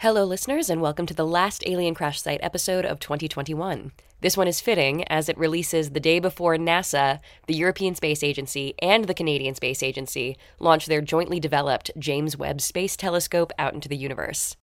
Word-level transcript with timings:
Hello, 0.00 0.24
listeners, 0.24 0.70
and 0.70 0.80
welcome 0.80 1.04
to 1.04 1.12
the 1.12 1.26
last 1.26 1.62
Alien 1.66 1.94
Crash 1.94 2.22
Site 2.22 2.40
episode 2.42 2.86
of 2.86 3.00
2021. 3.00 3.92
This 4.22 4.34
one 4.34 4.48
is 4.48 4.58
fitting 4.58 5.06
as 5.08 5.28
it 5.28 5.36
releases 5.36 5.90
the 5.90 6.00
day 6.00 6.18
before 6.20 6.56
NASA, 6.56 7.20
the 7.46 7.54
European 7.54 7.94
Space 7.94 8.22
Agency, 8.22 8.72
and 8.80 9.04
the 9.04 9.12
Canadian 9.12 9.54
Space 9.54 9.82
Agency 9.82 10.38
launch 10.58 10.86
their 10.86 11.02
jointly 11.02 11.38
developed 11.38 11.90
James 11.98 12.34
Webb 12.34 12.62
Space 12.62 12.96
Telescope 12.96 13.52
out 13.58 13.74
into 13.74 13.90
the 13.90 13.96
universe. 13.96 14.56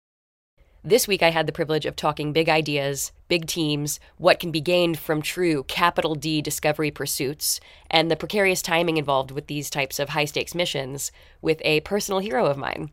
This 0.86 1.06
week, 1.06 1.22
I 1.22 1.32
had 1.32 1.48
the 1.48 1.52
privilege 1.52 1.86
of 1.86 1.98
talking 1.98 2.32
big 2.32 2.48
ideas, 2.48 3.12
big 3.28 3.46
teams, 3.46 4.00
what 4.16 4.40
can 4.40 4.52
be 4.52 4.62
gained 4.62 4.98
from 4.98 5.22
true 5.22 5.64
capital 5.64 6.16
D 6.16 6.42
discovery 6.42 6.92
pursuits, 6.92 7.60
and 7.92 8.10
the 8.10 8.16
precarious 8.16 8.62
timing 8.62 8.96
involved 8.96 9.32
with 9.32 9.48
these 9.48 9.70
types 9.70 10.00
of 10.00 10.08
high 10.08 10.24
stakes 10.24 10.56
missions 10.56 11.12
with 11.42 11.62
a 11.66 11.82
personal 11.82 12.22
hero 12.22 12.46
of 12.46 12.56
mine. 12.56 12.92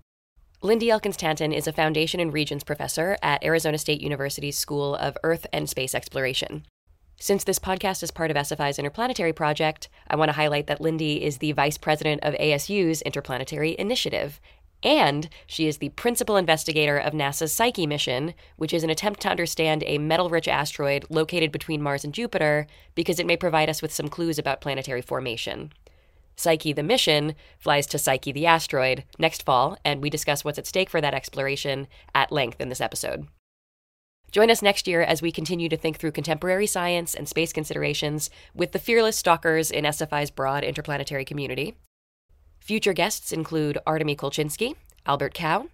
Lindy 0.64 0.90
Elkins 0.90 1.16
Tanton 1.16 1.52
is 1.52 1.66
a 1.66 1.72
Foundation 1.72 2.20
and 2.20 2.32
Regents 2.32 2.62
professor 2.62 3.18
at 3.20 3.42
Arizona 3.42 3.76
State 3.78 4.00
University's 4.00 4.56
School 4.56 4.94
of 4.94 5.18
Earth 5.24 5.44
and 5.52 5.68
Space 5.68 5.92
Exploration. 5.92 6.64
Since 7.18 7.42
this 7.42 7.58
podcast 7.58 8.04
is 8.04 8.12
part 8.12 8.30
of 8.30 8.36
SFI's 8.36 8.78
Interplanetary 8.78 9.32
Project, 9.32 9.88
I 10.06 10.14
want 10.14 10.28
to 10.28 10.36
highlight 10.36 10.68
that 10.68 10.80
Lindy 10.80 11.24
is 11.24 11.38
the 11.38 11.50
vice 11.50 11.78
president 11.78 12.22
of 12.22 12.34
ASU's 12.34 13.02
Interplanetary 13.02 13.74
Initiative, 13.76 14.40
and 14.84 15.28
she 15.48 15.66
is 15.66 15.78
the 15.78 15.88
principal 15.88 16.36
investigator 16.36 16.96
of 16.96 17.12
NASA's 17.12 17.52
Psyche 17.52 17.88
mission, 17.88 18.32
which 18.56 18.72
is 18.72 18.84
an 18.84 18.90
attempt 18.90 19.18
to 19.22 19.30
understand 19.30 19.82
a 19.84 19.98
metal 19.98 20.30
rich 20.30 20.46
asteroid 20.46 21.06
located 21.10 21.50
between 21.50 21.82
Mars 21.82 22.04
and 22.04 22.14
Jupiter 22.14 22.68
because 22.94 23.18
it 23.18 23.26
may 23.26 23.36
provide 23.36 23.68
us 23.68 23.82
with 23.82 23.92
some 23.92 24.08
clues 24.08 24.38
about 24.38 24.60
planetary 24.60 25.02
formation. 25.02 25.72
Psyche 26.36 26.72
the 26.72 26.82
mission 26.82 27.34
flies 27.58 27.86
to 27.88 27.98
Psyche 27.98 28.32
the 28.32 28.46
asteroid 28.46 29.04
next 29.18 29.44
fall, 29.44 29.76
and 29.84 30.02
we 30.02 30.10
discuss 30.10 30.44
what's 30.44 30.58
at 30.58 30.66
stake 30.66 30.90
for 30.90 31.00
that 31.00 31.14
exploration 31.14 31.86
at 32.14 32.32
length 32.32 32.60
in 32.60 32.68
this 32.68 32.80
episode. 32.80 33.26
Join 34.32 34.50
us 34.50 34.62
next 34.62 34.88
year 34.88 35.02
as 35.02 35.20
we 35.20 35.30
continue 35.30 35.68
to 35.68 35.76
think 35.76 35.98
through 35.98 36.12
contemporary 36.12 36.66
science 36.66 37.14
and 37.14 37.28
space 37.28 37.52
considerations 37.52 38.30
with 38.54 38.72
the 38.72 38.78
fearless 38.78 39.18
stalkers 39.18 39.70
in 39.70 39.84
SFI's 39.84 40.30
broad 40.30 40.64
interplanetary 40.64 41.26
community. 41.26 41.76
Future 42.58 42.94
guests 42.94 43.30
include 43.30 43.76
Artemy 43.86 44.16
Kolchinsky, 44.16 44.74
Albert 45.04 45.34
Kao, 45.34 45.66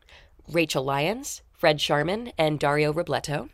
Rachel 0.50 0.82
Lyons, 0.82 1.42
Fred 1.52 1.78
Scharmen, 1.78 2.32
and 2.36 2.58
Dario 2.58 2.92
Robleto. 2.92 3.48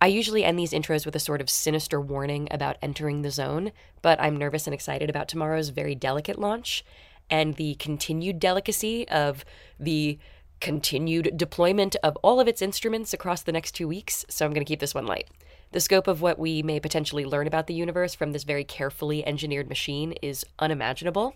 I 0.00 0.06
usually 0.06 0.44
end 0.44 0.58
these 0.58 0.72
intros 0.72 1.04
with 1.04 1.16
a 1.16 1.20
sort 1.20 1.40
of 1.40 1.50
sinister 1.50 2.00
warning 2.00 2.46
about 2.52 2.76
entering 2.80 3.22
the 3.22 3.32
zone, 3.32 3.72
but 4.00 4.20
I'm 4.20 4.36
nervous 4.36 4.68
and 4.68 4.74
excited 4.74 5.10
about 5.10 5.26
tomorrow's 5.26 5.70
very 5.70 5.96
delicate 5.96 6.38
launch 6.38 6.84
and 7.28 7.56
the 7.56 7.74
continued 7.74 8.38
delicacy 8.38 9.08
of 9.08 9.44
the 9.78 10.18
continued 10.60 11.36
deployment 11.36 11.96
of 12.02 12.16
all 12.22 12.40
of 12.40 12.48
its 12.48 12.62
instruments 12.62 13.12
across 13.12 13.42
the 13.42 13.52
next 13.52 13.72
two 13.72 13.88
weeks, 13.88 14.24
so 14.28 14.44
I'm 14.46 14.52
going 14.52 14.64
to 14.64 14.68
keep 14.68 14.80
this 14.80 14.94
one 14.94 15.06
light. 15.06 15.28
The 15.72 15.80
scope 15.80 16.06
of 16.06 16.22
what 16.22 16.38
we 16.38 16.62
may 16.62 16.80
potentially 16.80 17.24
learn 17.24 17.46
about 17.46 17.66
the 17.66 17.74
universe 17.74 18.14
from 18.14 18.32
this 18.32 18.44
very 18.44 18.64
carefully 18.64 19.26
engineered 19.26 19.68
machine 19.68 20.12
is 20.22 20.44
unimaginable. 20.58 21.34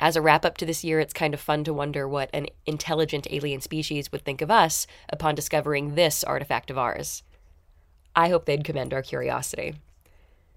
As 0.00 0.16
a 0.16 0.22
wrap 0.22 0.44
up 0.44 0.56
to 0.58 0.66
this 0.66 0.82
year, 0.82 0.98
it's 0.98 1.12
kind 1.12 1.34
of 1.34 1.40
fun 1.40 1.62
to 1.64 1.74
wonder 1.74 2.08
what 2.08 2.30
an 2.32 2.46
intelligent 2.66 3.26
alien 3.30 3.60
species 3.60 4.10
would 4.10 4.24
think 4.24 4.40
of 4.40 4.50
us 4.50 4.86
upon 5.10 5.34
discovering 5.34 5.94
this 5.94 6.24
artifact 6.24 6.70
of 6.70 6.78
ours. 6.78 7.22
I 8.14 8.28
hope 8.28 8.44
they'd 8.44 8.64
commend 8.64 8.92
our 8.92 9.02
curiosity. 9.02 9.74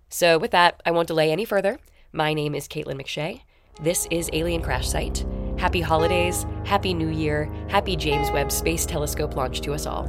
So, 0.09 0.37
with 0.37 0.51
that, 0.51 0.81
I 0.85 0.91
won't 0.91 1.07
delay 1.07 1.31
any 1.31 1.45
further. 1.45 1.79
My 2.11 2.33
name 2.33 2.55
is 2.55 2.67
Caitlin 2.67 3.01
McShea. 3.01 3.41
This 3.81 4.07
is 4.09 4.29
Alien 4.33 4.61
Crash 4.61 4.87
Site. 4.87 5.25
Happy 5.57 5.81
holidays, 5.81 6.45
happy 6.63 6.93
new 6.93 7.09
year, 7.09 7.51
happy 7.67 7.95
James 7.95 8.31
Webb 8.31 8.51
Space 8.51 8.85
Telescope 8.85 9.35
launch 9.35 9.61
to 9.61 9.73
us 9.73 9.85
all. 9.85 10.05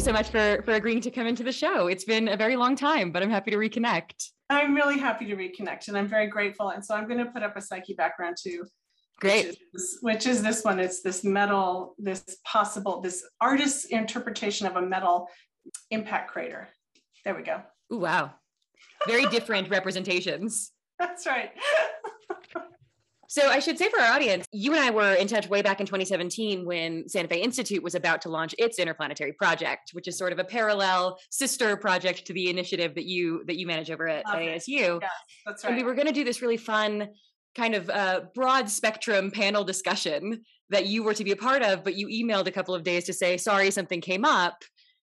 You 0.00 0.04
so 0.04 0.12
much 0.12 0.30
for 0.30 0.62
for 0.64 0.72
agreeing 0.72 1.00
to 1.02 1.10
come 1.10 1.26
into 1.26 1.42
the 1.42 1.52
show. 1.52 1.86
It's 1.86 2.04
been 2.04 2.28
a 2.28 2.36
very 2.36 2.56
long 2.56 2.74
time, 2.74 3.12
but 3.12 3.22
I'm 3.22 3.28
happy 3.28 3.50
to 3.50 3.58
reconnect. 3.58 4.30
I'm 4.48 4.74
really 4.74 4.98
happy 4.98 5.26
to 5.26 5.36
reconnect 5.36 5.88
and 5.88 5.96
I'm 5.96 6.08
very 6.08 6.26
grateful. 6.26 6.70
And 6.70 6.82
so 6.84 6.94
I'm 6.94 7.06
going 7.06 7.18
to 7.18 7.30
put 7.30 7.42
up 7.42 7.56
a 7.56 7.60
psyche 7.60 7.94
background 7.94 8.36
too. 8.42 8.64
Great. 9.20 9.48
Which 9.48 9.58
is, 9.74 9.98
which 10.00 10.26
is 10.26 10.42
this 10.42 10.64
one. 10.64 10.80
It's 10.80 11.02
this 11.02 11.22
metal, 11.22 11.94
this 11.98 12.38
possible, 12.44 13.02
this 13.02 13.24
artist's 13.40 13.84
interpretation 13.86 14.66
of 14.66 14.76
a 14.76 14.82
metal 14.82 15.28
impact 15.90 16.30
crater. 16.30 16.68
There 17.24 17.34
we 17.34 17.42
go. 17.42 17.60
Ooh, 17.92 17.98
wow. 17.98 18.32
Very 19.06 19.26
different 19.26 19.68
representations. 19.68 20.72
That's 20.98 21.26
right. 21.26 21.50
So 23.30 23.48
I 23.48 23.60
should 23.60 23.78
say 23.78 23.88
for 23.88 24.00
our 24.00 24.12
audience, 24.12 24.44
you 24.50 24.72
and 24.74 24.80
I 24.80 24.90
were 24.90 25.14
in 25.14 25.28
touch 25.28 25.48
way 25.48 25.62
back 25.62 25.78
in 25.78 25.86
2017 25.86 26.66
when 26.66 27.08
Santa 27.08 27.28
Fe 27.28 27.40
Institute 27.40 27.80
was 27.80 27.94
about 27.94 28.22
to 28.22 28.28
launch 28.28 28.56
its 28.58 28.80
interplanetary 28.80 29.34
project, 29.34 29.90
which 29.92 30.08
is 30.08 30.18
sort 30.18 30.32
of 30.32 30.40
a 30.40 30.44
parallel 30.44 31.16
sister 31.30 31.76
project 31.76 32.26
to 32.26 32.32
the 32.32 32.50
initiative 32.50 32.96
that 32.96 33.04
you 33.04 33.44
that 33.46 33.56
you 33.56 33.68
manage 33.68 33.88
over 33.88 34.08
at, 34.08 34.24
ASU. 34.26 35.00
That's 35.46 35.62
right. 35.62 35.70
And 35.70 35.76
we 35.76 35.84
were 35.84 35.94
going 35.94 36.08
to 36.08 36.12
do 36.12 36.24
this 36.24 36.42
really 36.42 36.56
fun 36.56 37.06
kind 37.54 37.76
of 37.76 37.88
uh, 37.88 38.22
broad 38.34 38.68
spectrum 38.68 39.30
panel 39.30 39.62
discussion 39.62 40.42
that 40.70 40.86
you 40.86 41.04
were 41.04 41.14
to 41.14 41.22
be 41.22 41.30
a 41.30 41.36
part 41.36 41.62
of, 41.62 41.84
but 41.84 41.94
you 41.94 42.08
emailed 42.08 42.48
a 42.48 42.52
couple 42.52 42.74
of 42.74 42.82
days 42.82 43.04
to 43.04 43.12
say, 43.12 43.36
sorry, 43.36 43.70
something 43.70 44.00
came 44.00 44.24
up. 44.24 44.56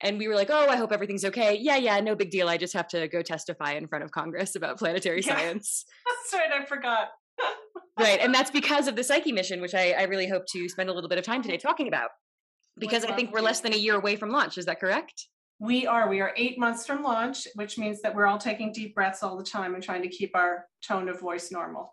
And 0.02 0.18
we 0.18 0.28
were 0.28 0.34
like, 0.34 0.50
oh, 0.50 0.68
I 0.68 0.76
hope 0.76 0.92
everything's 0.92 1.24
okay. 1.24 1.56
Yeah, 1.58 1.76
yeah, 1.76 1.98
no 2.00 2.14
big 2.14 2.30
deal. 2.30 2.48
I 2.48 2.58
just 2.58 2.74
have 2.74 2.88
to 2.88 3.08
go 3.08 3.22
testify 3.22 3.72
in 3.72 3.88
front 3.88 4.04
of 4.04 4.10
Congress 4.10 4.54
about 4.54 4.76
planetary 4.78 5.22
Yeah. 5.24 5.34
science. 5.34 5.86
That's 6.06 6.34
right. 6.34 6.60
I 6.60 6.66
forgot. 6.66 7.08
Right 7.98 8.20
and 8.20 8.34
that's 8.34 8.50
because 8.50 8.88
of 8.88 8.96
the 8.96 9.04
psyche 9.04 9.32
mission 9.32 9.60
which 9.60 9.74
I, 9.74 9.92
I 9.92 10.02
really 10.04 10.28
hope 10.28 10.44
to 10.52 10.68
spend 10.68 10.88
a 10.88 10.92
little 10.92 11.08
bit 11.08 11.18
of 11.18 11.24
time 11.24 11.42
today 11.42 11.58
talking 11.58 11.88
about 11.88 12.10
because 12.78 13.04
i 13.04 13.14
think 13.14 13.32
we're 13.32 13.40
less 13.40 13.60
than 13.60 13.72
a 13.74 13.76
year 13.76 13.96
away 13.96 14.16
from 14.16 14.30
launch 14.30 14.58
is 14.58 14.66
that 14.66 14.80
correct 14.80 15.28
We 15.60 15.86
are. 15.86 16.08
We 16.08 16.20
are 16.20 16.32
eight 16.36 16.58
months 16.58 16.86
from 16.86 17.04
launch, 17.04 17.46
which 17.54 17.78
means 17.78 18.02
that 18.02 18.16
we're 18.16 18.26
all 18.26 18.38
taking 18.38 18.72
deep 18.72 18.96
breaths 18.96 19.22
all 19.22 19.36
the 19.36 19.44
time 19.44 19.74
and 19.74 19.82
trying 19.82 20.02
to 20.02 20.08
keep 20.08 20.34
our 20.34 20.66
tone 20.84 21.08
of 21.08 21.20
voice 21.20 21.52
normal. 21.52 21.92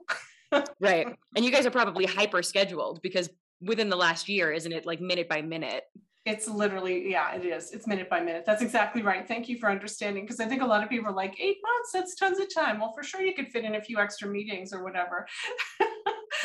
right 0.79 1.07
and 1.35 1.45
you 1.45 1.51
guys 1.51 1.65
are 1.65 1.71
probably 1.71 2.05
hyper 2.05 2.41
scheduled 2.41 2.99
because 3.01 3.29
within 3.61 3.89
the 3.89 3.95
last 3.95 4.27
year 4.27 4.51
isn't 4.51 4.71
it 4.71 4.85
like 4.85 4.99
minute 4.99 5.29
by 5.29 5.41
minute 5.41 5.83
It's 6.25 6.47
literally, 6.47 7.09
yeah, 7.09 7.33
it 7.33 7.45
is. 7.45 7.71
It's 7.71 7.87
minute 7.87 8.09
by 8.09 8.19
minute. 8.19 8.43
That's 8.45 8.61
exactly 8.61 9.01
right. 9.01 9.27
Thank 9.27 9.47
you 9.47 9.57
for 9.57 9.69
understanding. 9.69 10.25
Because 10.25 10.39
I 10.39 10.45
think 10.45 10.61
a 10.61 10.65
lot 10.65 10.83
of 10.83 10.89
people 10.89 11.09
are 11.09 11.15
like, 11.15 11.39
eight 11.39 11.57
months, 11.63 11.91
that's 11.93 12.15
tons 12.15 12.39
of 12.39 12.53
time. 12.53 12.79
Well, 12.79 12.91
for 12.93 13.03
sure, 13.03 13.21
you 13.21 13.33
could 13.33 13.47
fit 13.47 13.63
in 13.63 13.75
a 13.75 13.81
few 13.81 13.99
extra 13.99 14.27
meetings 14.27 14.73
or 14.73 14.83
whatever. 14.83 15.25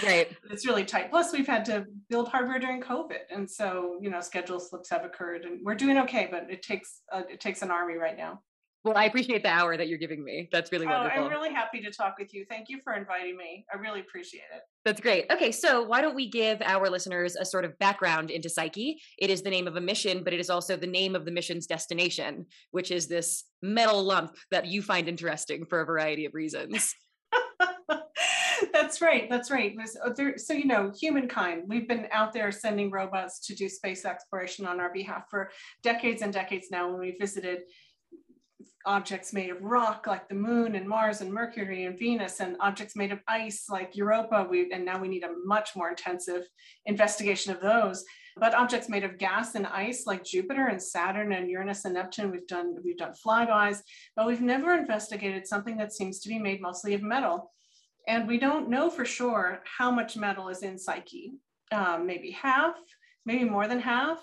right 0.05 0.31
it's 0.51 0.67
really 0.67 0.85
tight. 0.85 1.11
Plus, 1.11 1.33
we've 1.33 1.47
had 1.47 1.65
to 1.67 1.85
build 2.09 2.29
hardware 2.29 2.59
during 2.59 2.81
COVID, 2.81 3.21
and 3.31 3.51
so 3.51 3.99
you 4.01 4.11
know, 4.11 4.21
schedule 4.21 4.61
slips 4.61 4.91
have 4.91 5.05
occurred, 5.05 5.45
and 5.45 5.61
we're 5.65 5.75
doing 5.75 5.99
okay. 5.99 6.29
But 6.31 6.51
it 6.51 6.63
takes 6.63 7.03
uh, 7.13 7.23
it 7.31 7.41
takes 7.41 7.63
an 7.63 7.71
army 7.71 7.95
right 7.95 8.17
now. 8.17 8.41
Well 8.85 8.97
i 8.97 9.05
appreciate 9.05 9.43
the 9.43 9.49
hour 9.49 9.77
that 9.77 9.89
you're 9.89 9.99
giving 9.99 10.23
me 10.23 10.49
that's 10.53 10.71
really 10.73 10.87
Oh, 10.87 10.91
wonderful 10.91 11.25
I'm 11.25 11.31
really 11.31 11.53
happy 11.53 11.81
to 11.81 11.91
talk 11.91 12.17
with 12.19 12.35
you. 12.35 12.45
Thank 12.49 12.69
you 12.69 12.81
for 12.83 12.95
inviting 12.95 13.37
me. 13.37 13.65
I 13.73 13.77
really 13.79 14.01
appreciate 14.01 14.43
it. 14.55 14.63
That's 14.85 15.01
great. 15.01 15.27
Okay, 15.31 15.51
so 15.53 15.83
why 15.83 16.01
don't 16.01 16.15
we 16.15 16.29
give 16.29 16.61
our 16.63 16.91
listeners 16.91 17.37
a 17.37 17.45
sort 17.45 17.65
of 17.65 17.79
background 17.79 18.31
into 18.31 18.49
Psyche? 18.49 19.01
It 19.19 19.31
is 19.31 19.43
the 19.43 19.51
name 19.51 19.67
of 19.67 19.77
a 19.77 19.81
mission, 19.81 20.23
but 20.25 20.33
it 20.33 20.41
is 20.41 20.51
also 20.51 20.77
the 20.77 20.87
name 20.87 21.15
of 21.17 21.25
the 21.25 21.31
mission's 21.31 21.67
destination, 21.67 22.47
which 22.71 22.91
is 22.91 23.07
this 23.09 23.45
metal 23.63 24.03
lump 24.03 24.37
that 24.51 24.67
you 24.67 24.83
find 24.83 25.09
interesting 25.09 25.65
for 25.65 25.81
a 25.81 25.87
variety 25.87 26.27
of 26.27 26.35
reasons. 26.35 26.95
that's 28.73 29.01
right. 29.01 29.29
That's 29.31 29.51
right. 29.51 29.75
Uh, 30.05 30.11
So, 30.37 30.53
you 30.53 30.67
know, 30.67 30.93
humankind, 30.99 31.65
we've 31.67 31.89
been 31.89 32.07
out 32.13 32.33
there 32.33 32.53
sending 32.53 32.91
robots 32.91 33.41
to 33.47 33.55
do 33.55 33.69
space 33.69 34.05
exploration 34.05 34.67
on 34.67 34.81
our 34.81 34.93
behalf 34.93 35.25
for 35.31 35.51
decades 35.83 36.23
and 36.23 36.33
decades 36.33 36.69
now 36.71 36.91
when 36.91 37.01
we 37.01 37.17
visited 37.19 37.61
objects 38.87 39.33
made 39.33 39.51
of 39.51 39.63
rock 39.63 40.07
like 40.07 40.29
the 40.29 40.35
moon 40.35 40.75
and 40.75 40.89
Mars 40.89 41.21
and 41.21 41.33
Mercury 41.33 41.85
and 41.85 41.99
Venus 41.99 42.41
and 42.41 42.57
objects 42.61 42.97
made 42.97 43.13
of 43.13 43.21
ice 43.27 43.67
like 43.69 43.97
Europa. 43.97 44.47
We, 44.49 44.71
and 44.73 44.85
now 44.85 45.01
we 45.01 45.09
need 45.09 45.25
a 45.25 45.35
much 45.45 45.75
more 45.75 45.91
intensive 45.91 46.43
investigation 46.87 47.53
of 47.53 47.61
those. 47.61 48.05
But 48.37 48.55
objects 48.55 48.89
made 48.89 49.05
of 49.05 49.19
gas 49.19 49.55
and 49.55 49.67
ice 49.67 50.07
like 50.07 50.25
Jupiter 50.25 50.67
and 50.67 50.83
Saturn 50.83 51.33
and 51.33 51.49
Uranus 51.49 51.85
and 51.85 51.95
Neptune, 51.95 52.31
we've 52.31 52.47
done, 52.47 52.77
we've 52.85 52.99
done 52.99 53.15
flybys, 53.25 53.79
but 54.17 54.27
we've 54.27 54.41
never 54.41 54.75
investigated 54.75 55.47
something 55.47 55.77
that 55.77 55.93
seems 55.93 56.19
to 56.21 56.29
be 56.29 56.39
made 56.39 56.61
mostly 56.61 56.95
of 56.95 57.03
metal. 57.03 57.53
And 58.09 58.27
we 58.27 58.39
don't 58.39 58.69
know 58.69 58.91
for 58.91 59.05
sure 59.05 59.63
how 59.65 59.91
much 59.91 60.17
metal 60.17 60.49
is 60.49 60.63
in 60.63 60.79
Psyche. 60.79 61.35
Um, 61.73 62.07
maybe 62.07 62.33
half, 62.33 62.75
maybe 63.25 63.45
more 63.45 63.69
than 63.69 63.81
half. 63.81 64.21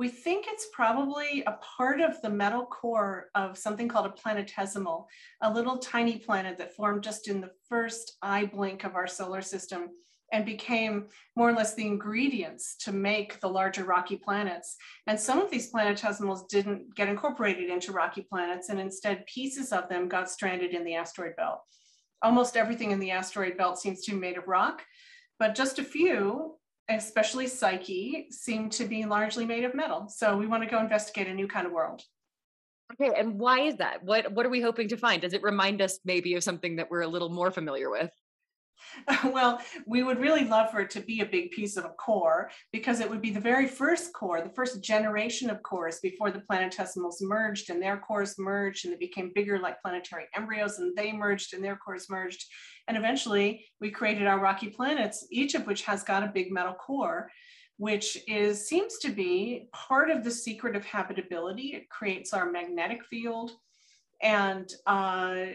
We 0.00 0.08
think 0.08 0.46
it's 0.48 0.68
probably 0.72 1.44
a 1.46 1.58
part 1.76 2.00
of 2.00 2.22
the 2.22 2.30
metal 2.30 2.64
core 2.64 3.28
of 3.34 3.58
something 3.58 3.86
called 3.86 4.06
a 4.06 4.08
planetesimal, 4.08 5.04
a 5.42 5.52
little 5.52 5.76
tiny 5.76 6.16
planet 6.16 6.56
that 6.56 6.74
formed 6.74 7.04
just 7.04 7.28
in 7.28 7.42
the 7.42 7.50
first 7.68 8.16
eye 8.22 8.46
blink 8.46 8.84
of 8.84 8.94
our 8.94 9.06
solar 9.06 9.42
system 9.42 9.90
and 10.32 10.46
became 10.46 11.08
more 11.36 11.50
or 11.50 11.52
less 11.52 11.74
the 11.74 11.86
ingredients 11.86 12.76
to 12.78 12.92
make 12.92 13.40
the 13.40 13.48
larger 13.50 13.84
rocky 13.84 14.16
planets. 14.16 14.74
And 15.06 15.20
some 15.20 15.38
of 15.38 15.50
these 15.50 15.70
planetesimals 15.70 16.48
didn't 16.48 16.94
get 16.94 17.10
incorporated 17.10 17.68
into 17.68 17.92
rocky 17.92 18.22
planets, 18.22 18.70
and 18.70 18.80
instead 18.80 19.26
pieces 19.26 19.70
of 19.70 19.90
them 19.90 20.08
got 20.08 20.30
stranded 20.30 20.70
in 20.70 20.82
the 20.82 20.94
asteroid 20.94 21.36
belt. 21.36 21.60
Almost 22.22 22.56
everything 22.56 22.90
in 22.90 23.00
the 23.00 23.10
asteroid 23.10 23.58
belt 23.58 23.78
seems 23.78 24.00
to 24.06 24.12
be 24.12 24.16
made 24.16 24.38
of 24.38 24.48
rock, 24.48 24.82
but 25.38 25.54
just 25.54 25.78
a 25.78 25.84
few, 25.84 26.56
especially 26.96 27.46
Psyche, 27.46 28.26
seem 28.30 28.70
to 28.70 28.84
be 28.84 29.04
largely 29.04 29.44
made 29.44 29.64
of 29.64 29.74
metal. 29.74 30.08
So 30.08 30.36
we 30.36 30.46
want 30.46 30.62
to 30.62 30.68
go 30.68 30.78
investigate 30.78 31.28
a 31.28 31.34
new 31.34 31.48
kind 31.48 31.66
of 31.66 31.72
world. 31.72 32.02
Okay, 32.92 33.12
and 33.16 33.38
why 33.38 33.60
is 33.60 33.76
that? 33.76 34.02
What 34.02 34.32
what 34.32 34.44
are 34.44 34.50
we 34.50 34.60
hoping 34.60 34.88
to 34.88 34.96
find? 34.96 35.22
Does 35.22 35.32
it 35.32 35.42
remind 35.42 35.80
us 35.80 36.00
maybe 36.04 36.34
of 36.34 36.42
something 36.42 36.76
that 36.76 36.90
we're 36.90 37.02
a 37.02 37.08
little 37.08 37.28
more 37.28 37.50
familiar 37.50 37.88
with? 37.88 38.10
well, 39.24 39.60
we 39.86 40.02
would 40.02 40.18
really 40.18 40.44
love 40.44 40.70
for 40.70 40.80
it 40.80 40.90
to 40.90 41.00
be 41.00 41.20
a 41.20 41.26
big 41.26 41.50
piece 41.50 41.76
of 41.76 41.84
a 41.84 41.90
core 41.90 42.50
because 42.72 43.00
it 43.00 43.08
would 43.08 43.20
be 43.20 43.30
the 43.30 43.40
very 43.40 43.66
first 43.66 44.12
core, 44.12 44.40
the 44.40 44.54
first 44.54 44.82
generation 44.82 45.50
of 45.50 45.62
cores 45.62 46.00
before 46.00 46.30
the 46.30 46.42
planetesimals 46.50 47.16
merged 47.20 47.70
and 47.70 47.82
their 47.82 47.98
cores 47.98 48.36
merged 48.38 48.84
and 48.84 48.94
they 48.94 48.98
became 48.98 49.32
bigger 49.34 49.58
like 49.58 49.80
planetary 49.82 50.24
embryos 50.34 50.78
and 50.78 50.96
they 50.96 51.12
merged 51.12 51.54
and 51.54 51.64
their 51.64 51.76
cores 51.76 52.08
merged. 52.08 52.44
And 52.90 52.98
eventually 52.98 53.66
we 53.80 53.92
created 53.92 54.26
our 54.26 54.40
rocky 54.40 54.66
planets, 54.66 55.24
each 55.30 55.54
of 55.54 55.64
which 55.64 55.82
has 55.82 56.02
got 56.02 56.24
a 56.24 56.32
big 56.34 56.50
metal 56.50 56.74
core 56.74 57.30
which 57.80 58.18
is 58.28 58.68
seems 58.68 58.98
to 58.98 59.10
be 59.10 59.66
part 59.72 60.10
of 60.10 60.22
the 60.22 60.30
secret 60.30 60.76
of 60.76 60.84
habitability. 60.84 61.68
It 61.68 61.88
creates 61.88 62.34
our 62.34 62.50
magnetic 62.50 63.02
field, 63.06 63.52
and 64.20 64.70
uh, 64.86 65.46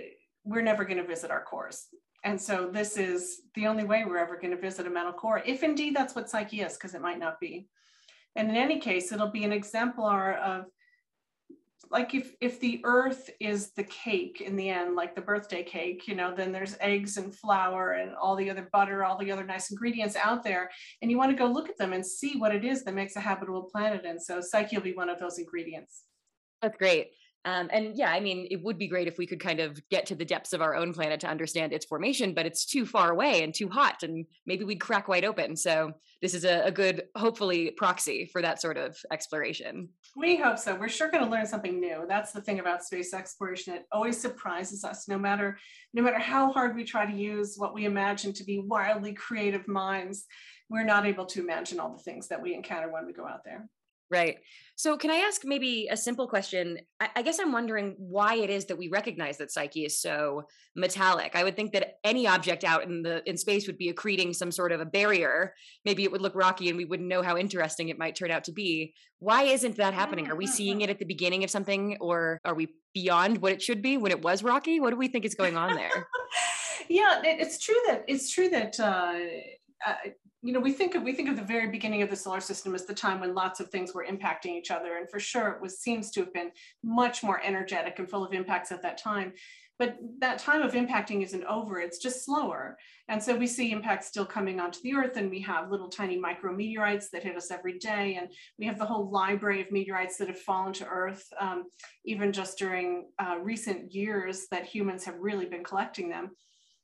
we're 0.43 0.63
never 0.63 0.85
going 0.85 0.97
to 0.97 1.05
visit 1.05 1.29
our 1.29 1.43
cores. 1.43 1.85
And 2.23 2.41
so 2.41 2.67
this 2.73 2.97
is 2.97 3.41
the 3.53 3.67
only 3.67 3.83
way 3.83 4.05
we're 4.05 4.17
ever 4.17 4.39
going 4.39 4.55
to 4.55 4.59
visit 4.59 4.87
a 4.87 4.89
metal 4.89 5.13
core, 5.13 5.43
if 5.45 5.61
indeed 5.61 5.95
that's 5.95 6.15
what 6.15 6.27
Psyche 6.27 6.61
is, 6.61 6.73
because 6.73 6.95
it 6.95 7.01
might 7.01 7.19
not 7.19 7.39
be. 7.39 7.67
And 8.35 8.49
in 8.49 8.55
any 8.55 8.79
case, 8.79 9.11
it'll 9.11 9.29
be 9.29 9.43
an 9.43 9.53
exemplar 9.53 10.33
of 10.33 10.65
like 11.91 12.13
if 12.13 12.35
if 12.41 12.59
the 12.59 12.81
earth 12.83 13.29
is 13.39 13.71
the 13.71 13.83
cake 13.83 14.41
in 14.41 14.55
the 14.55 14.69
end 14.69 14.95
like 14.95 15.15
the 15.15 15.21
birthday 15.21 15.63
cake 15.63 16.07
you 16.07 16.15
know 16.15 16.33
then 16.35 16.51
there's 16.51 16.77
eggs 16.79 17.17
and 17.17 17.35
flour 17.35 17.93
and 17.93 18.15
all 18.15 18.35
the 18.35 18.49
other 18.49 18.69
butter 18.71 19.03
all 19.03 19.17
the 19.17 19.31
other 19.31 19.43
nice 19.43 19.71
ingredients 19.71 20.15
out 20.15 20.43
there 20.43 20.69
and 21.01 21.11
you 21.11 21.17
want 21.17 21.31
to 21.31 21.37
go 21.37 21.45
look 21.45 21.69
at 21.69 21.77
them 21.77 21.93
and 21.93 22.05
see 22.05 22.37
what 22.37 22.53
it 22.53 22.63
is 22.63 22.83
that 22.83 22.93
makes 22.93 23.15
a 23.15 23.19
habitable 23.19 23.63
planet. 23.63 24.05
And 24.05 24.21
so 24.21 24.41
psyche 24.41 24.75
will 24.75 24.83
be 24.83 24.93
one 24.93 25.09
of 25.09 25.19
those 25.19 25.37
ingredients. 25.37 26.03
That's 26.61 26.77
great 26.77 27.11
um, 27.45 27.69
and 27.71 27.95
yeah, 27.95 28.09
I 28.09 28.19
mean, 28.19 28.47
it 28.49 28.61
would 28.63 28.79
be 28.79 28.87
great 28.87 29.07
if 29.07 29.19
we 29.19 29.27
could 29.27 29.39
kind 29.39 29.59
of 29.59 29.79
get 29.89 30.07
to 30.07 30.15
the 30.15 30.25
depths 30.25 30.51
of 30.51 30.63
our 30.63 30.75
own 30.75 30.93
planet 30.93 31.19
to 31.19 31.27
understand 31.27 31.73
its 31.73 31.85
formation, 31.85 32.33
but 32.33 32.47
it's 32.47 32.65
too 32.65 32.87
far 32.87 33.11
away 33.11 33.43
and 33.43 33.53
too 33.53 33.69
hot, 33.69 34.01
and 34.01 34.25
maybe 34.47 34.65
we'd 34.65 34.81
crack 34.81 35.07
wide 35.07 35.23
open. 35.23 35.55
So 35.55 35.93
this 36.23 36.33
is 36.33 36.43
a, 36.43 36.63
a 36.65 36.71
good, 36.71 37.03
hopefully, 37.15 37.69
proxy 37.77 38.25
for 38.25 38.41
that 38.41 38.59
sort 38.59 38.77
of 38.77 38.97
exploration. 39.11 39.89
We 40.15 40.37
hope 40.37 40.57
so. 40.57 40.75
We're 40.75 40.89
sure 40.89 41.11
going 41.11 41.23
to 41.23 41.29
learn 41.29 41.45
something 41.45 41.79
new. 41.79 42.05
That's 42.07 42.31
the 42.31 42.41
thing 42.41 42.59
about 42.59 42.83
space 42.83 43.13
exploration; 43.13 43.75
it 43.75 43.85
always 43.91 44.19
surprises 44.19 44.83
us. 44.83 45.07
No 45.07 45.19
matter, 45.19 45.59
no 45.93 46.01
matter 46.01 46.19
how 46.19 46.51
hard 46.51 46.75
we 46.75 46.83
try 46.83 47.05
to 47.05 47.15
use 47.15 47.57
what 47.57 47.75
we 47.75 47.85
imagine 47.85 48.33
to 48.33 48.43
be 48.43 48.57
wildly 48.57 49.13
creative 49.13 49.67
minds, 49.67 50.25
we're 50.67 50.83
not 50.83 51.05
able 51.05 51.27
to 51.27 51.41
imagine 51.41 51.79
all 51.79 51.93
the 51.95 52.03
things 52.03 52.27
that 52.29 52.41
we 52.41 52.55
encounter 52.55 52.91
when 52.91 53.05
we 53.05 53.13
go 53.13 53.27
out 53.27 53.43
there. 53.45 53.69
Right. 54.11 54.37
So, 54.77 54.97
can 54.97 55.09
I 55.09 55.15
ask 55.15 55.41
maybe 55.45 55.87
a 55.89 55.95
simple 55.95 56.27
question? 56.27 56.79
I, 56.99 57.09
I, 57.15 57.21
guess 57.21 57.39
I'm 57.39 57.53
wondering 57.53 57.95
why 57.97 58.35
it 58.35 58.49
is 58.49 58.65
that 58.65 58.77
we 58.77 58.89
recognize 58.89 59.37
that 59.37 59.51
Psyche 59.51 59.85
is 59.85 59.99
so 59.99 60.43
metallic. 60.75 61.31
I 61.33 61.43
would 61.43 61.55
think 61.55 61.71
that 61.73 61.95
any 62.03 62.27
object 62.27 62.63
out 62.63 62.83
in 62.83 63.01
the 63.01 63.27
in 63.27 63.37
space 63.37 63.67
would 63.67 63.77
be 63.77 63.91
accreting 63.91 64.35
some 64.35 64.51
sort 64.51 64.73
of 64.73 64.81
a 64.81 64.85
barrier. 64.85 65.53
Maybe 65.85 66.03
it 66.03 66.11
would 66.11 66.21
look 66.21 66.35
rocky, 66.35 66.67
and 66.67 66.77
we 66.77 66.85
wouldn't 66.85 67.07
know 67.07 67.23
how 67.23 67.37
interesting 67.37 67.89
it 67.89 67.97
might 67.97 68.15
turn 68.15 68.31
out 68.31 68.43
to 68.43 68.51
be. 68.51 68.93
Why 69.19 69.43
isn't 69.43 69.77
that 69.77 69.93
happening? 69.93 70.29
Are 70.29 70.35
we 70.35 70.45
seeing 70.45 70.81
it 70.81 70.89
at 70.89 70.99
the 70.99 71.05
beginning 71.05 71.43
of 71.45 71.49
something, 71.49 71.97
or 72.01 72.39
are 72.43 72.53
we 72.53 72.67
beyond 72.93 73.41
what 73.41 73.53
it 73.53 73.61
should 73.61 73.81
be 73.81 73.97
when 73.97 74.11
it 74.11 74.21
was 74.21 74.43
rocky? 74.43 74.79
What 74.81 74.91
do 74.91 74.97
we 74.97 75.07
think 75.07 75.23
is 75.23 75.35
going 75.35 75.55
on 75.55 75.75
there? 75.75 76.07
yeah, 76.89 77.21
it's 77.23 77.57
true 77.63 77.81
that 77.87 78.03
it's 78.07 78.29
true 78.29 78.49
that. 78.49 78.79
Uh, 78.79 79.15
uh, 79.85 79.93
you 80.45 80.53
know, 80.53 80.59
we 80.59 80.71
think 80.71 80.93
of 80.93 81.01
we 81.01 81.13
think 81.13 81.27
of 81.27 81.35
the 81.35 81.41
very 81.41 81.67
beginning 81.69 82.03
of 82.03 82.11
the 82.11 82.15
solar 82.15 82.39
system 82.39 82.75
as 82.75 82.85
the 82.85 82.93
time 82.93 83.19
when 83.19 83.33
lots 83.33 83.59
of 83.59 83.69
things 83.69 83.95
were 83.95 84.05
impacting 84.07 84.51
each 84.51 84.69
other, 84.69 84.97
and 84.97 85.09
for 85.09 85.19
sure 85.19 85.49
it 85.49 85.61
was 85.61 85.79
seems 85.79 86.11
to 86.11 86.19
have 86.19 86.31
been 86.33 86.51
much 86.83 87.23
more 87.23 87.41
energetic 87.43 87.97
and 87.97 88.07
full 88.07 88.23
of 88.23 88.31
impacts 88.31 88.71
at 88.71 88.83
that 88.83 88.99
time. 88.99 89.33
But 89.79 89.97
that 90.19 90.37
time 90.37 90.61
of 90.61 90.73
impacting 90.73 91.23
isn't 91.23 91.43
over; 91.45 91.79
it's 91.79 91.97
just 91.97 92.23
slower. 92.23 92.77
And 93.07 93.21
so 93.21 93.35
we 93.35 93.47
see 93.47 93.71
impacts 93.71 94.05
still 94.05 94.25
coming 94.25 94.59
onto 94.59 94.81
the 94.83 94.93
Earth, 94.93 95.17
and 95.17 95.31
we 95.31 95.41
have 95.41 95.71
little 95.71 95.89
tiny 95.89 96.21
micrometeorites 96.21 97.09
that 97.09 97.23
hit 97.23 97.35
us 97.35 97.49
every 97.49 97.79
day, 97.79 98.17
and 98.21 98.29
we 98.59 98.67
have 98.67 98.77
the 98.77 98.85
whole 98.85 99.09
library 99.09 99.61
of 99.61 99.71
meteorites 99.71 100.17
that 100.17 100.27
have 100.27 100.39
fallen 100.39 100.73
to 100.73 100.85
Earth, 100.85 101.25
um, 101.39 101.63
even 102.05 102.31
just 102.31 102.59
during 102.59 103.07
uh, 103.17 103.37
recent 103.41 103.95
years 103.95 104.45
that 104.51 104.65
humans 104.65 105.05
have 105.05 105.15
really 105.17 105.47
been 105.47 105.63
collecting 105.63 106.07
them. 106.07 106.35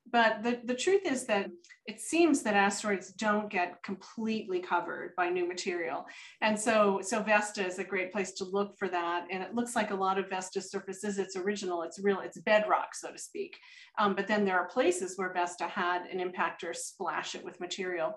But 0.10 0.44
the, 0.44 0.60
the 0.66 0.76
truth 0.76 1.04
is 1.06 1.26
that 1.28 1.50
it 1.86 2.02
seems 2.02 2.42
that 2.44 2.56
asteroids 2.56 3.14
don't 3.14 3.50
get 3.50 3.82
completely 3.84 4.60
covered 4.60 5.14
by 5.16 5.30
new 5.30 5.48
material. 5.48 6.06
And 6.42 6.60
so, 6.60 7.00
so 7.02 7.22
Vesta 7.22 7.66
is 7.66 7.80
a 7.80 7.84
great 7.84 8.12
place 8.12 8.34
to 8.34 8.46
look 8.46 8.78
for 8.78 8.90
that. 8.90 9.28
And 9.32 9.42
it 9.42 9.56
looks 9.56 9.76
like 9.76 9.92
a 9.92 9.96
lot 9.96 10.18
of 10.18 10.30
Vesta's 10.30 10.70
surfaces, 10.70 11.18
it's 11.18 11.38
original, 11.38 11.84
it's 11.84 12.00
real, 12.00 12.20
it's 12.20 12.40
bedrock, 12.42 12.94
so 12.94 13.12
to 13.12 13.18
speak. 13.18 13.58
Um, 14.00 14.16
but 14.16 14.28
then 14.28 14.44
there 14.44 14.60
are 14.60 14.68
places 14.68 15.18
where 15.18 15.34
Vesta 15.34 15.66
had 15.68 16.04
an 16.08 16.20
impactor 16.20 16.76
splash 16.76 17.36
it 17.36 17.46
with 17.46 17.60
material. 17.60 18.16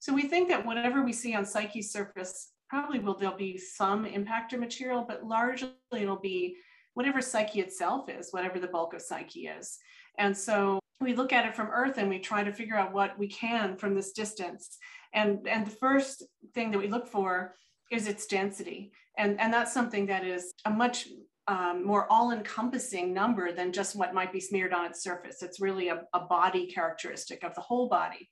So 0.00 0.12
we 0.12 0.28
think 0.28 0.48
that 0.48 0.66
whatever 0.66 1.02
we 1.02 1.12
see 1.12 1.34
on 1.34 1.46
Psyche's 1.46 1.90
surface, 1.90 2.50
probably 2.68 2.98
will 2.98 3.16
there'll 3.16 3.36
be 3.36 3.56
some 3.56 4.04
impactor 4.04 4.58
material, 4.58 5.04
but 5.06 5.24
largely 5.24 5.70
it'll 5.92 6.16
be 6.20 6.56
whatever 6.94 7.22
Psyche 7.22 7.60
itself 7.60 8.08
is, 8.08 8.28
whatever 8.30 8.58
the 8.58 8.66
bulk 8.66 8.94
of 8.94 9.00
Psyche 9.00 9.46
is. 9.46 9.78
And 10.18 10.36
so 10.36 10.78
we 11.00 11.14
look 11.14 11.32
at 11.32 11.46
it 11.46 11.56
from 11.56 11.68
Earth 11.68 11.98
and 11.98 12.08
we 12.08 12.18
try 12.18 12.44
to 12.44 12.52
figure 12.52 12.76
out 12.76 12.92
what 12.92 13.18
we 13.18 13.28
can 13.28 13.76
from 13.76 13.94
this 13.94 14.12
distance. 14.12 14.78
And, 15.12 15.46
and 15.48 15.66
the 15.66 15.70
first 15.70 16.24
thing 16.54 16.70
that 16.70 16.78
we 16.78 16.88
look 16.88 17.06
for 17.06 17.54
is 17.90 18.08
its 18.08 18.26
density. 18.26 18.92
And, 19.16 19.40
and 19.40 19.52
that's 19.52 19.72
something 19.72 20.06
that 20.06 20.24
is 20.24 20.54
a 20.64 20.70
much 20.70 21.08
um, 21.46 21.84
more 21.84 22.10
all-encompassing 22.10 23.12
number 23.12 23.52
than 23.52 23.72
just 23.72 23.94
what 23.94 24.14
might 24.14 24.32
be 24.32 24.40
smeared 24.40 24.72
on 24.72 24.86
its 24.86 25.02
surface. 25.02 25.42
It's 25.42 25.60
really 25.60 25.88
a, 25.88 26.02
a 26.14 26.20
body 26.20 26.66
characteristic 26.66 27.44
of 27.44 27.54
the 27.54 27.60
whole 27.60 27.88
body. 27.88 28.30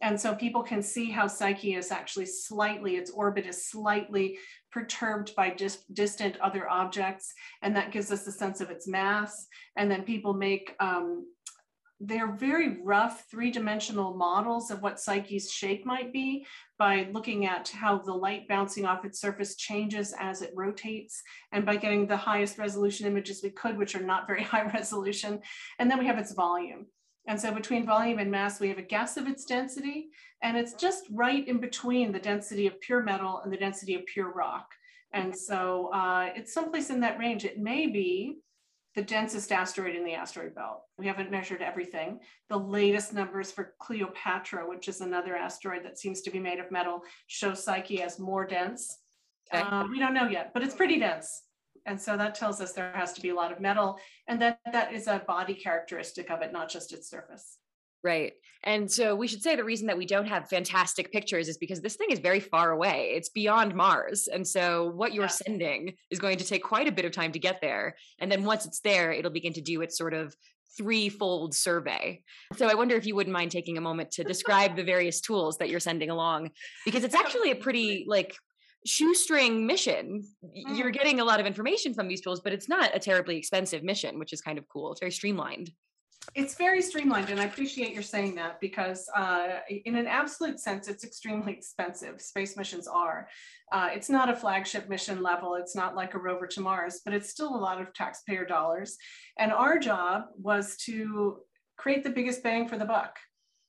And 0.00 0.18
so 0.18 0.34
people 0.34 0.62
can 0.62 0.80
see 0.80 1.10
how 1.10 1.26
Psyche 1.26 1.74
is 1.74 1.90
actually 1.90 2.26
slightly, 2.26 2.96
its 2.96 3.10
orbit 3.10 3.46
is 3.46 3.68
slightly 3.68 4.38
perturbed 4.70 5.34
by 5.34 5.50
dis 5.50 5.82
distant 5.92 6.38
other 6.40 6.70
objects. 6.70 7.34
And 7.62 7.74
that 7.76 7.90
gives 7.90 8.12
us 8.12 8.26
a 8.26 8.32
sense 8.32 8.60
of 8.60 8.70
its 8.70 8.86
mass. 8.86 9.46
And 9.76 9.90
then 9.90 10.02
people 10.04 10.34
make 10.34 10.76
um, 10.78 11.26
they're 12.00 12.32
very 12.32 12.80
rough 12.82 13.24
three-dimensional 13.30 14.14
models 14.14 14.70
of 14.70 14.82
what 14.82 15.00
Psyche's 15.00 15.50
shape 15.50 15.84
might 15.84 16.12
be 16.12 16.46
by 16.78 17.08
looking 17.12 17.46
at 17.46 17.68
how 17.68 17.98
the 17.98 18.12
light 18.12 18.46
bouncing 18.46 18.86
off 18.86 19.04
its 19.04 19.20
surface 19.20 19.56
changes 19.56 20.14
as 20.18 20.42
it 20.42 20.52
rotates 20.54 21.22
and 21.50 21.66
by 21.66 21.76
getting 21.76 22.06
the 22.06 22.16
highest 22.16 22.56
resolution 22.56 23.06
images 23.06 23.42
we 23.42 23.50
could, 23.50 23.76
which 23.76 23.96
are 23.96 24.02
not 24.02 24.28
very 24.28 24.42
high 24.44 24.64
resolution. 24.70 25.40
And 25.78 25.90
then 25.90 25.98
we 25.98 26.06
have 26.06 26.18
its 26.18 26.32
volume. 26.32 26.86
And 27.26 27.38
so 27.38 27.52
between 27.52 27.84
volume 27.84 28.20
and 28.20 28.30
mass, 28.30 28.58
we 28.58 28.68
have 28.68 28.78
a 28.78 28.82
guess 28.82 29.18
of 29.18 29.26
its 29.26 29.44
density, 29.44 30.08
and 30.42 30.56
it's 30.56 30.72
just 30.72 31.04
right 31.12 31.46
in 31.46 31.58
between 31.58 32.10
the 32.10 32.18
density 32.18 32.66
of 32.66 32.80
pure 32.80 33.02
metal 33.02 33.42
and 33.44 33.52
the 33.52 33.58
density 33.58 33.94
of 33.94 34.06
pure 34.06 34.32
rock. 34.32 34.66
And 35.12 35.36
so 35.36 35.90
uh, 35.92 36.30
it's 36.34 36.54
someplace 36.54 36.88
in 36.88 37.00
that 37.00 37.18
range. 37.18 37.44
It 37.44 37.58
may 37.58 37.86
be 37.86 38.38
the 38.98 39.04
densest 39.04 39.52
asteroid 39.52 39.94
in 39.94 40.04
the 40.04 40.14
asteroid 40.14 40.56
belt. 40.56 40.82
We 40.98 41.06
haven't 41.06 41.30
measured 41.30 41.62
everything. 41.62 42.18
The 42.48 42.58
latest 42.58 43.14
numbers 43.14 43.52
for 43.52 43.74
Cleopatra, 43.78 44.68
which 44.68 44.88
is 44.88 45.00
another 45.00 45.36
asteroid 45.36 45.84
that 45.84 46.00
seems 46.00 46.20
to 46.22 46.32
be 46.32 46.40
made 46.40 46.58
of 46.58 46.72
metal, 46.72 47.02
show 47.28 47.54
Psyche 47.54 48.02
as 48.02 48.18
more 48.18 48.44
dense. 48.44 48.98
Okay. 49.54 49.62
Uh, 49.62 49.84
we 49.88 50.00
don't 50.00 50.14
know 50.14 50.26
yet, 50.26 50.50
but 50.52 50.64
it's 50.64 50.74
pretty 50.74 50.98
dense. 50.98 51.42
And 51.86 52.00
so 52.00 52.16
that 52.16 52.34
tells 52.34 52.60
us 52.60 52.72
there 52.72 52.90
has 52.92 53.12
to 53.12 53.20
be 53.20 53.28
a 53.28 53.34
lot 53.36 53.52
of 53.52 53.60
metal 53.60 54.00
and 54.26 54.42
that 54.42 54.58
that 54.72 54.92
is 54.92 55.06
a 55.06 55.22
body 55.28 55.54
characteristic 55.54 56.28
of 56.28 56.42
it, 56.42 56.52
not 56.52 56.68
just 56.68 56.92
its 56.92 57.08
surface. 57.08 57.58
Right. 58.02 58.32
And 58.64 58.90
so 58.90 59.14
we 59.14 59.28
should 59.28 59.42
say 59.42 59.54
the 59.54 59.64
reason 59.64 59.86
that 59.86 59.96
we 59.96 60.06
don't 60.06 60.26
have 60.26 60.48
fantastic 60.48 61.12
pictures 61.12 61.48
is 61.48 61.58
because 61.58 61.80
this 61.80 61.96
thing 61.96 62.10
is 62.10 62.18
very 62.18 62.40
far 62.40 62.72
away. 62.72 63.12
It's 63.14 63.28
beyond 63.28 63.74
Mars. 63.74 64.28
And 64.28 64.46
so 64.46 64.90
what 64.90 65.14
you're 65.14 65.24
yeah. 65.24 65.28
sending 65.28 65.94
is 66.10 66.18
going 66.18 66.38
to 66.38 66.44
take 66.44 66.64
quite 66.64 66.88
a 66.88 66.92
bit 66.92 67.04
of 67.04 67.12
time 67.12 67.32
to 67.32 67.38
get 67.38 67.60
there. 67.60 67.96
And 68.18 68.30
then 68.30 68.44
once 68.44 68.66
it's 68.66 68.80
there, 68.80 69.12
it'll 69.12 69.30
begin 69.30 69.52
to 69.54 69.60
do 69.60 69.80
its 69.82 69.96
sort 69.96 70.12
of 70.12 70.34
threefold 70.76 71.54
survey. 71.54 72.22
So 72.56 72.68
I 72.68 72.74
wonder 72.74 72.96
if 72.96 73.06
you 73.06 73.14
wouldn't 73.14 73.32
mind 73.32 73.50
taking 73.50 73.78
a 73.78 73.80
moment 73.80 74.10
to 74.12 74.24
describe 74.24 74.76
the 74.76 74.84
various 74.84 75.20
tools 75.20 75.58
that 75.58 75.68
you're 75.68 75.80
sending 75.80 76.10
along 76.10 76.50
because 76.84 77.04
it's 77.04 77.14
actually 77.22 77.50
a 77.52 77.56
pretty 77.56 78.04
like 78.08 78.34
shoestring 78.86 79.66
mission. 79.66 80.22
You're 80.52 80.86
mm-hmm. 80.86 80.90
getting 80.90 81.20
a 81.20 81.24
lot 81.24 81.40
of 81.40 81.46
information 81.46 81.94
from 81.94 82.08
these 82.08 82.20
tools, 82.20 82.40
but 82.40 82.52
it's 82.52 82.68
not 82.68 82.94
a 82.94 82.98
terribly 82.98 83.36
expensive 83.36 83.82
mission, 83.82 84.18
which 84.18 84.32
is 84.32 84.40
kind 84.40 84.58
of 84.58 84.68
cool. 84.68 84.92
It's 84.92 85.00
very 85.00 85.12
streamlined. 85.12 85.70
It's 86.34 86.54
very 86.54 86.82
streamlined, 86.82 87.30
and 87.30 87.40
I 87.40 87.44
appreciate 87.44 87.92
your 87.92 88.02
saying 88.02 88.34
that 88.36 88.60
because, 88.60 89.08
uh, 89.16 89.60
in 89.84 89.96
an 89.96 90.06
absolute 90.06 90.60
sense, 90.60 90.86
it's 90.86 91.02
extremely 91.02 91.52
expensive. 91.52 92.20
Space 92.20 92.56
missions 92.56 92.86
are. 92.86 93.28
Uh, 93.72 93.88
it's 93.92 94.10
not 94.10 94.28
a 94.28 94.36
flagship 94.36 94.88
mission 94.88 95.22
level. 95.22 95.54
It's 95.54 95.74
not 95.74 95.96
like 95.96 96.14
a 96.14 96.18
rover 96.18 96.46
to 96.46 96.60
Mars, 96.60 97.00
but 97.04 97.14
it's 97.14 97.30
still 97.30 97.54
a 97.54 97.56
lot 97.56 97.80
of 97.80 97.92
taxpayer 97.94 98.44
dollars. 98.44 98.96
And 99.38 99.52
our 99.52 99.78
job 99.78 100.24
was 100.36 100.76
to 100.84 101.38
create 101.76 102.04
the 102.04 102.10
biggest 102.10 102.42
bang 102.42 102.68
for 102.68 102.78
the 102.78 102.84
buck. 102.84 103.16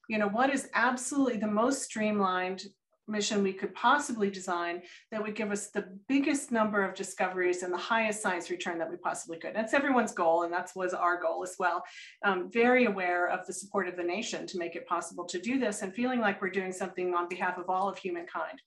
You 0.09 0.17
know, 0.17 0.27
what 0.27 0.49
is 0.49 0.69
absolutely 0.73 1.37
the 1.37 1.47
most 1.47 1.83
streamlined 1.83 2.63
mission 3.09 3.43
we 3.43 3.53
could 3.53 3.73
possibly 3.73 4.29
design 4.29 4.81
that 5.11 5.21
would 5.21 5.35
give 5.35 5.51
us 5.51 5.69
the 5.69 5.85
biggest 6.07 6.51
number 6.51 6.83
of 6.83 6.95
discoveries 6.95 7.63
and 7.63 7.73
the 7.73 7.77
highest 7.77 8.21
science 8.21 8.49
return 8.49 8.77
that 8.79 8.89
we 8.89 8.97
possibly 8.97 9.37
could. 9.37 9.55
That's 9.55 9.73
everyone's 9.73 10.11
goal, 10.11 10.43
and 10.43 10.53
that 10.53 10.71
was 10.75 10.93
our 10.93 11.21
goal 11.21 11.43
as 11.43 11.55
well. 11.59 11.83
Um, 12.23 12.49
very 12.51 12.85
aware 12.85 13.27
of 13.29 13.45
the 13.45 13.53
support 13.53 13.87
of 13.87 13.97
the 13.97 14.03
nation 14.03 14.45
to 14.47 14.57
make 14.57 14.75
it 14.75 14.87
possible 14.87 15.25
to 15.25 15.39
do 15.39 15.59
this 15.59 15.81
and 15.81 15.93
feeling 15.93 16.19
like 16.19 16.41
we're 16.41 16.49
doing 16.49 16.71
something 16.71 17.13
on 17.13 17.27
behalf 17.27 17.57
of 17.57 17.69
all 17.69 17.89
of 17.89 17.97
humankind. 17.97 18.61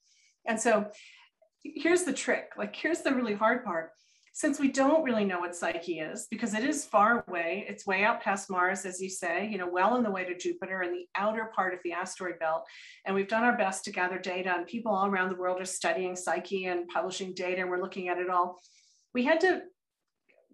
And 0.46 0.60
so 0.60 0.86
here's 1.62 2.02
the 2.02 2.12
trick, 2.12 2.50
like 2.58 2.74
here's 2.74 3.02
the 3.02 3.14
really 3.14 3.34
hard 3.34 3.64
part 3.64 3.92
since 4.34 4.58
we 4.58 4.68
don't 4.68 5.04
really 5.04 5.26
know 5.26 5.40
what 5.40 5.54
Psyche 5.54 6.00
is, 6.00 6.26
because 6.30 6.54
it 6.54 6.64
is 6.64 6.86
far 6.86 7.22
away, 7.28 7.66
it's 7.68 7.86
way 7.86 8.02
out 8.02 8.22
past 8.22 8.50
Mars, 8.50 8.86
as 8.86 9.00
you 9.00 9.10
say, 9.10 9.46
you 9.46 9.58
know, 9.58 9.68
well 9.68 9.90
on 9.90 10.02
the 10.02 10.10
way 10.10 10.24
to 10.24 10.36
Jupiter 10.36 10.82
in 10.82 10.90
the 10.90 11.06
outer 11.14 11.50
part 11.54 11.74
of 11.74 11.80
the 11.84 11.92
asteroid 11.92 12.38
belt. 12.38 12.64
And 13.04 13.14
we've 13.14 13.28
done 13.28 13.44
our 13.44 13.56
best 13.56 13.84
to 13.84 13.92
gather 13.92 14.18
data, 14.18 14.54
and 14.56 14.66
people 14.66 14.92
all 14.92 15.06
around 15.06 15.28
the 15.28 15.36
world 15.36 15.60
are 15.60 15.66
studying 15.66 16.16
Psyche 16.16 16.64
and 16.64 16.88
publishing 16.88 17.34
data, 17.34 17.60
and 17.60 17.70
we're 17.70 17.82
looking 17.82 18.08
at 18.08 18.18
it 18.18 18.30
all. 18.30 18.58
We 19.12 19.24
had 19.24 19.40
to 19.40 19.62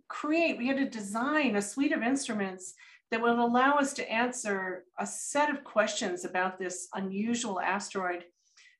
create, 0.08 0.58
we 0.58 0.66
had 0.66 0.78
to 0.78 0.90
design 0.90 1.54
a 1.54 1.62
suite 1.62 1.92
of 1.92 2.02
instruments 2.02 2.74
that 3.12 3.22
would 3.22 3.38
allow 3.38 3.76
us 3.76 3.92
to 3.94 4.10
answer 4.10 4.84
a 4.98 5.06
set 5.06 5.50
of 5.50 5.62
questions 5.62 6.24
about 6.24 6.58
this 6.58 6.88
unusual 6.94 7.60
asteroid, 7.60 8.24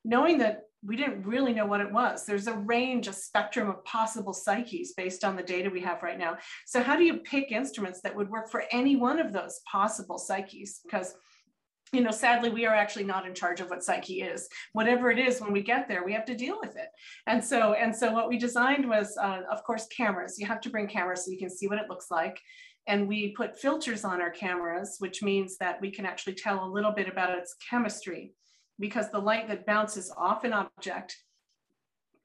knowing 0.04 0.38
that 0.38 0.62
we 0.84 0.96
didn't 0.96 1.26
really 1.26 1.52
know 1.52 1.66
what 1.66 1.80
it 1.80 1.92
was. 1.92 2.24
There's 2.24 2.46
a 2.46 2.54
range, 2.54 3.08
a 3.08 3.12
spectrum 3.12 3.68
of 3.68 3.84
possible 3.84 4.32
psyches 4.32 4.94
based 4.96 5.24
on 5.24 5.34
the 5.34 5.42
data 5.42 5.70
we 5.70 5.80
have 5.80 6.02
right 6.02 6.18
now. 6.18 6.36
So 6.66 6.82
how 6.82 6.96
do 6.96 7.04
you 7.04 7.18
pick 7.18 7.50
instruments 7.50 8.00
that 8.02 8.14
would 8.14 8.30
work 8.30 8.50
for 8.50 8.64
any 8.70 8.96
one 8.96 9.18
of 9.18 9.32
those 9.32 9.60
possible 9.70 10.18
psyches? 10.18 10.80
Because 10.84 11.14
you 11.92 12.02
know, 12.02 12.10
sadly, 12.10 12.50
we 12.50 12.66
are 12.66 12.74
actually 12.74 13.04
not 13.04 13.26
in 13.26 13.34
charge 13.34 13.60
of 13.60 13.70
what 13.70 13.82
psyche 13.82 14.20
is. 14.20 14.46
Whatever 14.74 15.10
it 15.10 15.18
is, 15.18 15.40
when 15.40 15.52
we 15.54 15.62
get 15.62 15.88
there, 15.88 16.04
we 16.04 16.12
have 16.12 16.26
to 16.26 16.34
deal 16.34 16.58
with 16.60 16.76
it. 16.76 16.88
And 17.26 17.42
so, 17.42 17.72
and 17.72 17.96
so, 17.96 18.12
what 18.12 18.28
we 18.28 18.36
designed 18.36 18.86
was, 18.86 19.16
uh, 19.16 19.40
of 19.50 19.64
course, 19.64 19.86
cameras. 19.86 20.38
You 20.38 20.46
have 20.46 20.60
to 20.60 20.70
bring 20.70 20.86
cameras 20.86 21.24
so 21.24 21.30
you 21.30 21.38
can 21.38 21.48
see 21.48 21.66
what 21.66 21.78
it 21.78 21.88
looks 21.88 22.10
like. 22.10 22.38
And 22.86 23.08
we 23.08 23.32
put 23.32 23.58
filters 23.58 24.04
on 24.04 24.20
our 24.20 24.30
cameras, 24.30 24.96
which 24.98 25.22
means 25.22 25.56
that 25.58 25.80
we 25.80 25.90
can 25.90 26.04
actually 26.04 26.34
tell 26.34 26.64
a 26.64 26.70
little 26.70 26.92
bit 26.92 27.08
about 27.08 27.38
its 27.38 27.54
chemistry 27.70 28.32
because 28.78 29.10
the 29.10 29.18
light 29.18 29.48
that 29.48 29.66
bounces 29.66 30.12
off 30.16 30.44
an 30.44 30.52
object 30.52 31.16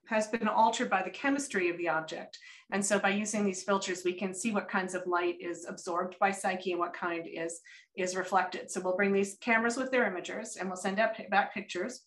has 0.07 0.27
been 0.27 0.47
altered 0.47 0.89
by 0.89 1.01
the 1.01 1.09
chemistry 1.09 1.69
of 1.69 1.77
the 1.77 1.89
object. 1.89 2.37
And 2.71 2.85
so 2.85 2.99
by 2.99 3.09
using 3.09 3.45
these 3.45 3.63
filters, 3.63 4.03
we 4.03 4.13
can 4.13 4.33
see 4.33 4.51
what 4.51 4.67
kinds 4.67 4.95
of 4.95 5.07
light 5.07 5.37
is 5.39 5.65
absorbed 5.67 6.17
by 6.19 6.31
Psyche 6.31 6.71
and 6.71 6.79
what 6.79 6.93
kind 6.93 7.25
is, 7.31 7.61
is 7.95 8.15
reflected. 8.15 8.69
So 8.69 8.81
we'll 8.81 8.97
bring 8.97 9.13
these 9.13 9.37
cameras 9.39 9.77
with 9.77 9.91
their 9.91 10.09
imagers 10.09 10.59
and 10.59 10.67
we'll 10.67 10.75
send 10.75 10.99
up 10.99 11.15
back 11.29 11.53
pictures. 11.53 12.01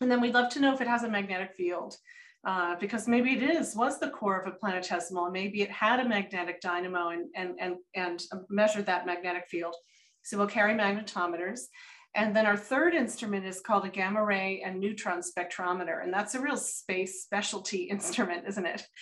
And 0.00 0.10
then 0.10 0.20
we'd 0.20 0.34
love 0.34 0.50
to 0.52 0.60
know 0.60 0.72
if 0.72 0.80
it 0.80 0.88
has 0.88 1.02
a 1.02 1.08
magnetic 1.08 1.54
field. 1.54 1.96
Uh, 2.42 2.74
because 2.80 3.06
maybe 3.06 3.32
it 3.32 3.42
is 3.42 3.76
was 3.76 4.00
the 4.00 4.08
core 4.08 4.40
of 4.40 4.50
a 4.50 4.56
planetesimal 4.56 5.30
maybe 5.30 5.60
it 5.60 5.70
had 5.70 6.00
a 6.00 6.08
magnetic 6.08 6.58
dynamo 6.62 7.10
and 7.10 7.26
and 7.36 7.54
and, 7.60 7.76
and 7.94 8.22
measured 8.48 8.86
that 8.86 9.04
magnetic 9.04 9.44
field 9.50 9.76
so 10.22 10.38
we'll 10.38 10.46
carry 10.46 10.72
magnetometers 10.72 11.64
and 12.14 12.34
then 12.34 12.46
our 12.46 12.56
third 12.56 12.94
instrument 12.94 13.46
is 13.46 13.60
called 13.60 13.84
a 13.84 13.88
gamma 13.88 14.24
ray 14.24 14.62
and 14.64 14.80
neutron 14.80 15.20
spectrometer. 15.20 16.02
And 16.02 16.12
that's 16.12 16.34
a 16.34 16.40
real 16.40 16.56
space 16.56 17.22
specialty 17.22 17.84
instrument, 17.84 18.44
isn't 18.48 18.66
it? 18.66 18.86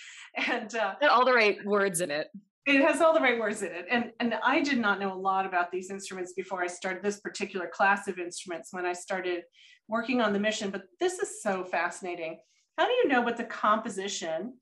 And 0.47 0.75
uh, 0.75 0.93
all 1.09 1.25
the 1.25 1.33
right 1.33 1.57
words 1.65 2.01
in 2.01 2.11
it. 2.11 2.27
It 2.67 2.81
has 2.81 3.01
all 3.01 3.15
the 3.15 3.19
right 3.19 3.39
words 3.39 3.63
in 3.63 3.71
it. 3.71 3.87
And, 3.89 4.11
and 4.19 4.35
I 4.43 4.61
did 4.61 4.77
not 4.77 4.99
know 4.99 5.11
a 5.11 5.17
lot 5.17 5.47
about 5.47 5.71
these 5.71 5.89
instruments 5.89 6.33
before 6.33 6.61
I 6.61 6.67
started 6.67 7.01
this 7.01 7.19
particular 7.19 7.67
class 7.67 8.07
of 8.07 8.19
instruments 8.19 8.69
when 8.71 8.85
I 8.85 8.93
started 8.93 9.41
working 9.87 10.21
on 10.21 10.33
the 10.33 10.39
mission. 10.39 10.69
But 10.69 10.83
this 10.99 11.17
is 11.17 11.41
so 11.41 11.63
fascinating. 11.63 12.37
How 12.77 12.85
do 12.85 12.91
you 12.91 13.07
know 13.07 13.21
what 13.21 13.37
the 13.37 13.43
composition 13.43 14.53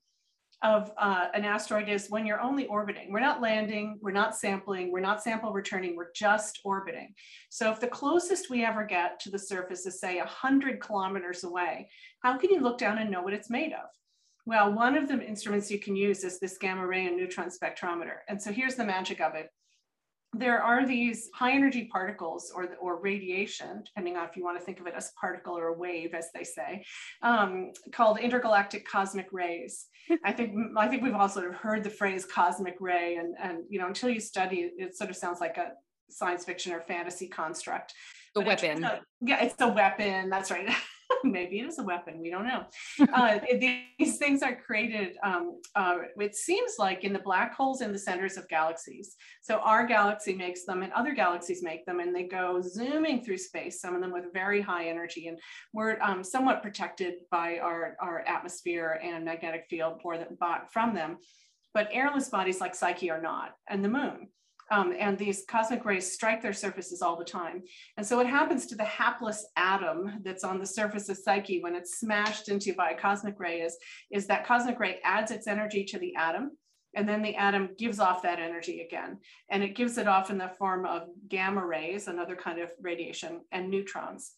of 0.62 0.90
uh, 0.98 1.26
an 1.34 1.44
asteroid 1.44 1.88
is 1.88 2.08
when 2.08 2.26
you're 2.26 2.40
only 2.40 2.66
orbiting. 2.66 3.12
We're 3.12 3.20
not 3.20 3.40
landing, 3.40 3.98
we're 4.02 4.10
not 4.10 4.36
sampling, 4.36 4.90
we're 4.90 5.00
not 5.00 5.22
sample 5.22 5.52
returning, 5.52 5.94
we're 5.94 6.12
just 6.14 6.60
orbiting. 6.64 7.14
So 7.48 7.70
if 7.70 7.80
the 7.80 7.86
closest 7.86 8.50
we 8.50 8.64
ever 8.64 8.84
get 8.84 9.20
to 9.20 9.30
the 9.30 9.38
surface 9.38 9.86
is 9.86 10.00
say 10.00 10.18
100 10.18 10.80
kilometers 10.80 11.44
away, 11.44 11.88
how 12.22 12.36
can 12.38 12.50
you 12.50 12.60
look 12.60 12.78
down 12.78 12.98
and 12.98 13.10
know 13.10 13.22
what 13.22 13.34
it's 13.34 13.50
made 13.50 13.72
of? 13.72 13.88
Well, 14.46 14.72
one 14.72 14.96
of 14.96 15.08
the 15.08 15.22
instruments 15.22 15.70
you 15.70 15.78
can 15.78 15.94
use 15.94 16.24
is 16.24 16.40
this 16.40 16.58
gamma 16.58 16.86
ray 16.86 17.06
and 17.06 17.16
neutron 17.16 17.50
spectrometer. 17.50 18.16
And 18.28 18.40
so 18.40 18.50
here's 18.50 18.74
the 18.74 18.84
magic 18.84 19.20
of 19.20 19.34
it 19.34 19.50
there 20.34 20.62
are 20.62 20.86
these 20.86 21.30
high 21.34 21.52
energy 21.52 21.88
particles 21.90 22.52
or, 22.54 22.68
or 22.80 23.00
radiation, 23.00 23.82
depending 23.86 24.16
on 24.16 24.28
if 24.28 24.36
you 24.36 24.44
want 24.44 24.58
to 24.58 24.64
think 24.64 24.78
of 24.78 24.86
it 24.86 24.94
as 24.94 25.12
particle 25.18 25.56
or 25.56 25.68
a 25.68 25.72
wave, 25.72 26.12
as 26.12 26.28
they 26.34 26.44
say, 26.44 26.84
um, 27.22 27.72
called 27.92 28.18
intergalactic 28.18 28.86
cosmic 28.86 29.28
rays. 29.32 29.86
I 30.24 30.32
think 30.32 30.54
I 30.76 30.88
think 30.88 31.02
we've 31.02 31.14
all 31.14 31.28
sort 31.28 31.46
of 31.46 31.54
heard 31.54 31.84
the 31.84 31.90
phrase 31.90 32.24
cosmic 32.24 32.76
ray, 32.80 33.16
and 33.16 33.34
and 33.40 33.64
you 33.68 33.78
know 33.78 33.86
until 33.86 34.10
you 34.10 34.20
study 34.20 34.60
it, 34.60 34.72
it 34.78 34.96
sort 34.96 35.10
of 35.10 35.16
sounds 35.16 35.40
like 35.40 35.56
a 35.56 35.72
science 36.10 36.44
fiction 36.44 36.72
or 36.72 36.80
fantasy 36.80 37.28
construct. 37.28 37.94
The 38.34 38.40
weapon. 38.40 38.86
yeah, 39.20 39.44
it's 39.44 39.54
a 39.60 39.68
weapon. 39.68 40.30
That's 40.30 40.50
right. 40.50 40.68
maybe 41.24 41.60
it 41.60 41.66
is 41.66 41.78
a 41.78 41.82
weapon. 41.82 42.20
We 42.20 42.30
don't 42.30 42.46
know. 42.46 42.64
Uh, 43.12 43.38
these 43.98 44.18
things 44.18 44.42
are 44.42 44.54
created, 44.54 45.16
um, 45.22 45.60
uh, 45.74 45.98
it 46.16 46.34
seems 46.34 46.74
like 46.78 47.04
in 47.04 47.12
the 47.12 47.18
black 47.18 47.54
holes 47.54 47.80
in 47.80 47.92
the 47.92 47.98
centers 47.98 48.36
of 48.36 48.48
galaxies. 48.48 49.16
So 49.42 49.58
our 49.58 49.86
galaxy 49.86 50.34
makes 50.34 50.64
them 50.64 50.82
and 50.82 50.92
other 50.92 51.14
galaxies 51.14 51.62
make 51.62 51.86
them 51.86 52.00
and 52.00 52.14
they 52.14 52.24
go 52.24 52.60
zooming 52.60 53.24
through 53.24 53.38
space, 53.38 53.80
some 53.80 53.94
of 53.94 54.00
them 54.00 54.12
with 54.12 54.32
very 54.32 54.60
high 54.60 54.88
energy. 54.88 55.28
And 55.28 55.38
we're 55.72 56.00
um, 56.00 56.22
somewhat 56.22 56.62
protected 56.62 57.14
by 57.30 57.58
our, 57.58 57.96
our 58.00 58.20
atmosphere 58.26 59.00
and 59.02 59.24
magnetic 59.24 59.66
field 59.68 60.00
for 60.02 60.18
them, 60.18 60.36
from 60.70 60.94
them. 60.94 61.18
But 61.74 61.88
airless 61.92 62.28
bodies 62.28 62.60
like 62.60 62.74
Psyche 62.74 63.10
are 63.10 63.20
not, 63.20 63.54
and 63.68 63.84
the 63.84 63.88
moon. 63.88 64.28
Um, 64.70 64.94
and 64.98 65.16
these 65.16 65.44
cosmic 65.48 65.84
rays 65.84 66.12
strike 66.12 66.42
their 66.42 66.52
surfaces 66.52 67.00
all 67.00 67.16
the 67.16 67.24
time. 67.24 67.62
And 67.96 68.06
so 68.06 68.16
what 68.16 68.26
happens 68.26 68.66
to 68.66 68.74
the 68.74 68.84
hapless 68.84 69.46
atom 69.56 70.20
that's 70.22 70.44
on 70.44 70.58
the 70.58 70.66
surface 70.66 71.08
of 71.08 71.16
Psyche 71.16 71.62
when 71.62 71.74
it's 71.74 71.98
smashed 71.98 72.48
into 72.48 72.74
by 72.74 72.90
a 72.90 72.98
cosmic 72.98 73.40
ray 73.40 73.60
is, 73.60 73.76
is 74.10 74.26
that 74.26 74.46
cosmic 74.46 74.78
ray 74.78 74.98
adds 75.04 75.30
its 75.30 75.46
energy 75.46 75.84
to 75.84 75.98
the 75.98 76.14
atom 76.16 76.52
and 76.94 77.08
then 77.08 77.22
the 77.22 77.36
atom 77.36 77.70
gives 77.78 78.00
off 78.00 78.22
that 78.22 78.38
energy 78.38 78.80
again. 78.80 79.18
And 79.50 79.62
it 79.62 79.76
gives 79.76 79.98
it 79.98 80.08
off 80.08 80.30
in 80.30 80.38
the 80.38 80.50
form 80.58 80.86
of 80.86 81.08
gamma 81.28 81.64
rays, 81.64 82.08
another 82.08 82.34
kind 82.34 82.58
of 82.58 82.70
radiation, 82.80 83.40
and 83.52 83.70
neutrons. 83.70 84.32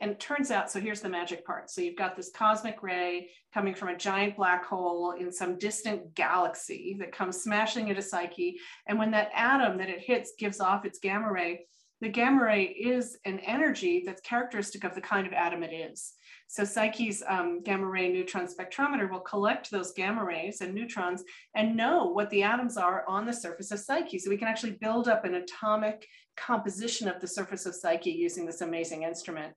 And 0.00 0.10
it 0.10 0.20
turns 0.20 0.50
out, 0.50 0.70
so 0.70 0.78
here's 0.78 1.00
the 1.00 1.08
magic 1.08 1.44
part. 1.46 1.70
So 1.70 1.80
you've 1.80 1.96
got 1.96 2.16
this 2.16 2.30
cosmic 2.30 2.82
ray 2.82 3.30
coming 3.54 3.74
from 3.74 3.88
a 3.88 3.96
giant 3.96 4.36
black 4.36 4.64
hole 4.64 5.12
in 5.12 5.32
some 5.32 5.58
distant 5.58 6.14
galaxy 6.14 6.96
that 7.00 7.12
comes 7.12 7.42
smashing 7.42 7.88
into 7.88 8.02
Psyche. 8.02 8.58
And 8.86 8.98
when 8.98 9.10
that 9.12 9.30
atom 9.34 9.78
that 9.78 9.88
it 9.88 10.00
hits 10.00 10.34
gives 10.38 10.60
off 10.60 10.84
its 10.84 10.98
gamma 10.98 11.32
ray, 11.32 11.66
the 12.02 12.10
gamma 12.10 12.44
ray 12.44 12.64
is 12.64 13.16
an 13.24 13.38
energy 13.38 14.02
that's 14.04 14.20
characteristic 14.20 14.84
of 14.84 14.94
the 14.94 15.00
kind 15.00 15.26
of 15.26 15.32
atom 15.32 15.62
it 15.62 15.72
is. 15.72 16.12
So 16.46 16.62
Psyche's 16.62 17.22
um, 17.26 17.62
gamma 17.62 17.86
ray 17.86 18.12
neutron 18.12 18.46
spectrometer 18.46 19.10
will 19.10 19.20
collect 19.20 19.70
those 19.70 19.92
gamma 19.92 20.22
rays 20.22 20.60
and 20.60 20.74
neutrons 20.74 21.24
and 21.54 21.74
know 21.74 22.08
what 22.08 22.28
the 22.28 22.42
atoms 22.42 22.76
are 22.76 23.04
on 23.08 23.24
the 23.24 23.32
surface 23.32 23.70
of 23.70 23.80
Psyche. 23.80 24.18
So 24.18 24.28
we 24.28 24.36
can 24.36 24.46
actually 24.46 24.76
build 24.80 25.08
up 25.08 25.24
an 25.24 25.36
atomic 25.36 26.06
composition 26.36 27.08
of 27.08 27.18
the 27.20 27.26
surface 27.26 27.64
of 27.64 27.74
Psyche 27.74 28.10
using 28.10 28.44
this 28.44 28.60
amazing 28.60 29.02
instrument 29.02 29.54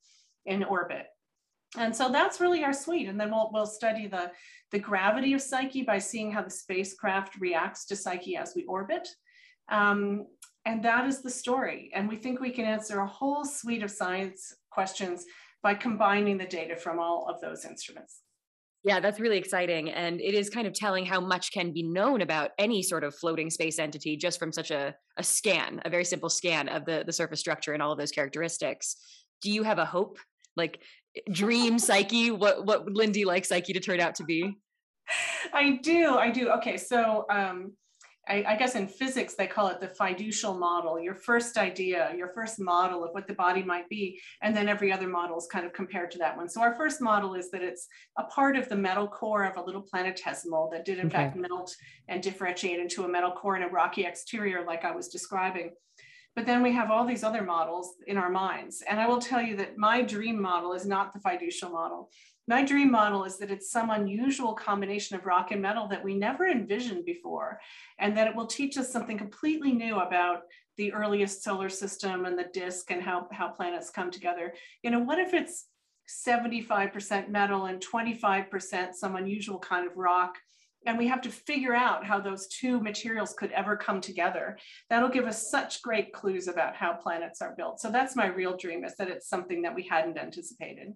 in 0.49 0.63
orbit. 0.63 1.05
And 1.77 1.95
so 1.95 2.09
that's 2.09 2.41
really 2.41 2.63
our 2.63 2.73
suite. 2.73 3.07
And 3.07 3.19
then 3.19 3.29
we'll, 3.29 3.51
we'll 3.53 3.67
study 3.67 4.07
the, 4.07 4.31
the 4.71 4.79
gravity 4.79 5.33
of 5.33 5.41
Psyche 5.41 5.83
by 5.83 5.99
seeing 5.99 6.31
how 6.31 6.41
the 6.41 6.49
spacecraft 6.49 7.39
reacts 7.39 7.85
to 7.85 7.95
Psyche 7.95 8.35
as 8.35 8.53
we 8.55 8.65
orbit. 8.65 9.07
Um, 9.71 10.25
and 10.65 10.83
that 10.83 11.05
is 11.05 11.21
the 11.21 11.29
story. 11.29 11.91
And 11.93 12.09
we 12.09 12.15
think 12.15 12.39
we 12.39 12.51
can 12.51 12.65
answer 12.65 12.99
a 12.99 13.07
whole 13.07 13.45
suite 13.45 13.83
of 13.83 13.91
science 13.91 14.53
questions 14.71 15.25
by 15.61 15.75
combining 15.75 16.37
the 16.37 16.45
data 16.45 16.75
from 16.75 16.99
all 16.99 17.27
of 17.29 17.39
those 17.39 17.65
instruments. 17.65 18.21
Yeah, 18.83 18.99
that's 18.99 19.19
really 19.19 19.37
exciting. 19.37 19.89
And 19.89 20.21
it 20.21 20.33
is 20.33 20.49
kind 20.49 20.65
of 20.65 20.73
telling 20.73 21.05
how 21.05 21.19
much 21.19 21.51
can 21.51 21.73
be 21.73 21.83
known 21.83 22.21
about 22.21 22.51
any 22.57 22.81
sort 22.81 23.03
of 23.03 23.13
floating 23.13 23.49
space 23.49 23.77
entity 23.77 24.15
just 24.15 24.39
from 24.39 24.53
such 24.53 24.71
a, 24.71 24.95
a 25.17 25.23
scan, 25.23 25.81
a 25.83 25.89
very 25.89 26.05
simple 26.05 26.29
scan 26.29 26.69
of 26.69 26.85
the, 26.85 27.03
the 27.05 27.11
surface 27.13 27.41
structure 27.41 27.73
and 27.73 27.83
all 27.83 27.91
of 27.91 27.97
those 27.97 28.11
characteristics. 28.11 28.95
Do 29.41 29.51
you 29.51 29.63
have 29.63 29.79
a 29.79 29.85
hope 29.85 30.17
like 30.59 30.79
dream 31.31 31.79
psyche? 31.79 32.31
What 32.31 32.65
what 32.65 32.85
would 32.85 32.95
Lindy 32.95 33.25
like 33.25 33.45
psyche 33.45 33.73
to 33.73 33.79
turn 33.79 33.99
out 33.99 34.15
to 34.15 34.23
be? 34.23 34.57
I 35.53 35.79
do, 35.81 36.17
I 36.17 36.29
do. 36.29 36.49
Okay, 36.49 36.77
so 36.77 37.25
um, 37.29 37.73
I, 38.27 38.43
I, 38.49 38.55
guess 38.55 38.75
in 38.75 38.87
physics 38.87 39.33
they 39.33 39.47
call 39.47 39.69
it 39.69 39.79
the 39.79 39.87
fiducial 39.87 40.57
model. 40.57 40.99
Your 40.99 41.15
first 41.15 41.57
idea, 41.57 42.13
your 42.15 42.29
first 42.29 42.59
model 42.59 43.03
of 43.03 43.11
what 43.13 43.27
the 43.27 43.33
body 43.33 43.63
might 43.63 43.89
be, 43.89 44.21
and 44.43 44.55
then 44.55 44.69
every 44.69 44.91
other 44.91 45.07
model 45.07 45.37
is 45.37 45.47
kind 45.51 45.65
of 45.65 45.73
compared 45.73 46.11
to 46.11 46.19
that 46.19 46.37
one. 46.37 46.47
So 46.47 46.61
our 46.61 46.75
first 46.75 47.01
model 47.01 47.33
is 47.33 47.49
that 47.51 47.63
it's 47.63 47.87
a 48.17 48.23
part 48.25 48.55
of 48.55 48.69
the 48.69 48.75
metal 48.75 49.07
core 49.07 49.45
of 49.45 49.57
a 49.57 49.65
little 49.65 49.83
planetesimal 49.83 50.71
that 50.71 50.85
did 50.85 50.99
in 50.99 51.07
okay. 51.07 51.17
fact 51.17 51.35
melt 51.35 51.75
and 52.07 52.21
differentiate 52.21 52.79
into 52.79 53.03
a 53.03 53.07
metal 53.07 53.31
core 53.31 53.55
and 53.55 53.65
a 53.65 53.69
rocky 53.69 54.05
exterior, 54.05 54.63
like 54.65 54.85
I 54.85 54.91
was 54.91 55.07
describing. 55.07 55.71
But 56.39 56.45
then 56.45 56.63
we 56.63 56.71
have 56.71 56.89
all 56.89 57.05
these 57.05 57.25
other 57.25 57.41
models 57.41 57.95
in 58.07 58.15
our 58.15 58.29
minds. 58.29 58.81
And 58.89 58.97
I 58.97 59.07
will 59.07 59.19
tell 59.19 59.41
you 59.41 59.57
that 59.57 59.77
my 59.77 60.01
dream 60.01 60.41
model 60.41 60.71
is 60.71 60.85
not 60.85 61.13
the 61.13 61.19
fiducial 61.19 61.69
model. 61.69 62.09
My 62.47 62.63
dream 62.63 62.89
model 62.89 63.25
is 63.25 63.37
that 63.39 63.51
it's 63.51 63.69
some 63.69 63.89
unusual 63.89 64.53
combination 64.53 65.17
of 65.17 65.25
rock 65.25 65.51
and 65.51 65.61
metal 65.61 65.89
that 65.89 66.01
we 66.01 66.15
never 66.15 66.47
envisioned 66.47 67.03
before, 67.03 67.59
and 67.99 68.15
that 68.15 68.25
it 68.25 68.33
will 68.37 68.47
teach 68.47 68.77
us 68.77 68.89
something 68.89 69.17
completely 69.17 69.73
new 69.73 69.97
about 69.97 70.43
the 70.77 70.93
earliest 70.93 71.43
solar 71.43 71.67
system 71.67 72.23
and 72.23 72.39
the 72.39 72.47
disk 72.53 72.89
and 72.89 73.03
how, 73.03 73.27
how 73.33 73.49
planets 73.49 73.89
come 73.89 74.09
together. 74.09 74.53
You 74.81 74.91
know, 74.91 74.99
what 74.99 75.19
if 75.19 75.33
it's 75.33 75.65
75% 76.25 77.27
metal 77.27 77.65
and 77.65 77.83
25% 77.85 78.93
some 78.93 79.17
unusual 79.17 79.59
kind 79.59 79.85
of 79.85 79.97
rock? 79.97 80.37
And 80.85 80.97
we 80.97 81.07
have 81.07 81.21
to 81.21 81.29
figure 81.29 81.75
out 81.75 82.05
how 82.05 82.19
those 82.19 82.47
two 82.47 82.79
materials 82.79 83.33
could 83.37 83.51
ever 83.51 83.75
come 83.75 84.01
together. 84.01 84.57
That'll 84.89 85.09
give 85.09 85.25
us 85.25 85.49
such 85.49 85.81
great 85.81 86.13
clues 86.13 86.47
about 86.47 86.75
how 86.75 86.93
planets 86.93 87.41
are 87.41 87.53
built. 87.55 87.79
So 87.79 87.91
that's 87.91 88.15
my 88.15 88.27
real 88.27 88.55
dream 88.55 88.83
is 88.83 88.95
that 88.97 89.09
it's 89.09 89.27
something 89.27 89.61
that 89.63 89.75
we 89.75 89.83
hadn't 89.83 90.17
anticipated. 90.17 90.93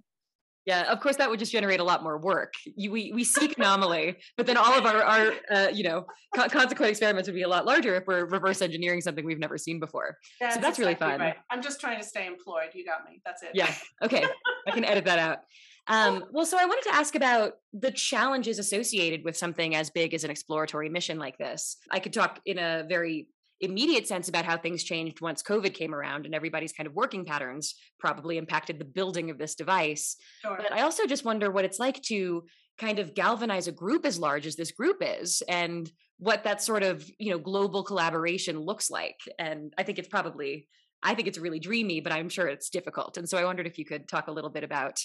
Yeah 0.65 0.89
of 0.89 1.01
course 1.01 1.17
that 1.17 1.29
would 1.29 1.39
just 1.39 1.51
generate 1.51 1.81
a 1.81 1.83
lot 1.83 2.03
more 2.03 2.17
work. 2.17 2.53
You, 2.77 2.89
we, 2.91 3.11
we 3.13 3.25
seek 3.25 3.57
anomaly 3.57 4.15
but 4.37 4.45
then 4.45 4.55
all 4.55 4.73
of 4.73 4.85
our, 4.85 5.03
our 5.03 5.33
uh, 5.51 5.67
you 5.73 5.83
know 5.83 6.05
co- 6.33 6.47
consequent 6.47 6.89
experiments 6.89 7.27
would 7.27 7.35
be 7.35 7.41
a 7.41 7.47
lot 7.47 7.65
larger 7.65 7.95
if 7.95 8.05
we're 8.07 8.25
reverse 8.25 8.61
engineering 8.61 9.01
something 9.01 9.25
we've 9.25 9.39
never 9.39 9.57
seen 9.57 9.79
before. 9.79 10.17
That's 10.39 10.55
so 10.55 10.61
that's 10.61 10.79
exactly 10.79 11.05
really 11.05 11.17
fun. 11.17 11.19
right. 11.19 11.35
i'm 11.51 11.61
just 11.61 11.81
trying 11.81 11.99
to 11.99 12.05
stay 12.05 12.25
employed. 12.27 12.69
You 12.73 12.85
got 12.85 13.03
me. 13.03 13.21
That's 13.25 13.43
it. 13.43 13.49
Yeah 13.53 13.73
okay. 14.01 14.25
I 14.67 14.71
can 14.71 14.85
edit 14.85 15.03
that 15.05 15.19
out 15.19 15.39
um, 15.87 16.25
well, 16.31 16.45
so 16.45 16.57
I 16.59 16.65
wanted 16.65 16.89
to 16.89 16.95
ask 16.95 17.15
about 17.15 17.53
the 17.73 17.91
challenges 17.91 18.59
associated 18.59 19.23
with 19.25 19.35
something 19.35 19.75
as 19.75 19.89
big 19.89 20.13
as 20.13 20.23
an 20.23 20.31
exploratory 20.31 20.89
mission 20.89 21.19
like 21.19 21.37
this. 21.37 21.77
I 21.91 21.99
could 21.99 22.13
talk 22.13 22.39
in 22.45 22.57
a 22.57 22.85
very 22.87 23.27
immediate 23.59 24.07
sense 24.07 24.27
about 24.27 24.45
how 24.45 24.57
things 24.57 24.83
changed 24.83 25.21
once 25.21 25.43
COVID 25.43 25.73
came 25.73 25.93
around 25.93 26.25
and 26.25 26.35
everybody's 26.35 26.73
kind 26.73 26.87
of 26.87 26.93
working 26.93 27.23
patterns 27.25 27.75
probably 27.99 28.37
impacted 28.37 28.79
the 28.79 28.85
building 28.85 29.29
of 29.29 29.37
this 29.37 29.55
device. 29.55 30.15
Sure. 30.41 30.57
But 30.57 30.73
I 30.73 30.81
also 30.81 31.05
just 31.05 31.25
wonder 31.25 31.51
what 31.51 31.65
it's 31.65 31.79
like 31.79 32.01
to 32.03 32.43
kind 32.77 32.99
of 32.99 33.13
galvanize 33.13 33.67
a 33.67 33.71
group 33.71 34.05
as 34.05 34.19
large 34.19 34.45
as 34.45 34.55
this 34.55 34.71
group 34.71 34.97
is 35.01 35.43
and 35.47 35.89
what 36.17 36.43
that 36.43 36.61
sort 36.61 36.83
of, 36.83 37.09
you 37.19 37.31
know, 37.31 37.39
global 37.39 37.83
collaboration 37.83 38.59
looks 38.59 38.89
like. 38.89 39.17
And 39.39 39.73
I 39.77 39.83
think 39.83 39.99
it's 39.99 40.07
probably 40.07 40.67
I 41.05 41.15
think 41.15 41.27
it's 41.27 41.37
really 41.37 41.59
dreamy, 41.59 41.99
but 41.99 42.13
I'm 42.13 42.29
sure 42.29 42.47
it's 42.47 42.69
difficult. 42.69 43.17
And 43.17 43.27
so 43.27 43.37
I 43.37 43.43
wondered 43.43 43.67
if 43.67 43.77
you 43.77 43.83
could 43.83 44.07
talk 44.07 44.27
a 44.27 44.31
little 44.31 44.49
bit 44.49 44.63
about 44.63 45.01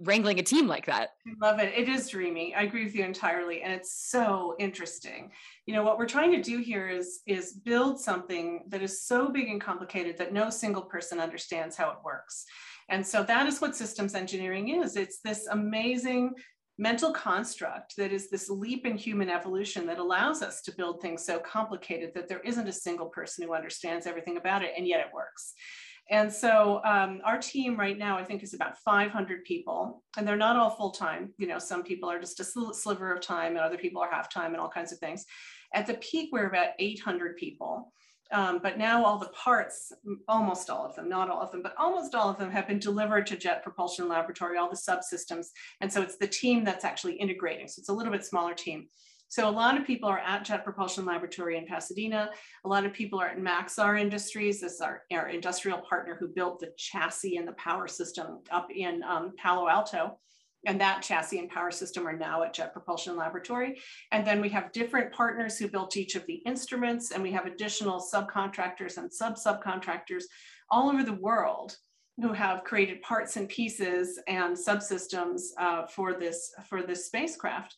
wrangling 0.00 0.38
a 0.38 0.42
team 0.42 0.66
like 0.66 0.86
that. 0.86 1.10
I 1.26 1.32
love 1.40 1.60
it. 1.60 1.72
It 1.76 1.88
is 1.88 2.08
dreamy. 2.08 2.54
I 2.54 2.62
agree 2.62 2.84
with 2.84 2.94
you 2.94 3.04
entirely. 3.04 3.62
And 3.62 3.72
it's 3.72 4.08
so 4.08 4.56
interesting. 4.58 5.30
You 5.66 5.74
know, 5.74 5.84
what 5.84 5.98
we're 5.98 6.06
trying 6.06 6.32
to 6.32 6.42
do 6.42 6.58
here 6.58 6.88
is, 6.88 7.20
is 7.26 7.52
build 7.52 8.00
something 8.00 8.64
that 8.68 8.82
is 8.82 9.02
so 9.02 9.30
big 9.30 9.48
and 9.48 9.60
complicated 9.60 10.18
that 10.18 10.32
no 10.32 10.50
single 10.50 10.82
person 10.82 11.20
understands 11.20 11.76
how 11.76 11.90
it 11.90 11.98
works. 12.04 12.44
And 12.88 13.06
so 13.06 13.22
that 13.22 13.46
is 13.46 13.60
what 13.60 13.76
systems 13.76 14.14
engineering 14.14 14.68
is. 14.68 14.96
It's 14.96 15.20
this 15.20 15.46
amazing 15.46 16.34
mental 16.76 17.12
construct 17.12 17.96
that 17.96 18.12
is 18.12 18.28
this 18.30 18.50
leap 18.50 18.84
in 18.84 18.96
human 18.96 19.30
evolution 19.30 19.86
that 19.86 19.98
allows 19.98 20.42
us 20.42 20.60
to 20.62 20.74
build 20.74 21.00
things 21.00 21.24
so 21.24 21.38
complicated 21.38 22.10
that 22.14 22.28
there 22.28 22.40
isn't 22.40 22.68
a 22.68 22.72
single 22.72 23.06
person 23.06 23.46
who 23.46 23.54
understands 23.54 24.06
everything 24.06 24.36
about 24.36 24.64
it, 24.64 24.72
and 24.76 24.86
yet 24.86 25.00
it 25.00 25.14
works. 25.14 25.54
And 26.10 26.30
so 26.30 26.82
um, 26.84 27.20
our 27.24 27.38
team 27.38 27.78
right 27.78 27.96
now, 27.96 28.18
I 28.18 28.24
think, 28.24 28.42
is 28.42 28.52
about 28.52 28.76
500 28.78 29.44
people, 29.44 30.02
and 30.16 30.28
they're 30.28 30.36
not 30.36 30.56
all 30.56 30.70
full 30.70 30.90
time. 30.90 31.32
You 31.38 31.46
know, 31.46 31.58
some 31.58 31.82
people 31.82 32.10
are 32.10 32.20
just 32.20 32.40
a 32.40 32.44
sliver 32.44 33.14
of 33.14 33.22
time, 33.22 33.52
and 33.52 33.60
other 33.60 33.78
people 33.78 34.02
are 34.02 34.10
half 34.10 34.30
time, 34.30 34.52
and 34.52 34.60
all 34.60 34.68
kinds 34.68 34.92
of 34.92 34.98
things. 34.98 35.24
At 35.72 35.86
the 35.86 35.94
peak, 35.94 36.28
we're 36.30 36.48
about 36.48 36.70
800 36.78 37.36
people. 37.36 37.92
Um, 38.32 38.58
but 38.62 38.78
now 38.78 39.04
all 39.04 39.18
the 39.18 39.28
parts, 39.28 39.92
almost 40.28 40.68
all 40.70 40.84
of 40.84 40.94
them, 40.96 41.08
not 41.08 41.30
all 41.30 41.40
of 41.40 41.52
them, 41.52 41.62
but 41.62 41.74
almost 41.78 42.14
all 42.14 42.30
of 42.30 42.38
them 42.38 42.50
have 42.50 42.66
been 42.66 42.78
delivered 42.78 43.26
to 43.28 43.36
Jet 43.36 43.62
Propulsion 43.62 44.08
Laboratory, 44.08 44.58
all 44.58 44.70
the 44.70 44.76
subsystems. 44.76 45.48
And 45.80 45.92
so 45.92 46.02
it's 46.02 46.16
the 46.16 46.26
team 46.26 46.64
that's 46.64 46.84
actually 46.84 47.14
integrating. 47.14 47.68
So 47.68 47.80
it's 47.80 47.90
a 47.90 47.92
little 47.92 48.12
bit 48.12 48.24
smaller 48.24 48.54
team. 48.54 48.88
So 49.34 49.48
a 49.48 49.50
lot 49.50 49.76
of 49.76 49.84
people 49.84 50.08
are 50.08 50.20
at 50.20 50.44
Jet 50.44 50.62
Propulsion 50.62 51.04
Laboratory 51.04 51.58
in 51.58 51.66
Pasadena. 51.66 52.30
A 52.64 52.68
lot 52.68 52.86
of 52.86 52.92
people 52.92 53.20
are 53.20 53.26
at 53.26 53.36
Maxar 53.36 54.00
Industries. 54.00 54.60
This 54.60 54.74
is 54.74 54.80
our, 54.80 55.02
our 55.12 55.28
industrial 55.28 55.78
partner 55.78 56.16
who 56.20 56.28
built 56.28 56.60
the 56.60 56.70
chassis 56.78 57.36
and 57.36 57.48
the 57.48 57.54
power 57.54 57.88
system 57.88 58.38
up 58.52 58.68
in 58.72 59.02
um, 59.02 59.32
Palo 59.36 59.68
Alto. 59.68 60.20
And 60.66 60.80
that 60.80 61.02
chassis 61.02 61.40
and 61.40 61.50
power 61.50 61.72
system 61.72 62.06
are 62.06 62.16
now 62.16 62.44
at 62.44 62.54
Jet 62.54 62.72
Propulsion 62.72 63.16
Laboratory. 63.16 63.80
And 64.12 64.24
then 64.24 64.40
we 64.40 64.50
have 64.50 64.70
different 64.70 65.12
partners 65.12 65.58
who 65.58 65.66
built 65.66 65.96
each 65.96 66.14
of 66.14 66.24
the 66.26 66.40
instruments, 66.46 67.10
and 67.10 67.20
we 67.20 67.32
have 67.32 67.46
additional 67.46 68.00
subcontractors 68.00 68.98
and 68.98 69.12
sub-subcontractors 69.12 70.26
all 70.70 70.88
over 70.88 71.02
the 71.02 71.12
world 71.12 71.76
who 72.22 72.32
have 72.32 72.62
created 72.62 73.02
parts 73.02 73.36
and 73.36 73.48
pieces 73.48 74.20
and 74.28 74.56
subsystems 74.56 75.40
uh, 75.58 75.86
for 75.86 76.14
this 76.14 76.52
for 76.68 76.84
this 76.84 77.06
spacecraft. 77.06 77.74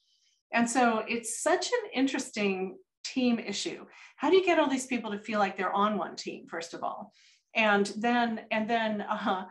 And 0.53 0.69
so 0.69 1.03
it's 1.09 1.43
such 1.43 1.67
an 1.67 1.91
interesting 1.95 2.77
team 3.05 3.39
issue. 3.39 3.85
How 4.17 4.31
do 4.31 4.37
you 4.37 4.45
get 4.45 4.59
all 4.59 4.69
these 4.69 4.87
people 4.87 5.11
to 5.11 5.19
feel 5.19 5.39
like 5.39 5.57
they're 5.57 5.73
on 5.73 5.99
one 5.99 6.17
team, 6.17 6.47
first 6.49 6.75
of 6.75 6.83
all? 6.83 7.13
And 7.55 7.87
then, 7.97 8.43
and 8.51 8.69
then, 8.69 9.03
uh, 9.03 9.45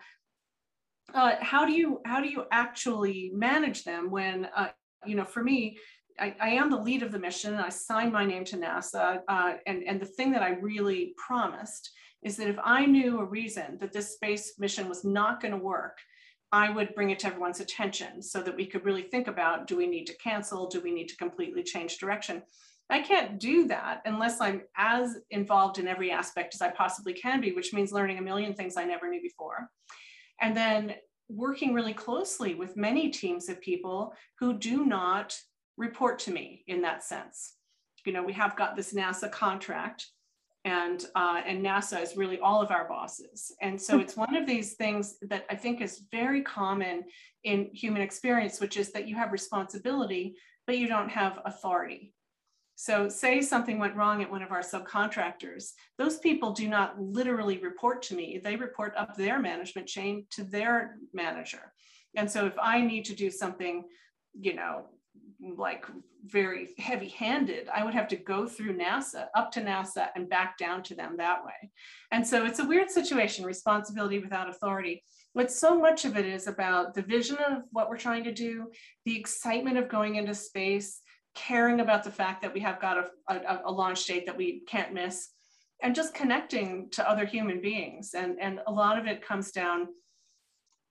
uh, 1.13 1.35
how 1.39 1.65
do 1.65 1.71
you 1.71 2.01
how 2.05 2.19
do 2.19 2.27
you 2.27 2.45
actually 2.51 3.31
manage 3.33 3.83
them 3.83 4.09
when 4.09 4.45
uh, 4.55 4.69
you 5.05 5.15
know 5.15 5.25
for 5.25 5.43
me 5.43 5.77
I, 6.19 6.35
I, 6.41 6.49
am 6.49 6.69
the 6.69 6.79
lead 6.79 7.03
of 7.03 7.11
the 7.11 7.19
mission 7.19 7.53
i 7.55 7.69
signed 7.69 8.11
my 8.11 8.25
name 8.25 8.43
to 8.45 8.57
nasa 8.57 9.19
uh, 9.27 9.53
and, 9.67 9.83
and 9.83 9.99
the 9.99 10.05
thing 10.05 10.31
that 10.31 10.41
i 10.41 10.49
really 10.49 11.13
promised 11.17 11.91
is 12.23 12.37
that 12.37 12.47
if 12.47 12.57
i 12.63 12.85
knew 12.85 13.19
a 13.19 13.25
reason 13.25 13.77
that 13.79 13.93
this 13.93 14.15
space 14.15 14.55
mission 14.57 14.89
was 14.89 15.05
not 15.05 15.41
going 15.41 15.51
to 15.51 15.59
work 15.59 15.99
I 16.55 16.69
would 16.69 16.95
bring 16.95 17.09
it 17.09 17.19
to 17.19 17.27
everyone's 17.27 17.59
attention 17.59 18.21
so 18.21 18.41
that 18.41 18.55
we 18.55 18.65
could 18.65 18.85
really 18.85 19.01
think 19.01 19.27
about 19.27 19.67
do 19.67 19.75
we 19.75 19.87
need 19.87 20.05
to 20.05 20.15
cancel? 20.15 20.69
Do 20.69 20.79
we 20.79 20.93
need 20.93 21.09
to 21.09 21.17
completely 21.17 21.63
change 21.63 21.97
direction? 21.97 22.43
I 22.89 23.01
can't 23.01 23.37
do 23.37 23.67
that 23.67 24.01
unless 24.05 24.39
I'm 24.39 24.61
as 24.77 25.17
involved 25.31 25.79
in 25.79 25.87
every 25.89 26.11
aspect 26.11 26.55
as 26.55 26.61
I 26.61 26.69
possibly 26.69 27.11
can 27.11 27.41
be, 27.41 27.51
which 27.51 27.73
means 27.73 27.91
learning 27.91 28.19
a 28.19 28.21
million 28.21 28.53
things 28.53 28.77
I 28.77 28.85
never 28.85 29.09
knew 29.09 29.21
before. 29.21 29.69
And 30.39 30.55
then 30.55 30.95
working 31.27 31.73
really 31.73 31.93
closely 31.93 32.55
with 32.55 32.77
many 32.77 33.09
teams 33.09 33.49
of 33.49 33.59
people 33.59 34.13
who 34.39 34.57
do 34.57 34.85
not 34.85 35.37
report 35.75 36.19
to 36.19 36.31
me 36.31 36.63
in 36.67 36.81
that 36.83 37.03
sense. 37.03 37.55
You 38.05 38.13
know, 38.13 38.23
we 38.23 38.31
have 38.31 38.55
got 38.55 38.77
this 38.77 38.93
NASA 38.93 39.29
contract 39.29 40.05
and 40.65 41.05
uh, 41.15 41.41
and 41.45 41.63
NASA 41.63 42.01
is 42.01 42.17
really 42.17 42.39
all 42.39 42.61
of 42.61 42.71
our 42.71 42.87
bosses. 42.89 43.53
And 43.61 43.79
so 43.79 43.99
it's 43.99 44.17
one 44.17 44.35
of 44.35 44.47
these 44.47 44.73
things 44.73 45.17
that 45.21 45.45
I 45.49 45.55
think 45.55 45.79
is 45.79 46.03
very 46.11 46.41
common 46.41 47.03
in 47.43 47.69
human 47.71 48.01
experience, 48.01 48.59
which 48.59 48.75
is 48.75 48.91
that 48.91 49.07
you 49.07 49.15
have 49.15 49.31
responsibility, 49.31 50.35
but 50.65 50.79
you 50.79 50.87
don't 50.87 51.09
have 51.09 51.39
authority. 51.45 52.13
So 52.75 53.07
say 53.07 53.41
something 53.41 53.79
went 53.79 53.95
wrong 53.95 54.21
at 54.21 54.29
one 54.29 54.41
of 54.41 54.51
our 54.51 54.61
subcontractors, 54.61 55.71
those 55.97 56.17
people 56.17 56.51
do 56.51 56.67
not 56.67 56.99
literally 56.99 57.57
report 57.59 58.01
to 58.03 58.15
me. 58.15 58.41
They 58.43 58.57
report 58.57 58.93
up 58.97 59.15
their 59.15 59.39
management 59.39 59.87
chain 59.87 60.25
to 60.31 60.43
their 60.43 60.97
manager. 61.13 61.71
And 62.17 62.29
so 62.29 62.45
if 62.45 62.55
I 62.61 62.81
need 62.81 63.05
to 63.05 63.15
do 63.15 63.29
something, 63.31 63.85
you 64.37 64.55
know, 64.55 64.87
like 65.39 65.85
very 66.25 66.69
heavy 66.77 67.09
handed, 67.09 67.69
I 67.69 67.83
would 67.83 67.93
have 67.93 68.07
to 68.09 68.15
go 68.15 68.47
through 68.47 68.77
NASA, 68.77 69.27
up 69.35 69.51
to 69.53 69.61
NASA, 69.61 70.09
and 70.15 70.29
back 70.29 70.57
down 70.57 70.83
to 70.83 70.95
them 70.95 71.15
that 71.17 71.45
way. 71.45 71.71
And 72.11 72.25
so 72.25 72.45
it's 72.45 72.59
a 72.59 72.65
weird 72.65 72.89
situation 72.89 73.45
responsibility 73.45 74.19
without 74.19 74.49
authority. 74.49 75.03
But 75.33 75.51
so 75.51 75.77
much 75.77 76.05
of 76.05 76.17
it 76.17 76.25
is 76.25 76.47
about 76.47 76.93
the 76.93 77.01
vision 77.01 77.37
of 77.37 77.63
what 77.71 77.89
we're 77.89 77.97
trying 77.97 78.23
to 78.23 78.31
do, 78.31 78.71
the 79.03 79.17
excitement 79.19 79.77
of 79.77 79.89
going 79.89 80.15
into 80.15 80.33
space, 80.33 81.01
caring 81.35 81.81
about 81.81 82.03
the 82.03 82.11
fact 82.11 82.41
that 82.41 82.53
we 82.53 82.61
have 82.61 82.79
got 82.79 82.97
a, 82.97 83.09
a, 83.29 83.61
a 83.65 83.71
launch 83.71 84.05
date 84.05 84.25
that 84.25 84.37
we 84.37 84.61
can't 84.67 84.93
miss, 84.93 85.29
and 85.83 85.93
just 85.93 86.13
connecting 86.13 86.89
to 86.91 87.07
other 87.09 87.25
human 87.25 87.59
beings. 87.59 88.13
And, 88.15 88.39
and 88.39 88.61
a 88.67 88.71
lot 88.71 88.97
of 88.97 89.07
it 89.07 89.21
comes 89.21 89.51
down 89.51 89.87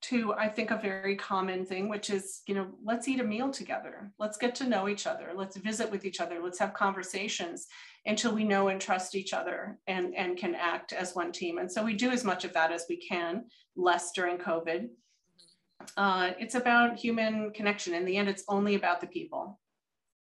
to 0.09 0.35
i 0.35 0.49
think 0.49 0.71
a 0.71 0.77
very 0.77 1.17
common 1.17 1.65
thing 1.65 1.89
which 1.89 2.11
is 2.11 2.43
you 2.47 2.55
know 2.55 2.67
let's 2.83 3.09
eat 3.09 3.21
a 3.21 3.25
meal 3.25 3.51
together. 3.51 4.13
Let's 4.19 4.37
get 4.37 4.55
to 4.57 4.69
know 4.69 4.89
each 4.89 5.07
other. 5.07 5.33
Let's 5.35 5.57
visit 5.57 5.91
with 5.91 6.05
each 6.05 6.21
other. 6.21 6.41
Let's 6.43 6.59
have 6.59 6.75
conversations 6.75 7.67
until 8.07 8.35
we 8.35 8.45
know 8.45 8.69
and 8.69 8.81
trust 8.81 9.15
each 9.15 9.33
other 9.33 9.79
and 9.87 10.15
and 10.15 10.37
can 10.37 10.55
act 10.55 10.93
as 10.93 11.15
one 11.15 11.33
team. 11.33 11.59
And 11.59 11.71
so 11.71 11.85
we 11.85 11.95
do 11.95 12.11
as 12.11 12.25
much 12.25 12.45
of 12.45 12.53
that 12.53 12.73
as 12.73 12.87
we 12.89 12.97
can 12.97 13.45
less 13.77 14.13
during 14.13 14.39
covid. 14.39 14.89
Uh, 15.97 16.31
it's 16.39 16.55
about 16.55 16.97
human 16.97 17.51
connection. 17.53 17.95
In 17.95 18.05
the 18.05 18.17
end, 18.17 18.29
it's 18.29 18.45
only 18.49 18.75
about 18.75 19.01
the 19.01 19.07
people. 19.07 19.61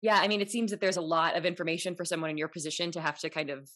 Yeah, 0.00 0.18
I 0.18 0.28
mean, 0.28 0.40
it 0.40 0.50
seems 0.50 0.70
that 0.70 0.80
there's 0.80 0.96
a 0.96 1.02
lot 1.02 1.36
of 1.36 1.44
information 1.44 1.94
for 1.94 2.04
someone 2.04 2.30
in 2.30 2.38
your 2.38 2.48
position 2.48 2.90
to 2.92 3.00
have 3.00 3.18
to 3.20 3.30
kind 3.30 3.50
of 3.50 3.68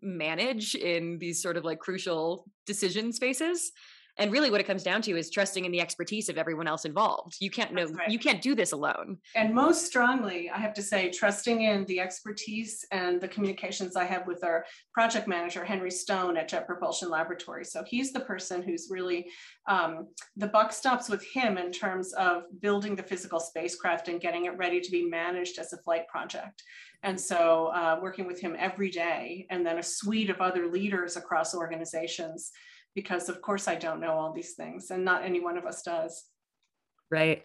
manage 0.00 0.74
in 0.74 1.18
these 1.18 1.42
sort 1.42 1.56
of 1.56 1.64
like 1.64 1.78
crucial 1.78 2.46
decision 2.66 3.12
spaces 3.12 3.72
and 4.18 4.30
really 4.30 4.50
what 4.50 4.60
it 4.60 4.66
comes 4.66 4.82
down 4.82 5.02
to 5.02 5.16
is 5.16 5.30
trusting 5.30 5.64
in 5.64 5.72
the 5.72 5.80
expertise 5.80 6.28
of 6.28 6.36
everyone 6.36 6.66
else 6.66 6.84
involved. 6.84 7.36
You 7.40 7.50
can't 7.50 7.72
know 7.72 7.86
right. 7.86 8.10
you 8.10 8.18
can't 8.18 8.42
do 8.42 8.54
this 8.54 8.72
alone. 8.72 9.18
And 9.34 9.54
most 9.54 9.86
strongly 9.86 10.50
i 10.50 10.58
have 10.58 10.74
to 10.74 10.82
say 10.82 11.10
trusting 11.10 11.62
in 11.62 11.84
the 11.86 12.00
expertise 12.00 12.84
and 12.90 13.20
the 13.20 13.28
communications 13.28 13.96
i 13.96 14.04
have 14.04 14.26
with 14.26 14.44
our 14.44 14.64
project 14.92 15.28
manager 15.28 15.64
henry 15.64 15.90
stone 15.90 16.36
at 16.36 16.48
jet 16.48 16.66
propulsion 16.66 17.08
laboratory. 17.10 17.64
So 17.64 17.84
he's 17.86 18.12
the 18.12 18.20
person 18.20 18.62
who's 18.62 18.88
really 18.90 19.30
um, 19.66 20.08
the 20.36 20.48
buck 20.48 20.72
stops 20.72 21.08
with 21.08 21.24
him 21.24 21.58
in 21.58 21.72
terms 21.72 22.12
of 22.14 22.42
building 22.60 22.96
the 22.96 23.02
physical 23.02 23.40
spacecraft 23.40 24.08
and 24.08 24.20
getting 24.20 24.46
it 24.46 24.56
ready 24.56 24.80
to 24.80 24.90
be 24.90 25.04
managed 25.04 25.58
as 25.58 25.72
a 25.72 25.78
flight 25.78 26.08
project. 26.08 26.62
And 27.02 27.20
so 27.20 27.66
uh, 27.74 27.98
working 28.00 28.26
with 28.26 28.40
him 28.40 28.56
every 28.58 28.90
day 28.90 29.46
and 29.50 29.66
then 29.66 29.78
a 29.78 29.82
suite 29.82 30.30
of 30.30 30.40
other 30.40 30.68
leaders 30.68 31.16
across 31.16 31.54
organizations 31.54 32.52
because 32.94 33.28
of 33.28 33.40
course 33.40 33.68
I 33.68 33.74
don't 33.74 34.00
know 34.00 34.12
all 34.12 34.32
these 34.32 34.52
things 34.52 34.90
and 34.90 35.04
not 35.04 35.24
any 35.24 35.40
one 35.40 35.56
of 35.56 35.64
us 35.64 35.82
does. 35.82 36.24
Right. 37.10 37.44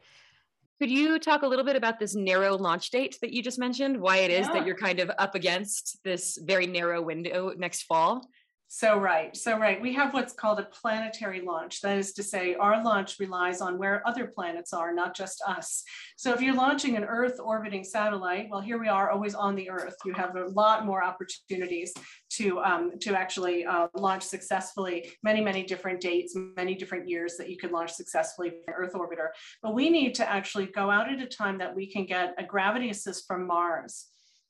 Could 0.80 0.92
you 0.92 1.18
talk 1.18 1.42
a 1.42 1.48
little 1.48 1.66
bit 1.66 1.76
about 1.76 2.00
this 2.00 2.14
narrow 2.14 2.56
launch 2.56 2.92
date 2.92 3.18
that 3.22 3.34
you 3.34 3.42
just 3.42 3.58
mentioned? 3.58 4.00
Why 4.00 4.18
it 4.18 4.32
is 4.32 4.46
yeah. 4.48 4.54
that 4.54 4.66
you're 4.68 4.78
kind 4.78 5.00
of 5.00 5.10
up 5.18 5.34
against 5.34 5.98
this 6.04 6.38
very 6.38 6.68
narrow 6.68 7.02
window 7.02 7.52
next 7.58 7.84
fall? 7.84 8.28
So 8.70 8.98
right, 8.98 9.36
so 9.36 9.58
right. 9.58 9.82
We 9.82 9.94
have 9.94 10.14
what's 10.14 10.34
called 10.34 10.60
a 10.60 10.64
planetary 10.66 11.40
launch. 11.40 11.80
That 11.82 11.98
is 11.98 12.12
to 12.14 12.24
say, 12.24 12.54
our 12.56 12.84
launch 12.84 13.18
relies 13.18 13.62
on 13.62 13.78
where 13.78 14.06
other 14.06 14.28
planets 14.28 14.74
are, 14.74 14.94
not 14.94 15.16
just 15.16 15.42
us. 15.48 15.84
So 16.18 16.34
if 16.34 16.42
you're 16.42 16.54
launching 16.54 16.98
an 16.98 17.06
Earth 17.06 17.40
orbiting 17.40 17.86
satellite, 17.86 18.50
well, 18.52 18.60
here 18.60 18.78
we 18.78 18.90
are, 18.90 19.10
always 19.10 19.36
on 19.36 19.56
the 19.56 19.70
Earth. 19.70 19.96
You 20.04 20.14
have 20.16 20.36
a 20.36 20.50
lot 20.50 20.86
more 20.86 21.02
opportunities 21.02 21.94
to 22.32 22.60
um, 22.60 22.92
to 23.00 23.16
actually 23.16 23.66
uh, 23.66 23.88
launch 23.96 24.24
successfully. 24.24 25.14
Many, 25.24 25.40
many 25.40 25.64
different 25.64 26.02
dates, 26.02 26.36
many 26.36 26.76
different 26.76 27.08
years 27.08 27.38
that 27.38 27.50
you 27.50 27.58
could 27.58 27.72
launch 27.72 27.94
successfully 27.94 28.50
from 28.50 28.76
Earth 28.76 28.94
orbiter. 28.94 29.30
But 29.64 29.76
we 29.76 29.90
need 29.90 30.14
to 30.16 30.30
actually 30.30 30.66
go 30.66 30.92
out 30.92 31.10
at 31.10 31.22
a 31.22 31.26
time 31.26 31.58
that 31.60 31.74
we 31.74 31.90
can 31.90 32.06
get 32.06 32.36
a 32.38 32.44
gravity 32.44 32.90
assist 32.90 33.28
from 33.28 33.48
Mars. 33.48 34.08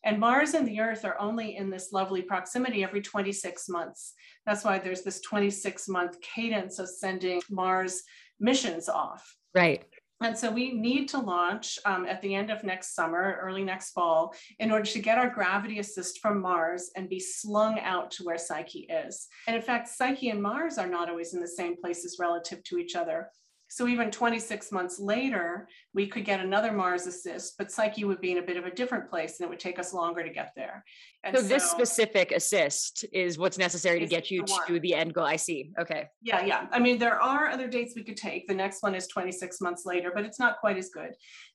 And 0.07 0.21
Mars 0.21 0.53
and 0.53 0.65
the 0.65 0.79
Earth 0.79 1.03
are 1.03 1.19
only 1.19 1.57
in 1.57 1.69
this 1.69 1.91
lovely 1.91 2.21
proximity 2.21 2.81
every 2.81 3.01
26 3.01 3.67
months. 3.67 4.13
That's 4.45 4.63
why 4.63 4.79
there's 4.79 5.01
this 5.01 5.19
26 5.19 5.89
month 5.89 6.21
cadence 6.21 6.79
of 6.79 6.87
sending 6.87 7.41
Mars 7.51 8.03
missions 8.39 8.87
off. 8.87 9.35
Right. 9.53 9.83
And 10.23 10.35
so 10.35 10.49
we 10.49 10.71
need 10.71 11.09
to 11.09 11.19
launch 11.19 11.77
um, 11.83 12.05
at 12.05 12.21
the 12.21 12.33
end 12.33 12.49
of 12.51 12.63
next 12.63 12.95
summer, 12.95 13.37
early 13.41 13.65
next 13.65 13.91
fall, 13.91 14.33
in 14.59 14.71
order 14.71 14.85
to 14.85 14.99
get 14.99 15.17
our 15.17 15.29
gravity 15.29 15.79
assist 15.79 16.21
from 16.21 16.39
Mars 16.39 16.89
and 16.95 17.09
be 17.09 17.19
slung 17.19 17.77
out 17.81 18.09
to 18.11 18.23
where 18.23 18.37
Psyche 18.37 18.87
is. 18.89 19.27
And 19.45 19.57
in 19.57 19.61
fact, 19.61 19.89
Psyche 19.89 20.29
and 20.29 20.41
Mars 20.41 20.77
are 20.77 20.87
not 20.87 21.09
always 21.09 21.33
in 21.33 21.41
the 21.41 21.47
same 21.49 21.75
places 21.75 22.15
relative 22.17 22.63
to 22.63 22.77
each 22.77 22.95
other. 22.95 23.29
So 23.69 23.87
even 23.87 24.11
26 24.11 24.71
months 24.71 24.99
later, 24.99 25.67
we 25.93 26.07
could 26.07 26.25
get 26.25 26.39
another 26.39 26.71
Mars 26.71 27.05
assist, 27.05 27.57
but 27.57 27.71
Psyche 27.71 28.05
would 28.05 28.21
be 28.21 28.31
in 28.31 28.37
a 28.37 28.41
bit 28.41 28.57
of 28.57 28.65
a 28.65 28.71
different 28.71 29.09
place 29.09 29.39
and 29.39 29.47
it 29.47 29.49
would 29.49 29.59
take 29.59 29.77
us 29.77 29.93
longer 29.93 30.23
to 30.23 30.29
get 30.29 30.53
there. 30.55 30.83
And 31.23 31.35
so, 31.35 31.41
so 31.41 31.47
this 31.47 31.69
specific 31.69 32.31
assist 32.31 33.05
is 33.11 33.37
what's 33.37 33.57
necessary 33.57 33.99
to 33.99 34.05
get 34.05 34.31
you 34.31 34.43
the 34.43 34.59
to 34.67 34.79
the 34.79 34.93
end 34.93 35.13
goal. 35.13 35.25
I 35.25 35.35
see. 35.35 35.71
Okay. 35.79 36.07
Yeah, 36.21 36.45
yeah. 36.45 36.67
I 36.71 36.79
mean, 36.79 36.97
there 36.97 37.21
are 37.21 37.47
other 37.47 37.67
dates 37.67 37.93
we 37.95 38.03
could 38.03 38.17
take. 38.17 38.47
The 38.47 38.55
next 38.55 38.83
one 38.83 38.95
is 38.95 39.07
26 39.07 39.59
months 39.59 39.85
later, 39.85 40.11
but 40.15 40.23
it's 40.23 40.39
not 40.39 40.59
quite 40.59 40.77
as 40.77 40.89
good. 40.89 41.11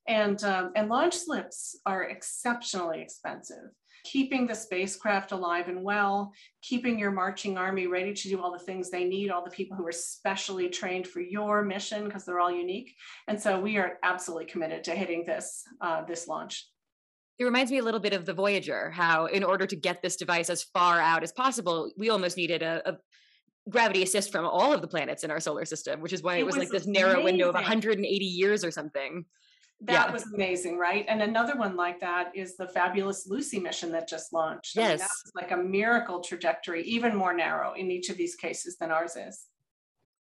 And 0.07 0.43
um, 0.45 0.73
and 0.77 0.89
launch 0.89 1.15
slips 1.15 1.79
are 1.87 2.05
exceptionally 2.05 3.01
expensive 3.01 3.71
keeping 4.05 4.47
the 4.47 4.55
spacecraft 4.55 5.33
alive 5.33 5.69
and 5.69 5.83
well, 5.83 6.33
keeping 6.63 6.99
your 6.99 7.11
marching 7.11 7.57
army 7.57 7.87
ready 7.87 8.13
to 8.13 8.29
do 8.29 8.41
all 8.41 8.53
the 8.53 8.59
things 8.59 8.91
they 8.91 9.05
need, 9.05 9.31
all 9.31 9.45
the 9.45 9.51
people 9.51 9.77
who 9.77 9.87
are 9.87 9.93
specially 9.93 10.69
trained 10.69 11.07
for 11.07 11.21
your 11.21 11.63
mission 11.63 12.05
because 12.05 12.25
they're 12.25 12.41
all 12.41 12.53
unique. 12.53 12.95
And 13.29 13.41
so 13.41 13.61
we 13.61 13.77
are 13.77 13.99
absolutely 14.03 14.47
committed 14.47 14.85
to 14.85 14.93
hitting 14.93 15.25
this 15.27 15.63
uh, 15.81 16.05
this 16.05 16.29
launch. 16.29 16.69
It 17.39 17.45
reminds 17.45 17.71
me 17.71 17.79
a 17.79 17.83
little 17.83 18.01
bit 18.01 18.13
of 18.13 18.27
the 18.27 18.35
Voyager, 18.35 18.91
how 18.91 19.27
in 19.27 19.43
order 19.43 19.67
to 19.67 19.77
get 19.77 20.03
this 20.03 20.17
device 20.17 20.51
as 20.51 20.63
far 20.63 21.01
out 21.01 21.23
as 21.23 21.33
possible, 21.33 21.91
we 21.97 22.11
almost 22.11 22.37
needed 22.37 22.63
a, 22.63 22.89
a 22.89 22.97
gravity 23.69 24.03
assist 24.03 24.31
from 24.31 24.45
all 24.45 24.73
of 24.73 24.81
the 24.81 24.89
planets 24.89 25.25
in 25.25 25.31
our 25.31 25.41
solar 25.41 25.65
system, 25.65 26.01
which 26.01 26.13
is 26.13 26.23
why 26.23 26.37
it, 26.37 26.41
it 26.41 26.47
was, 26.47 26.57
was, 26.57 26.65
like 26.65 26.71
this 26.71 26.87
narrow 26.87 27.23
window 27.25 27.49
of 27.49 27.55
180 27.55 28.25
years 28.25 28.65
or 28.65 28.71
something 28.71 29.25
that 29.85 30.07
yeah. 30.09 30.13
was 30.13 30.33
amazing, 30.33 30.79
right? 30.79 31.05
And 31.09 31.23
another 31.23 31.57
one 31.57 31.77
like 31.77 31.99
that 32.01 32.31
is 32.35 32.57
the 32.57 32.69
fabulous 32.69 33.27
Lucy 33.27 33.59
mission 33.59 33.91
that 33.93 34.09
just 34.09 34.33
launched. 34.33 34.77
Yes, 34.77 34.85
I 34.85 34.89
mean, 34.91 34.99
that's 34.99 35.33
like 35.35 35.51
a 35.51 35.57
miracle 35.57 36.21
trajectory, 36.21 36.83
even 36.85 37.17
more 37.17 37.35
narrow 37.35 37.73
in 37.73 37.91
each 37.91 38.09
of 38.09 38.17
these 38.17 38.37
cases 38.37 38.77
than 38.77 38.93
ours 38.93 39.17
is. 39.17 39.47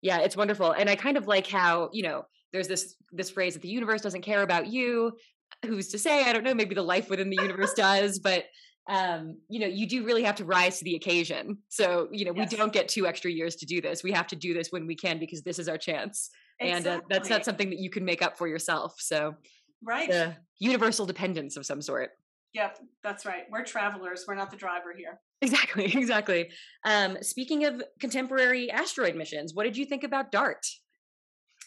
Yeah, 0.02 0.20
it's 0.20 0.38
wonderful, 0.38 0.72
and 0.72 0.90
I 0.90 0.96
kind 0.96 1.18
of 1.18 1.28
like 1.28 1.48
how 1.48 1.90
you 1.92 2.04
know 2.04 2.26
there's 2.54 2.68
this 2.68 2.96
this 3.12 3.30
phrase 3.30 3.54
that 3.54 3.62
the 3.62 3.70
universe 3.70 4.02
doesn't 4.02 4.22
care 4.22 4.42
about 4.42 4.68
you. 4.68 5.18
Who's 5.66 5.90
to 5.90 6.00
say? 6.00 6.24
I 6.24 6.32
don't 6.32 6.44
know. 6.44 6.54
Maybe 6.54 6.74
the 6.74 6.82
life 6.82 7.10
within 7.10 7.30
the 7.30 7.42
universe 7.42 7.74
does, 7.76 8.20
but 8.20 8.46
um, 8.88 9.38
you 9.50 9.60
know, 9.60 9.68
you 9.68 9.86
do 9.86 10.04
really 10.06 10.24
have 10.24 10.36
to 10.36 10.46
rise 10.46 10.80
to 10.80 10.86
the 10.86 10.96
occasion. 10.96 11.58
So, 11.70 12.08
you 12.12 12.26
know, 12.26 12.34
yes. 12.36 12.52
we 12.52 12.58
don't 12.58 12.74
get 12.74 12.88
two 12.88 13.06
extra 13.06 13.30
years 13.30 13.56
to 13.58 13.66
do 13.66 13.80
this. 13.80 14.04
We 14.04 14.12
have 14.12 14.28
to 14.28 14.36
do 14.36 14.54
this 14.54 14.70
when 14.72 14.88
we 14.88 14.96
can 14.96 15.20
because 15.20 15.44
this 15.44 15.60
is 15.60 15.70
our 15.70 15.78
chance 15.78 16.32
and 16.62 16.88
uh, 16.88 17.02
that's 17.10 17.30
not 17.30 17.44
something 17.44 17.70
that 17.70 17.80
you 17.80 17.90
can 17.90 18.06
make 18.06 18.22
up 18.22 18.38
for 18.38 18.48
yourself 18.48 18.96
so 19.00 19.36
right 19.84 20.36
universal 20.60 21.06
dependence 21.06 21.58
of 21.58 21.66
some 21.66 21.82
sort 21.82 22.12
Yep, 22.54 22.80
that's 23.02 23.26
right. 23.26 23.44
We're 23.50 23.64
travelers. 23.64 24.26
We're 24.28 24.36
not 24.36 24.52
the 24.52 24.58
driver 24.58 24.94
here. 24.96 25.20
Exactly, 25.42 25.86
exactly. 25.96 26.52
Um, 26.86 27.18
speaking 27.22 27.66
of 27.66 27.82
contemporary 28.00 28.70
asteroid 28.70 29.16
missions, 29.16 29.54
what 29.54 29.64
did 29.64 29.78
you 29.78 29.86
think 29.86 30.04
about 30.04 30.32
DART? 30.32 30.66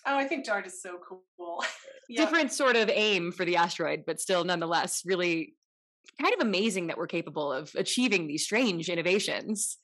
Oh, 0.06 0.16
I 0.16 0.24
think 0.24 0.44
DART 0.44 0.66
is 0.66 0.82
so 0.82 0.98
cool. 1.08 1.64
Different 2.14 2.52
sort 2.52 2.76
of 2.76 2.90
aim 2.90 3.32
for 3.32 3.46
the 3.46 3.56
asteroid, 3.56 4.04
but 4.06 4.20
still 4.20 4.44
nonetheless 4.44 5.02
really 5.06 5.54
kind 6.20 6.34
of 6.34 6.46
amazing 6.46 6.88
that 6.88 6.98
we're 6.98 7.06
capable 7.06 7.50
of 7.50 7.74
achieving 7.74 8.26
these 8.26 8.44
strange 8.44 8.90
innovations. 8.90 9.78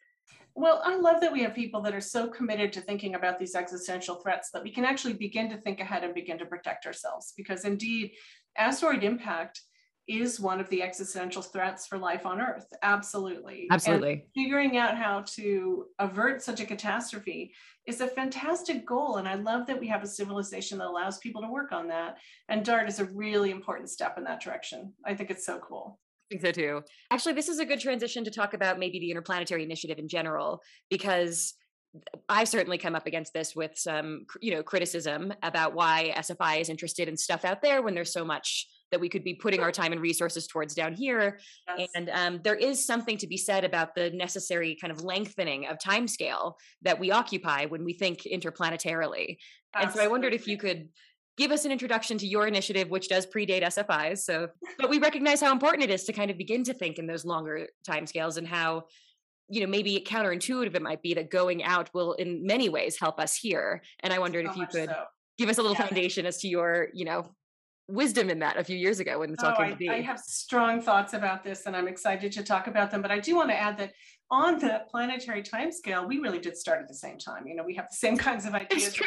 Well, 0.54 0.82
I 0.84 0.96
love 0.96 1.20
that 1.20 1.32
we 1.32 1.42
have 1.42 1.54
people 1.54 1.80
that 1.82 1.94
are 1.94 2.00
so 2.00 2.28
committed 2.28 2.72
to 2.74 2.80
thinking 2.80 3.14
about 3.14 3.38
these 3.38 3.54
existential 3.54 4.16
threats 4.16 4.50
that 4.52 4.62
we 4.62 4.70
can 4.70 4.84
actually 4.84 5.14
begin 5.14 5.48
to 5.50 5.56
think 5.56 5.80
ahead 5.80 6.04
and 6.04 6.14
begin 6.14 6.38
to 6.38 6.46
protect 6.46 6.86
ourselves. 6.86 7.32
Because 7.36 7.64
indeed, 7.64 8.12
asteroid 8.56 9.04
impact 9.04 9.60
is 10.08 10.40
one 10.40 10.58
of 10.58 10.68
the 10.70 10.82
existential 10.82 11.40
threats 11.40 11.86
for 11.86 11.96
life 11.96 12.26
on 12.26 12.40
Earth. 12.40 12.66
Absolutely. 12.82 13.68
Absolutely. 13.70 14.12
And 14.12 14.22
figuring 14.34 14.76
out 14.76 14.96
how 14.96 15.22
to 15.34 15.86
avert 16.00 16.42
such 16.42 16.60
a 16.60 16.66
catastrophe 16.66 17.54
is 17.86 18.00
a 18.00 18.08
fantastic 18.08 18.84
goal. 18.84 19.18
And 19.18 19.28
I 19.28 19.34
love 19.34 19.66
that 19.68 19.78
we 19.78 19.86
have 19.86 20.02
a 20.02 20.08
civilization 20.08 20.78
that 20.78 20.88
allows 20.88 21.18
people 21.18 21.42
to 21.42 21.48
work 21.48 21.70
on 21.70 21.86
that. 21.88 22.18
And 22.48 22.64
DART 22.64 22.88
is 22.88 22.98
a 22.98 23.04
really 23.04 23.52
important 23.52 23.88
step 23.88 24.18
in 24.18 24.24
that 24.24 24.40
direction. 24.40 24.92
I 25.06 25.14
think 25.14 25.30
it's 25.30 25.46
so 25.46 25.60
cool 25.60 26.00
think 26.30 26.42
so 26.42 26.52
too. 26.52 26.82
Actually, 27.10 27.34
this 27.34 27.48
is 27.48 27.58
a 27.58 27.64
good 27.64 27.80
transition 27.80 28.24
to 28.24 28.30
talk 28.30 28.54
about 28.54 28.78
maybe 28.78 28.98
the 28.98 29.10
interplanetary 29.10 29.62
initiative 29.62 29.98
in 29.98 30.08
general, 30.08 30.62
because 30.88 31.54
I've 32.28 32.48
certainly 32.48 32.78
come 32.78 32.94
up 32.94 33.06
against 33.06 33.32
this 33.32 33.56
with 33.56 33.72
some, 33.76 34.26
you 34.40 34.54
know, 34.54 34.62
criticism 34.62 35.32
about 35.42 35.74
why 35.74 36.14
SFI 36.16 36.60
is 36.60 36.68
interested 36.68 37.08
in 37.08 37.16
stuff 37.16 37.44
out 37.44 37.62
there 37.62 37.82
when 37.82 37.94
there's 37.94 38.12
so 38.12 38.24
much 38.24 38.68
that 38.92 39.00
we 39.00 39.08
could 39.08 39.24
be 39.24 39.34
putting 39.34 39.60
our 39.60 39.72
time 39.72 39.92
and 39.92 40.00
resources 40.00 40.46
towards 40.46 40.74
down 40.74 40.94
here. 40.94 41.40
Yes. 41.76 41.90
And 41.94 42.10
um, 42.10 42.40
there 42.42 42.54
is 42.54 42.84
something 42.84 43.16
to 43.18 43.26
be 43.26 43.36
said 43.36 43.64
about 43.64 43.94
the 43.94 44.10
necessary 44.10 44.76
kind 44.80 44.92
of 44.92 45.02
lengthening 45.02 45.66
of 45.66 45.78
time 45.78 46.06
scale 46.06 46.56
that 46.82 46.98
we 46.98 47.10
occupy 47.10 47.66
when 47.66 47.84
we 47.84 47.92
think 47.92 48.20
interplanetarily. 48.22 49.36
Absolutely. 49.74 49.82
And 49.82 49.92
so 49.92 50.02
I 50.02 50.08
wondered 50.08 50.34
if 50.34 50.46
you 50.46 50.58
could 50.58 50.88
give 51.36 51.50
us 51.50 51.64
an 51.64 51.72
introduction 51.72 52.18
to 52.18 52.26
your 52.26 52.46
initiative, 52.46 52.90
which 52.90 53.08
does 53.08 53.26
predate 53.26 53.62
SFIs. 53.62 54.18
So, 54.18 54.48
but 54.78 54.90
we 54.90 54.98
recognize 54.98 55.40
how 55.40 55.52
important 55.52 55.84
it 55.84 55.90
is 55.90 56.04
to 56.04 56.12
kind 56.12 56.30
of 56.30 56.36
begin 56.36 56.64
to 56.64 56.74
think 56.74 56.98
in 56.98 57.06
those 57.06 57.24
longer 57.24 57.68
timescales 57.88 58.36
and 58.36 58.46
how, 58.46 58.84
you 59.48 59.60
know, 59.60 59.66
maybe 59.66 60.04
counterintuitive 60.06 60.74
it 60.74 60.82
might 60.82 61.02
be 61.02 61.14
that 61.14 61.30
going 61.30 61.64
out 61.64 61.90
will 61.94 62.12
in 62.14 62.46
many 62.46 62.68
ways 62.68 62.98
help 62.98 63.18
us 63.18 63.36
here. 63.36 63.82
And 64.00 64.12
I 64.12 64.18
wondered 64.18 64.46
so 64.46 64.52
if 64.52 64.56
you 64.58 64.66
could 64.66 64.90
so. 64.90 65.04
give 65.38 65.48
us 65.48 65.58
a 65.58 65.62
little 65.62 65.76
yeah. 65.76 65.86
foundation 65.86 66.26
as 66.26 66.38
to 66.38 66.48
your, 66.48 66.88
you 66.92 67.04
know, 67.04 67.26
wisdom 67.88 68.30
in 68.30 68.38
that 68.38 68.56
a 68.56 68.64
few 68.64 68.76
years 68.76 69.00
ago 69.00 69.18
when 69.18 69.34
all 69.42 69.52
oh, 69.52 69.56
came 69.56 69.66
I, 69.66 69.70
to 69.70 69.76
be. 69.76 69.88
I 69.88 70.00
have 70.00 70.20
strong 70.20 70.80
thoughts 70.80 71.14
about 71.14 71.42
this 71.42 71.66
and 71.66 71.76
I'm 71.76 71.88
excited 71.88 72.32
to 72.32 72.42
talk 72.42 72.66
about 72.66 72.90
them. 72.90 73.02
But 73.02 73.10
I 73.10 73.18
do 73.18 73.36
want 73.36 73.50
to 73.50 73.56
add 73.56 73.78
that 73.78 73.92
on 74.30 74.58
the 74.58 74.82
planetary 74.90 75.42
time 75.42 75.72
scale, 75.72 76.06
we 76.06 76.18
really 76.18 76.38
did 76.38 76.56
start 76.56 76.80
at 76.80 76.88
the 76.88 76.94
same 76.94 77.18
time. 77.18 77.46
You 77.46 77.56
know, 77.56 77.64
we 77.64 77.74
have 77.74 77.88
the 77.88 77.96
same 77.96 78.16
kinds 78.28 78.46
of 78.46 78.54
ideas 78.54 78.98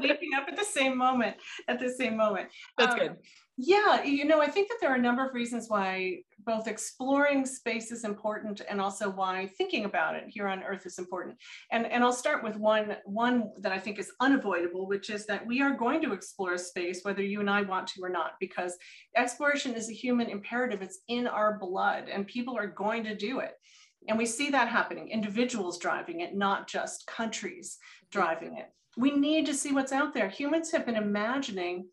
leaping 0.00 0.30
up 0.36 0.48
at 0.48 0.56
the 0.56 0.64
same 0.64 0.96
moment, 0.96 1.36
at 1.68 1.78
the 1.78 1.90
same 1.90 2.16
moment. 2.16 2.48
That's 2.78 2.92
um, 2.92 2.98
good. 2.98 3.16
Yeah, 3.58 4.02
you 4.02 4.26
know, 4.26 4.42
I 4.42 4.48
think 4.48 4.68
that 4.68 4.76
there 4.82 4.90
are 4.90 4.96
a 4.96 5.00
number 5.00 5.26
of 5.26 5.32
reasons 5.32 5.70
why 5.70 6.18
both 6.44 6.68
exploring 6.68 7.46
space 7.46 7.90
is 7.90 8.04
important 8.04 8.60
and 8.68 8.82
also 8.82 9.08
why 9.08 9.50
thinking 9.56 9.86
about 9.86 10.14
it 10.14 10.24
here 10.28 10.46
on 10.46 10.62
Earth 10.62 10.84
is 10.84 10.98
important. 10.98 11.38
And, 11.72 11.86
and 11.86 12.04
I'll 12.04 12.12
start 12.12 12.44
with 12.44 12.56
one, 12.56 12.96
one 13.06 13.50
that 13.60 13.72
I 13.72 13.78
think 13.78 13.98
is 13.98 14.12
unavoidable, 14.20 14.86
which 14.86 15.08
is 15.08 15.24
that 15.26 15.46
we 15.46 15.62
are 15.62 15.74
going 15.74 16.02
to 16.02 16.12
explore 16.12 16.58
space, 16.58 17.00
whether 17.02 17.22
you 17.22 17.40
and 17.40 17.48
I 17.48 17.62
want 17.62 17.86
to 17.88 18.02
or 18.02 18.10
not, 18.10 18.32
because 18.40 18.76
exploration 19.16 19.72
is 19.72 19.88
a 19.88 19.94
human 19.94 20.28
imperative. 20.28 20.82
It's 20.82 21.00
in 21.08 21.26
our 21.26 21.58
blood 21.58 22.10
and 22.10 22.26
people 22.26 22.58
are 22.58 22.66
going 22.66 23.04
to 23.04 23.16
do 23.16 23.40
it. 23.40 23.52
And 24.08 24.18
we 24.18 24.26
see 24.26 24.50
that 24.50 24.68
happening, 24.68 25.08
individuals 25.08 25.78
driving 25.78 26.20
it, 26.20 26.34
not 26.34 26.68
just 26.68 27.06
countries 27.06 27.78
driving 28.10 28.58
it. 28.58 28.70
We 28.96 29.10
need 29.10 29.46
to 29.46 29.54
see 29.54 29.72
what's 29.72 29.92
out 29.92 30.14
there. 30.14 30.28
Humans 30.28 30.70
have 30.72 30.86
been 30.86 30.96
imagining 30.96 31.88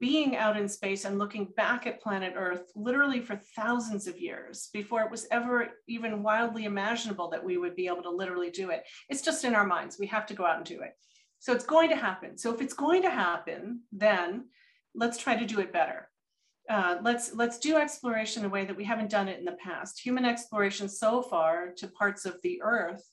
being 0.00 0.36
out 0.36 0.56
in 0.56 0.68
space 0.68 1.04
and 1.04 1.18
looking 1.18 1.52
back 1.56 1.86
at 1.86 2.00
planet 2.00 2.34
Earth 2.36 2.70
literally 2.74 3.20
for 3.20 3.38
thousands 3.54 4.06
of 4.06 4.18
years 4.18 4.70
before 4.72 5.02
it 5.02 5.10
was 5.10 5.26
ever 5.30 5.68
even 5.88 6.22
wildly 6.22 6.64
imaginable 6.64 7.28
that 7.28 7.44
we 7.44 7.58
would 7.58 7.76
be 7.76 7.86
able 7.86 8.02
to 8.02 8.10
literally 8.10 8.50
do 8.50 8.70
it. 8.70 8.84
It's 9.10 9.20
just 9.20 9.44
in 9.44 9.54
our 9.54 9.66
minds. 9.66 9.98
We 9.98 10.06
have 10.06 10.26
to 10.26 10.34
go 10.34 10.46
out 10.46 10.56
and 10.56 10.64
do 10.64 10.80
it. 10.80 10.92
So 11.38 11.52
it's 11.52 11.66
going 11.66 11.90
to 11.90 11.96
happen. 11.96 12.38
So 12.38 12.54
if 12.54 12.62
it's 12.62 12.72
going 12.72 13.02
to 13.02 13.10
happen, 13.10 13.80
then 13.92 14.46
let's 14.94 15.18
try 15.18 15.36
to 15.36 15.44
do 15.44 15.60
it 15.60 15.72
better. 15.72 16.08
Uh, 16.68 16.96
let's 17.02 17.34
let's 17.34 17.58
do 17.58 17.76
exploration 17.76 18.42
in 18.42 18.46
a 18.46 18.52
way 18.52 18.64
that 18.64 18.76
we 18.76 18.84
haven't 18.84 19.10
done 19.10 19.28
it 19.28 19.38
in 19.38 19.44
the 19.44 19.52
past. 19.52 20.00
Human 20.00 20.24
exploration 20.24 20.88
so 20.88 21.20
far 21.20 21.72
to 21.76 21.88
parts 21.88 22.24
of 22.24 22.40
the 22.42 22.60
Earth 22.62 23.04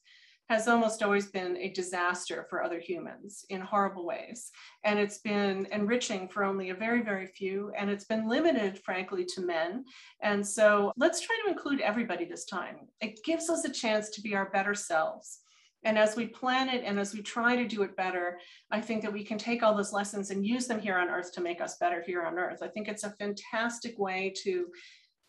has 0.52 0.68
almost 0.68 1.02
always 1.02 1.28
been 1.28 1.56
a 1.56 1.70
disaster 1.70 2.46
for 2.50 2.62
other 2.62 2.78
humans 2.78 3.46
in 3.50 3.62
horrible 3.62 4.06
ways. 4.06 4.52
And 4.84 5.00
it's 5.00 5.20
been 5.20 5.66
enriching 5.72 6.28
for 6.28 6.44
only 6.44 6.72
a 6.72 6.76
very, 6.76 7.02
very 7.02 7.28
few, 7.28 7.72
and 7.78 7.90
it's 7.90 8.04
been 8.04 8.28
limited, 8.28 8.78
frankly, 8.80 9.24
to 9.34 9.42
men. 9.42 9.86
And 10.22 10.46
so 10.46 10.92
let's 10.98 11.22
try 11.22 11.38
to 11.46 11.50
include 11.50 11.80
everybody 11.80 12.26
this 12.26 12.44
time. 12.44 12.90
It 13.00 13.24
gives 13.24 13.50
us 13.50 13.64
a 13.64 13.72
chance 13.72 14.10
to 14.10 14.22
be 14.22 14.36
our 14.36 14.50
better 14.50 14.76
selves. 14.76 15.40
And 15.84 15.98
as 15.98 16.16
we 16.16 16.28
plan 16.28 16.70
it 16.70 16.84
and 16.86 17.00
as 17.00 17.14
we 17.14 17.22
try 17.22 17.56
to 17.56 17.68
do 17.68 17.82
it 17.82 17.96
better, 17.96 18.40
I 18.70 18.82
think 18.82 19.02
that 19.02 19.14
we 19.14 19.24
can 19.24 19.38
take 19.38 19.64
all 19.64 19.76
those 19.76 19.94
lessons 19.94 20.30
and 20.30 20.46
use 20.46 20.68
them 20.68 20.80
here 20.80 20.98
on 20.98 21.10
Earth 21.10 21.34
to 21.34 21.42
make 21.42 21.60
us 21.60 21.78
better 21.78 22.04
here 22.06 22.24
on 22.24 22.38
Earth. 22.38 22.60
I 22.62 22.68
think 22.68 22.88
it's 22.88 23.04
a 23.04 23.16
fantastic 23.20 23.98
way 23.98 24.32
to 24.44 24.68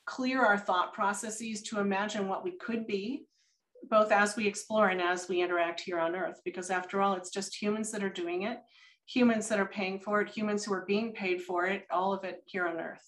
clear 0.05 0.45
our 0.45 0.59
thought 0.59 0.93
processes, 0.93 1.63
to 1.63 1.79
imagine 1.81 2.29
what 2.29 2.45
we 2.45 2.53
could 2.59 2.87
be, 2.87 3.25
both 3.91 4.13
as 4.13 4.37
we 4.37 4.47
explore 4.47 4.89
and 4.89 5.01
as 5.01 5.29
we 5.29 5.43
interact 5.43 5.81
here 5.81 5.99
on 5.99 6.15
Earth, 6.15 6.41
because 6.45 6.71
after 6.71 7.01
all, 7.01 7.15
it's 7.15 7.31
just 7.31 7.61
humans 7.61 7.91
that 7.93 8.05
are 8.05 8.11
doing 8.11 8.43
it, 8.43 8.59
humans 9.07 9.49
that 9.49 9.59
are 9.59 9.67
paying 9.67 9.99
for 9.99 10.21
it, 10.21 10.29
humans 10.29 10.65
who 10.65 10.75
are 10.75 10.85
being 10.87 11.13
paid 11.13 11.41
for 11.41 11.67
it, 11.67 11.87
all 11.91 12.13
of 12.13 12.25
it 12.25 12.43
here 12.47 12.67
on 12.67 12.79
Earth. 12.79 13.03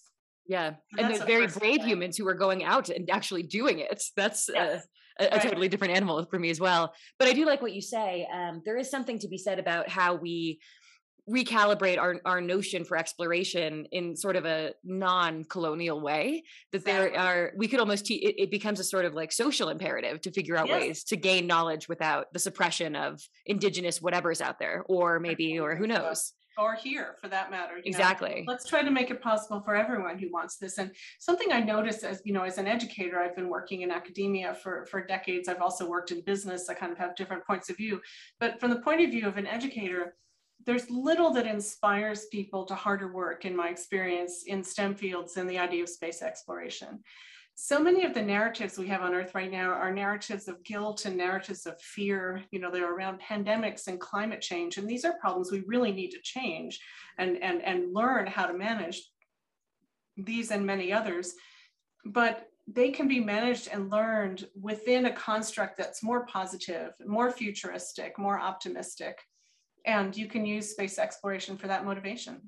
Yeah, 0.47 0.75
and 0.97 1.15
the 1.15 1.25
very 1.25 1.47
brave 1.47 1.79
thing. 1.79 1.87
humans 1.87 2.17
who 2.17 2.27
are 2.27 2.35
going 2.35 2.63
out 2.63 2.89
and 2.89 3.09
actually 3.09 3.43
doing 3.43 3.79
it. 3.79 4.03
That's 4.15 4.47
uh, 4.49 4.53
yes. 4.55 4.83
a, 4.83 4.87
a 5.19 5.27
right. 5.27 5.41
totally 5.41 5.67
different 5.67 5.95
animal 5.95 6.25
for 6.25 6.39
me 6.39 6.49
as 6.49 6.59
well. 6.59 6.93
But 7.19 7.27
I 7.27 7.33
do 7.33 7.45
like 7.45 7.61
what 7.61 7.73
you 7.73 7.81
say. 7.81 8.27
Um, 8.33 8.61
there 8.65 8.77
is 8.77 8.89
something 8.89 9.19
to 9.19 9.27
be 9.27 9.37
said 9.37 9.59
about 9.59 9.89
how 9.89 10.15
we 10.15 10.59
recalibrate 11.29 11.97
our, 11.97 12.21
our 12.23 12.39
notion 12.39 12.83
for 12.83 12.97
exploration 12.97 13.87
in 13.91 14.15
sort 14.15 14.35
of 14.35 14.45
a 14.45 14.73
non-colonial 14.83 15.99
way 15.99 16.43
that 16.71 16.79
exactly. 16.79 17.09
there 17.09 17.19
are 17.19 17.53
we 17.57 17.67
could 17.67 17.79
almost 17.79 18.05
te- 18.05 18.15
it, 18.15 18.35
it, 18.37 18.51
becomes 18.51 18.79
a 18.79 18.83
sort 18.83 19.05
of 19.05 19.15
like 19.15 19.31
social 19.31 19.69
imperative 19.69 20.21
to 20.21 20.31
figure 20.31 20.55
out 20.55 20.67
yes. 20.67 20.79
ways 20.79 21.03
to 21.03 21.17
gain 21.17 21.47
knowledge 21.47 21.89
without 21.89 22.31
the 22.31 22.37
suppression 22.37 22.95
of 22.95 23.19
indigenous 23.47 23.99
whatever's 23.99 24.39
out 24.39 24.59
there 24.59 24.83
or 24.87 25.19
maybe 25.19 25.59
or 25.59 25.75
who 25.75 25.87
knows 25.87 26.33
or 26.57 26.75
here 26.75 27.15
for 27.19 27.27
that 27.27 27.51
matter 27.51 27.79
exactly 27.83 28.43
know? 28.45 28.51
let's 28.51 28.67
try 28.67 28.81
to 28.81 28.91
make 28.91 29.11
it 29.11 29.21
possible 29.21 29.61
for 29.61 29.75
everyone 29.75 30.17
who 30.17 30.31
wants 30.31 30.57
this. 30.57 30.77
And 30.77 30.91
something 31.19 31.51
i 31.51 31.59
noticed 31.59 32.03
as 32.03 32.21
you 32.25 32.33
know 32.33 32.43
as 32.43 32.57
an 32.57 32.67
educator 32.67 33.19
i've 33.19 33.35
been 33.35 33.49
working 33.49 33.81
in 33.81 33.91
academia 33.91 34.53
for 34.53 34.85
for 34.85 35.05
decades. 35.05 35.47
I've 35.47 35.61
also 35.61 35.87
worked 35.87 36.11
in 36.11 36.21
business. 36.21 36.69
I 36.69 36.73
kind 36.73 36.91
of 36.91 36.97
have 36.97 37.15
different 37.15 37.45
points 37.45 37.69
of 37.69 37.77
view. 37.77 38.01
But 38.39 38.59
from 38.59 38.69
the 38.69 38.79
point 38.79 39.01
of 39.01 39.09
view 39.09 39.27
of 39.27 39.37
an 39.37 39.47
educator 39.47 40.15
there's 40.65 40.89
little 40.89 41.31
that 41.31 41.45
inspires 41.45 42.25
people 42.31 42.65
to 42.65 42.73
harder 42.73 43.13
work 43.13 43.45
in 43.45 43.55
my 43.55 43.69
experience 43.69 44.43
in 44.47 44.63
STEM 44.63 44.95
fields 44.95 45.37
and 45.37 45.47
the 45.49 45.59
idea 45.59 45.83
of 45.83 45.89
space 45.89 46.21
exploration. 46.21 47.03
So 47.55 47.81
many 47.81 48.03
of 48.03 48.13
the 48.13 48.21
narratives 48.21 48.77
we 48.77 48.87
have 48.87 49.01
on 49.01 49.13
Earth 49.13 49.33
right 49.33 49.49
now 49.49 49.71
are 49.71 49.91
narratives 49.91 50.47
of 50.47 50.63
guilt 50.63 51.05
and 51.05 51.15
narratives 51.15 51.65
of 51.65 51.79
fear. 51.81 52.43
You 52.51 52.59
know, 52.59 52.69
they're 52.69 52.93
around 52.93 53.21
pandemics 53.21 53.87
and 53.87 53.99
climate 53.99 54.41
change. 54.41 54.77
And 54.77 54.87
these 54.87 55.05
are 55.05 55.17
problems 55.19 55.51
we 55.51 55.63
really 55.65 55.93
need 55.93 56.11
to 56.11 56.21
change 56.21 56.79
and, 57.17 57.41
and, 57.41 57.61
and 57.63 57.93
learn 57.93 58.27
how 58.27 58.45
to 58.45 58.53
manage 58.53 59.01
these 60.17 60.51
and 60.51 60.65
many 60.65 60.91
others. 60.91 61.33
But 62.05 62.47
they 62.67 62.91
can 62.91 63.07
be 63.07 63.19
managed 63.19 63.69
and 63.71 63.89
learned 63.89 64.47
within 64.59 65.05
a 65.05 65.13
construct 65.13 65.77
that's 65.77 66.03
more 66.03 66.25
positive, 66.25 66.93
more 67.05 67.31
futuristic, 67.31 68.19
more 68.19 68.39
optimistic 68.39 69.19
and 69.85 70.17
you 70.17 70.27
can 70.27 70.45
use 70.45 70.71
space 70.71 70.97
exploration 70.97 71.57
for 71.57 71.67
that 71.67 71.85
motivation 71.85 72.41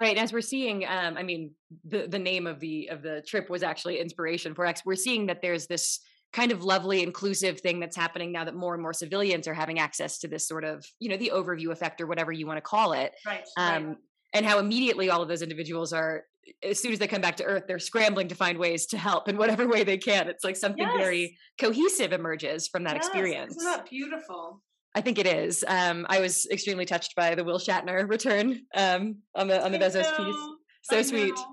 right 0.00 0.16
as 0.16 0.32
we're 0.32 0.40
seeing 0.40 0.84
um, 0.86 1.16
i 1.16 1.22
mean 1.22 1.50
the 1.84 2.06
the 2.06 2.18
name 2.18 2.46
of 2.46 2.60
the 2.60 2.88
of 2.88 3.02
the 3.02 3.22
trip 3.26 3.48
was 3.50 3.62
actually 3.62 3.98
inspiration 3.98 4.54
for 4.54 4.66
x 4.66 4.82
we're 4.84 4.94
seeing 4.94 5.26
that 5.26 5.42
there's 5.42 5.66
this 5.66 6.00
kind 6.32 6.50
of 6.50 6.64
lovely 6.64 7.02
inclusive 7.02 7.60
thing 7.60 7.78
that's 7.78 7.96
happening 7.96 8.32
now 8.32 8.44
that 8.44 8.54
more 8.54 8.74
and 8.74 8.82
more 8.82 8.92
civilians 8.92 9.46
are 9.46 9.54
having 9.54 9.78
access 9.78 10.18
to 10.18 10.28
this 10.28 10.46
sort 10.46 10.64
of 10.64 10.84
you 10.98 11.08
know 11.08 11.16
the 11.16 11.30
overview 11.34 11.70
effect 11.70 12.00
or 12.00 12.06
whatever 12.06 12.32
you 12.32 12.46
want 12.46 12.56
to 12.56 12.62
call 12.62 12.92
it 12.92 13.12
right, 13.26 13.46
um, 13.56 13.86
right. 13.86 13.96
and 14.34 14.46
how 14.46 14.58
immediately 14.58 15.10
all 15.10 15.22
of 15.22 15.28
those 15.28 15.42
individuals 15.42 15.92
are 15.92 16.24
as 16.62 16.80
soon 16.80 16.92
as 16.92 16.98
they 16.98 17.06
come 17.06 17.20
back 17.20 17.36
to 17.36 17.44
earth 17.44 17.64
they're 17.68 17.78
scrambling 17.78 18.28
to 18.28 18.34
find 18.34 18.58
ways 18.58 18.86
to 18.86 18.98
help 18.98 19.28
in 19.28 19.36
whatever 19.36 19.68
way 19.68 19.84
they 19.84 19.98
can 19.98 20.28
it's 20.28 20.44
like 20.44 20.56
something 20.56 20.84
yes. 20.84 20.96
very 20.96 21.36
cohesive 21.60 22.12
emerges 22.12 22.66
from 22.66 22.84
that 22.84 22.94
yes. 22.94 23.06
experience 23.06 23.56
isn't 23.56 23.70
that 23.70 23.88
beautiful 23.88 24.62
I 24.94 25.00
think 25.00 25.18
it 25.18 25.26
is. 25.26 25.64
Um, 25.66 26.06
I 26.08 26.20
was 26.20 26.46
extremely 26.50 26.84
touched 26.84 27.16
by 27.16 27.34
the 27.34 27.44
Will 27.44 27.58
Shatner 27.58 28.08
return 28.08 28.60
um, 28.74 29.16
on 29.34 29.48
the 29.48 29.64
on 29.64 29.72
the 29.72 29.78
Bezos 29.78 30.16
piece. 30.16 30.36
So 30.82 30.98
I 30.98 31.02
sweet. 31.02 31.34
Know. 31.34 31.46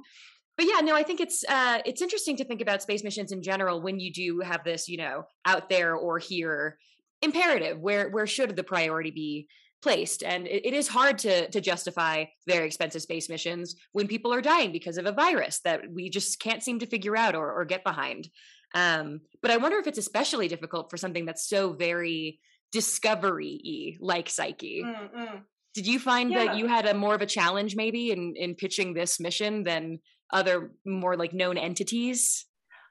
But 0.57 0.67
yeah, 0.67 0.81
no, 0.81 0.93
I 0.93 1.03
think 1.03 1.21
it's 1.21 1.45
uh, 1.47 1.79
it's 1.85 2.01
interesting 2.01 2.35
to 2.37 2.43
think 2.43 2.59
about 2.61 2.81
space 2.81 3.03
missions 3.03 3.31
in 3.31 3.41
general 3.41 3.81
when 3.81 3.99
you 3.99 4.11
do 4.11 4.41
have 4.41 4.63
this, 4.65 4.89
you 4.89 4.97
know, 4.97 5.23
out 5.45 5.69
there 5.69 5.95
or 5.95 6.19
here 6.19 6.77
imperative. 7.21 7.79
Where 7.79 8.09
where 8.09 8.27
should 8.27 8.55
the 8.55 8.63
priority 8.63 9.11
be 9.11 9.47
placed? 9.81 10.21
And 10.21 10.45
it, 10.45 10.67
it 10.67 10.73
is 10.73 10.89
hard 10.89 11.17
to 11.19 11.49
to 11.49 11.61
justify 11.61 12.25
very 12.45 12.65
expensive 12.65 13.03
space 13.03 13.29
missions 13.29 13.75
when 13.93 14.07
people 14.07 14.33
are 14.33 14.41
dying 14.41 14.73
because 14.73 14.97
of 14.97 15.05
a 15.05 15.13
virus 15.13 15.61
that 15.61 15.89
we 15.89 16.09
just 16.09 16.41
can't 16.41 16.61
seem 16.61 16.79
to 16.79 16.85
figure 16.85 17.15
out 17.15 17.35
or, 17.35 17.53
or 17.53 17.63
get 17.63 17.85
behind. 17.85 18.27
Um, 18.75 19.21
but 19.41 19.51
I 19.51 19.57
wonder 19.57 19.77
if 19.77 19.87
it's 19.87 19.97
especially 19.97 20.49
difficult 20.49 20.89
for 20.89 20.97
something 20.97 21.25
that's 21.25 21.47
so 21.47 21.71
very 21.71 22.39
discovery 22.71 23.97
like 23.99 24.29
psyche 24.29 24.83
Mm-mm. 24.85 25.41
did 25.73 25.87
you 25.87 25.99
find 25.99 26.31
yeah. 26.31 26.45
that 26.45 26.57
you 26.57 26.67
had 26.67 26.85
a 26.85 26.93
more 26.93 27.15
of 27.15 27.21
a 27.21 27.25
challenge 27.25 27.75
maybe 27.75 28.11
in 28.11 28.35
in 28.35 28.55
pitching 28.55 28.93
this 28.93 29.19
mission 29.19 29.63
than 29.63 29.99
other 30.31 30.71
more 30.85 31.17
like 31.17 31.33
known 31.33 31.57
entities 31.57 32.45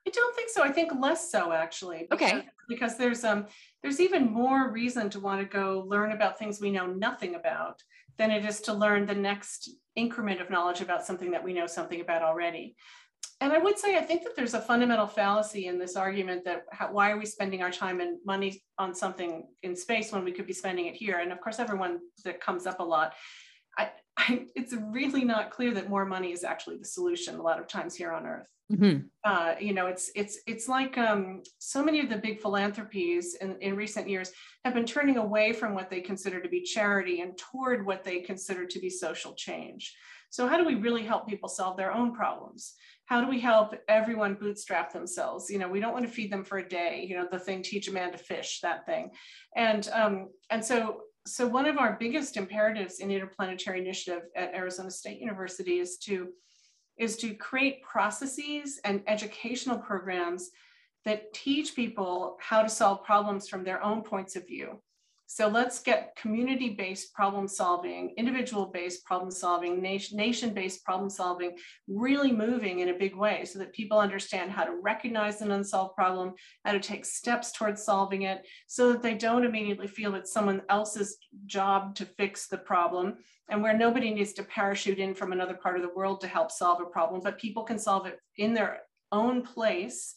i 0.07 0.11
don't 0.11 0.35
think 0.35 0.51
so 0.51 0.63
i 0.63 0.73
think 0.73 0.91
less 1.01 1.31
so 1.31 1.53
actually 1.53 2.07
because, 2.11 2.33
okay 2.33 2.47
because 2.69 2.97
there's 2.97 3.25
um 3.25 3.47
there's 3.83 4.01
even 4.01 4.31
more 4.31 4.71
reason 4.73 5.09
to 5.11 5.21
want 5.21 5.41
to 5.41 5.47
go 5.47 5.85
learn 5.87 6.13
about 6.13 6.39
things 6.39 6.61
we 6.61 6.71
know 6.71 6.87
nothing 6.87 7.35
about 7.35 7.83
than 8.19 8.31
it 8.31 8.45
is 8.45 8.61
to 8.61 8.73
learn 8.73 9.07
the 9.07 9.15
next 9.15 9.71
increment 9.97 10.41
of 10.41 10.51
knowledge 10.51 10.81
about 10.81 11.07
something 11.07 11.31
that 11.31 11.43
we 11.43 11.53
know 11.53 11.67
something 11.67 12.01
about 12.01 12.23
already 12.23 12.75
and 13.41 13.53
I 13.53 13.59
would 13.59 13.79
say, 13.79 13.97
I 13.97 14.03
think 14.03 14.25
that 14.25 14.35
there's 14.35 14.55
a 14.55 14.61
fundamental 14.61 15.07
fallacy 15.07 15.67
in 15.67 15.79
this 15.79 15.95
argument 15.95 16.45
that 16.45 16.65
how, 16.73 16.91
why 16.91 17.11
are 17.13 17.19
we 17.19 17.27
spending 17.27 17.63
our 17.63 17.71
time 17.71 18.01
and 18.01 18.19
money 18.25 18.63
on 18.79 18.95
something 18.95 19.47
in 19.63 19.77
space 19.77 20.11
when 20.11 20.25
we 20.25 20.33
could 20.33 20.47
be 20.47 20.53
spending 20.53 20.87
it 20.87 20.97
here? 20.97 21.19
And 21.19 21.31
of 21.31 21.41
course, 21.41 21.61
everyone 21.61 22.01
that 22.25 22.41
comes 22.41 22.67
up 22.67 22.81
a 22.81 22.85
lot. 22.85 23.15
I, 23.79 23.91
I, 24.17 24.47
it's 24.57 24.75
really 24.75 25.25
not 25.25 25.51
clear 25.51 25.73
that 25.75 25.89
more 25.89 26.05
money 26.05 26.33
is 26.33 26.43
actually 26.43 26.79
the 26.79 26.85
solution 26.85 27.37
a 27.37 27.43
lot 27.43 27.61
of 27.61 27.69
times 27.69 27.95
here 27.95 28.11
on 28.13 28.27
Earth. 28.27 28.49
Mm-hmm. 28.73 29.07
Uh, 29.25 29.55
you 29.59 29.73
know, 29.73 29.87
it's 29.87 30.11
it's 30.15 30.41
it's 30.47 30.69
like 30.69 30.99
um, 30.99 31.43
so 31.59 31.83
many 31.83 32.01
of 32.01 32.11
the 32.11 32.17
big 32.19 32.41
philanthropies 32.41 33.37
in, 33.37 33.57
in 33.63 33.77
recent 33.77 34.09
years 34.09 34.31
have 34.65 34.75
been 34.75 34.85
turning 34.85 35.17
away 35.17 35.55
from 35.55 35.75
what 35.75 35.89
they 35.89 36.01
consider 36.01 36.41
to 36.41 36.49
be 36.51 36.63
charity 36.63 37.23
and 37.23 37.39
toward 37.39 37.87
what 37.87 38.05
they 38.05 38.21
consider 38.21 38.67
to 38.67 38.79
be 38.79 38.91
social 38.91 39.33
change. 39.35 39.95
So 40.29 40.47
how 40.47 40.59
do 40.59 40.67
we 40.67 40.75
really 40.75 41.03
help 41.03 41.27
people 41.27 41.49
solve 41.49 41.79
their 41.79 41.93
own 41.93 42.15
problems? 42.15 42.75
How 43.09 43.23
do 43.23 43.29
we 43.29 43.41
help 43.41 43.75
everyone 43.89 44.35
bootstrap 44.35 44.93
themselves? 44.93 45.51
You 45.51 45.59
know 45.59 45.69
we 45.69 45.81
don't 45.81 45.95
want 45.95 46.07
to 46.07 46.13
feed 46.13 46.31
them 46.31 46.45
for 46.45 46.59
a 46.59 46.69
day 46.69 47.07
you 47.09 47.17
know 47.17 47.27
the 47.31 47.39
thing 47.39 47.63
teach 47.63 47.89
a 47.89 47.93
man 47.93 48.13
to 48.13 48.19
fish 48.19 48.61
that 48.63 48.87
thing. 48.87 49.11
And 49.57 49.89
um, 49.93 50.29
and 50.51 50.65
so 50.65 51.03
so 51.29 51.47
one 51.47 51.67
of 51.67 51.79
our 51.79 51.97
biggest 52.01 52.37
imperatives 52.37 53.01
in 53.01 53.11
interplanetary 53.11 53.81
initiative 53.81 54.23
at 54.35 54.55
arizona 54.55 54.91
state 54.91 55.21
university 55.21 55.79
is 55.79 55.99
to 55.99 56.29
is 56.97 57.17
to 57.17 57.35
create 57.35 57.83
processes 57.83 58.81
and 58.85 59.03
educational 59.07 59.79
programs 59.79 60.51
that 61.05 61.33
teach 61.33 61.77
people 61.77 62.37
how 62.41 62.63
to 62.63 62.69
solve 62.69 63.05
problems 63.05 63.49
from 63.49 63.63
their 63.63 63.83
own 63.83 64.03
points 64.03 64.37
of 64.37 64.47
view 64.47 64.81
So 65.31 65.47
let's 65.47 65.81
get 65.81 66.17
community 66.17 66.71
based 66.71 67.13
problem 67.13 67.49
solving, 67.49 68.15
individual 68.17 68.65
based 68.65 69.05
problem 69.05 69.31
solving, 69.31 69.83
nation 69.83 70.55
based 70.55 70.83
problem 70.87 71.11
solving 71.11 71.55
really 71.87 72.33
moving 72.33 72.79
in 72.79 72.89
a 72.89 72.99
big 72.99 73.15
way 73.15 73.45
so 73.45 73.59
that 73.59 73.75
people 73.75 73.99
understand 73.99 74.51
how 74.51 74.65
to 74.65 74.81
recognize 74.81 75.43
an 75.43 75.51
unsolved 75.51 75.95
problem, 75.95 76.33
how 76.65 76.73
to 76.73 76.81
take 76.81 77.05
steps 77.05 77.53
towards 77.53 77.85
solving 77.85 78.23
it, 78.23 78.47
so 78.69 78.91
that 78.91 79.03
they 79.03 79.13
don't 79.13 79.45
immediately 79.45 79.87
feel 79.87 80.15
it's 80.15 80.33
someone 80.33 80.63
else's 80.71 81.19
job 81.45 81.95
to 81.97 82.07
fix 82.07 82.49
the 82.49 82.57
problem 82.57 83.19
and 83.51 83.63
where 83.63 83.77
nobody 83.77 84.11
needs 84.11 84.33
to 84.33 84.43
parachute 84.43 84.99
in 84.99 85.15
from 85.15 85.33
another 85.33 85.55
part 85.55 85.77
of 85.77 85.83
the 85.83 85.95
world 85.95 86.23
to 86.23 86.27
help 86.27 86.51
solve 86.51 86.81
a 86.81 86.87
problem, 86.87 87.21
but 87.23 87.39
people 87.39 87.65
can 87.65 87.79
solve 87.79 88.07
it 88.07 88.19
in 88.39 88.55
their 88.55 88.81
own 89.13 89.43
place 89.43 90.15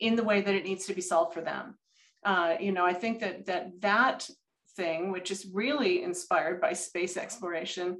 in 0.00 0.16
the 0.16 0.24
way 0.24 0.40
that 0.40 0.54
it 0.54 0.64
needs 0.64 0.86
to 0.86 0.94
be 0.94 1.02
solved 1.02 1.34
for 1.34 1.42
them. 1.42 1.76
Uh, 2.24 2.54
you 2.58 2.72
know, 2.72 2.86
I 2.86 2.94
think 2.94 3.20
that 3.20 3.44
that 3.44 3.82
that 3.82 4.30
thing, 4.76 5.12
which 5.12 5.30
is 5.30 5.46
really 5.52 6.02
inspired 6.02 6.60
by 6.60 6.72
space 6.72 7.16
exploration, 7.16 7.98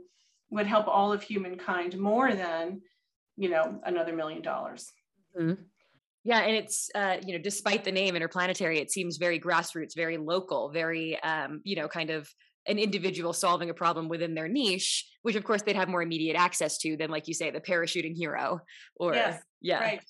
would 0.50 0.66
help 0.66 0.86
all 0.88 1.12
of 1.12 1.22
humankind 1.22 1.98
more 1.98 2.32
than, 2.32 2.80
you 3.36 3.48
know, 3.48 3.80
another 3.84 4.14
million 4.14 4.42
dollars. 4.42 4.90
Mm-hmm. 5.38 5.62
Yeah, 6.24 6.40
and 6.40 6.56
it's 6.56 6.90
uh, 6.94 7.16
you 7.24 7.34
know, 7.34 7.42
despite 7.42 7.84
the 7.84 7.92
name 7.92 8.16
interplanetary, 8.16 8.78
it 8.78 8.90
seems 8.90 9.18
very 9.18 9.38
grassroots, 9.38 9.94
very 9.94 10.16
local, 10.16 10.70
very 10.70 11.20
um, 11.22 11.60
you 11.64 11.76
know, 11.76 11.88
kind 11.88 12.10
of 12.10 12.28
an 12.66 12.78
individual 12.78 13.34
solving 13.34 13.68
a 13.68 13.74
problem 13.74 14.08
within 14.08 14.34
their 14.34 14.48
niche, 14.48 15.06
which 15.20 15.36
of 15.36 15.44
course 15.44 15.60
they'd 15.62 15.76
have 15.76 15.88
more 15.88 16.02
immediate 16.02 16.34
access 16.34 16.78
to 16.78 16.96
than, 16.96 17.10
like 17.10 17.28
you 17.28 17.34
say, 17.34 17.50
the 17.50 17.60
parachuting 17.60 18.16
hero. 18.16 18.60
Or 18.96 19.14
yes, 19.14 19.42
yeah, 19.60 19.80
right, 19.80 20.00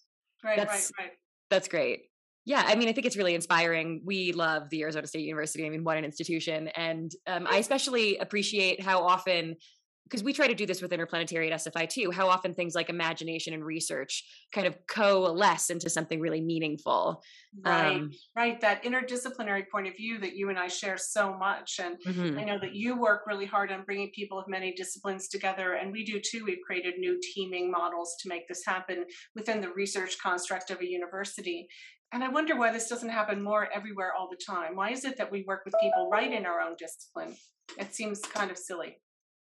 right, 0.45 0.57
that's, 0.57 0.93
right, 0.99 1.07
right. 1.07 1.13
That's 1.51 1.69
great 1.69 2.03
yeah, 2.47 2.63
I 2.67 2.75
mean, 2.75 2.89
I 2.89 2.93
think 2.93 3.07
it's 3.07 3.17
really 3.17 3.35
inspiring. 3.35 4.03
We 4.05 4.33
love 4.33 4.69
the 4.69 4.83
Arizona 4.83 5.07
State 5.07 5.23
University. 5.23 5.67
I 5.67 5.71
mean, 5.71 5.83
what 5.83 5.97
an 5.97 6.05
institution. 6.05 6.69
And 6.69 7.11
um, 7.27 7.47
I 7.51 7.57
especially 7.57 8.19
appreciate 8.19 8.83
how 8.83 9.07
often, 9.07 9.57
because 10.05 10.23
we 10.23 10.33
try 10.33 10.47
to 10.47 10.55
do 10.55 10.67
this 10.67 10.83
with 10.83 10.93
Interplanetary 10.93 11.51
at 11.51 11.61
SFI 11.61 11.89
too, 11.89 12.11
how 12.11 12.29
often 12.29 12.53
things 12.53 12.75
like 12.75 12.91
imagination 12.91 13.55
and 13.55 13.65
research 13.65 14.25
kind 14.53 14.67
of 14.67 14.77
coalesce 14.87 15.71
into 15.71 15.89
something 15.89 16.21
really 16.21 16.43
meaningful. 16.43 17.23
Right, 17.65 17.97
um, 17.97 18.11
right. 18.37 18.61
That 18.61 18.85
interdisciplinary 18.85 19.65
point 19.71 19.89
of 19.89 19.97
view 19.97 20.19
that 20.19 20.37
you 20.37 20.51
and 20.51 20.59
I 20.59 20.69
share 20.69 20.99
so 20.99 21.35
much. 21.37 21.81
And 21.83 21.97
mm-hmm. 22.07 22.39
I 22.39 22.45
know 22.45 22.59
that 22.61 22.75
you 22.75 23.01
work 23.01 23.23
really 23.27 23.47
hard 23.47 23.73
on 23.73 23.85
bringing 23.85 24.11
people 24.15 24.39
of 24.39 24.47
many 24.47 24.75
disciplines 24.75 25.29
together. 25.29 25.75
And 25.75 25.91
we 25.91 26.05
do 26.05 26.21
too. 26.21 26.45
We've 26.45 26.59
created 26.67 26.99
new 26.99 27.19
teaming 27.35 27.71
models 27.71 28.17
to 28.23 28.29
make 28.29 28.47
this 28.47 28.63
happen 28.67 29.05
within 29.35 29.63
the 29.63 29.71
research 29.71 30.19
construct 30.23 30.71
of 30.71 30.81
a 30.81 30.87
university. 30.87 31.67
And 32.13 32.23
I 32.23 32.29
wonder 32.29 32.57
why 32.57 32.73
this 32.73 32.89
doesn't 32.89 33.09
happen 33.09 33.43
more 33.43 33.69
everywhere 33.75 34.13
all 34.17 34.29
the 34.31 34.39
time. 34.45 34.77
Why 34.77 34.91
is 34.91 35.05
it 35.05 35.17
that 35.17 35.33
we 35.33 35.45
work 35.49 35.63
with 35.65 35.75
people 35.81 36.11
right 36.13 36.31
in 36.31 36.45
our 36.45 36.61
own 36.61 36.77
discipline? 36.79 37.37
It 37.79 37.95
seems 37.95 38.21
kind 38.21 38.51
of 38.51 38.59
silly. 38.59 38.99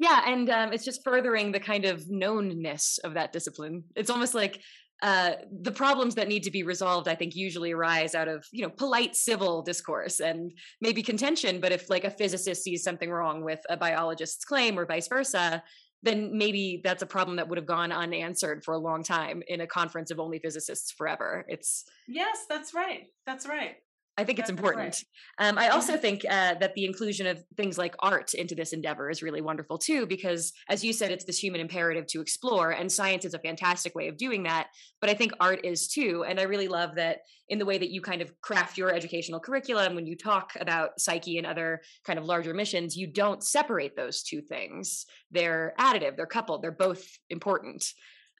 Yeah, 0.01 0.23
and 0.25 0.49
um, 0.49 0.73
it's 0.73 0.83
just 0.83 1.03
furthering 1.03 1.51
the 1.51 1.59
kind 1.59 1.85
of 1.85 2.05
knownness 2.05 2.97
of 3.03 3.13
that 3.13 3.31
discipline. 3.31 3.83
It's 3.95 4.09
almost 4.09 4.33
like 4.33 4.59
uh, 5.03 5.33
the 5.61 5.71
problems 5.71 6.15
that 6.15 6.27
need 6.27 6.41
to 6.41 6.49
be 6.49 6.63
resolved, 6.63 7.07
I 7.07 7.13
think, 7.13 7.35
usually 7.35 7.71
arise 7.71 8.15
out 8.15 8.27
of 8.27 8.43
you 8.51 8.63
know 8.63 8.71
polite 8.71 9.15
civil 9.15 9.61
discourse 9.61 10.19
and 10.19 10.51
maybe 10.81 11.03
contention. 11.03 11.61
But 11.61 11.71
if 11.71 11.87
like 11.87 12.03
a 12.03 12.09
physicist 12.09 12.63
sees 12.63 12.81
something 12.83 13.11
wrong 13.11 13.43
with 13.43 13.59
a 13.69 13.77
biologist's 13.77 14.43
claim 14.43 14.79
or 14.79 14.87
vice 14.87 15.07
versa, 15.07 15.61
then 16.01 16.35
maybe 16.35 16.81
that's 16.83 17.03
a 17.03 17.05
problem 17.05 17.37
that 17.37 17.47
would 17.47 17.59
have 17.59 17.67
gone 17.67 17.91
unanswered 17.91 18.63
for 18.63 18.73
a 18.73 18.79
long 18.79 19.03
time 19.03 19.43
in 19.47 19.61
a 19.61 19.67
conference 19.67 20.09
of 20.09 20.19
only 20.19 20.39
physicists 20.39 20.91
forever. 20.91 21.45
It's 21.47 21.85
yes, 22.07 22.45
that's 22.49 22.73
right. 22.73 23.03
That's 23.27 23.45
right. 23.45 23.75
I 24.17 24.23
think 24.23 24.39
it's 24.39 24.49
important. 24.49 25.03
Um, 25.39 25.57
I 25.57 25.69
also 25.69 25.95
think 25.95 26.25
uh, 26.29 26.55
that 26.55 26.75
the 26.75 26.85
inclusion 26.85 27.27
of 27.27 27.43
things 27.55 27.77
like 27.77 27.95
art 27.99 28.33
into 28.33 28.55
this 28.55 28.73
endeavor 28.73 29.09
is 29.09 29.23
really 29.23 29.41
wonderful 29.41 29.77
too, 29.77 30.05
because 30.05 30.51
as 30.69 30.83
you 30.83 30.91
said, 30.91 31.11
it's 31.11 31.23
this 31.23 31.41
human 31.41 31.61
imperative 31.61 32.07
to 32.07 32.21
explore, 32.21 32.71
and 32.71 32.91
science 32.91 33.23
is 33.23 33.33
a 33.33 33.39
fantastic 33.39 33.95
way 33.95 34.09
of 34.09 34.17
doing 34.17 34.43
that. 34.43 34.67
But 34.99 35.09
I 35.09 35.13
think 35.13 35.31
art 35.39 35.65
is 35.65 35.87
too. 35.87 36.25
And 36.27 36.39
I 36.39 36.43
really 36.43 36.67
love 36.67 36.95
that 36.95 37.19
in 37.47 37.57
the 37.57 37.65
way 37.65 37.77
that 37.77 37.89
you 37.89 38.01
kind 38.01 38.21
of 38.21 38.31
craft 38.41 38.77
your 38.77 38.93
educational 38.93 39.39
curriculum, 39.39 39.95
when 39.95 40.05
you 40.05 40.17
talk 40.17 40.51
about 40.59 40.99
psyche 40.99 41.37
and 41.37 41.47
other 41.47 41.81
kind 42.05 42.19
of 42.19 42.25
larger 42.25 42.53
missions, 42.53 42.95
you 42.95 43.07
don't 43.07 43.43
separate 43.43 43.95
those 43.95 44.23
two 44.23 44.41
things. 44.41 45.05
They're 45.31 45.73
additive, 45.79 46.15
they're 46.15 46.25
coupled, 46.25 46.61
they're 46.61 46.71
both 46.71 47.05
important. 47.29 47.85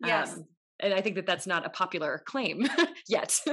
Yes. 0.06 0.34
Um, 0.34 0.46
and 0.80 0.94
I 0.94 1.02
think 1.02 1.16
that 1.16 1.26
that's 1.26 1.48
not 1.48 1.66
a 1.66 1.70
popular 1.70 2.24
claim 2.26 2.68
yet. 3.08 3.40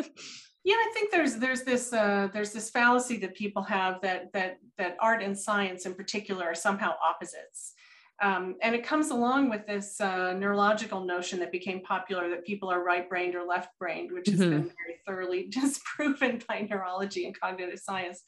yeah 0.65 0.75
i 0.75 0.91
think 0.95 1.11
there's 1.11 1.37
there's 1.37 1.63
this 1.63 1.93
uh, 1.93 2.29
there's 2.33 2.53
this 2.53 2.71
fallacy 2.71 3.17
that 3.19 3.35
people 3.35 3.63
have 3.63 4.01
that 4.03 4.33
that 4.33 4.59
that 4.77 4.97
art 5.01 5.23
and 5.23 5.39
science 5.39 5.87
in 5.87 5.95
particular 5.95 6.47
are 6.47 6.55
somehow 6.55 6.95
opposites 7.03 7.75
um, 8.21 8.57
and 8.63 8.75
it 8.75 8.85
comes 8.85 9.11
along 9.11 9.49
with 9.49 9.65
this 9.69 10.01
uh, 10.01 10.33
neurological 10.33 11.05
notion 11.05 11.39
that 11.39 11.53
became 11.53 11.81
popular 11.83 12.29
that 12.31 12.45
people 12.45 12.69
are 12.69 12.83
right 12.83 13.09
brained 13.09 13.37
or 13.37 13.45
left 13.45 13.71
brained 13.79 14.11
which 14.13 14.29
has 14.29 14.41
mm-hmm. 14.41 14.51
been 14.51 14.63
very 14.63 14.99
thoroughly 15.07 15.49
disproven 15.51 16.43
by 16.49 16.67
neurology 16.69 17.27
and 17.27 17.39
cognitive 17.39 17.79
science 17.79 18.23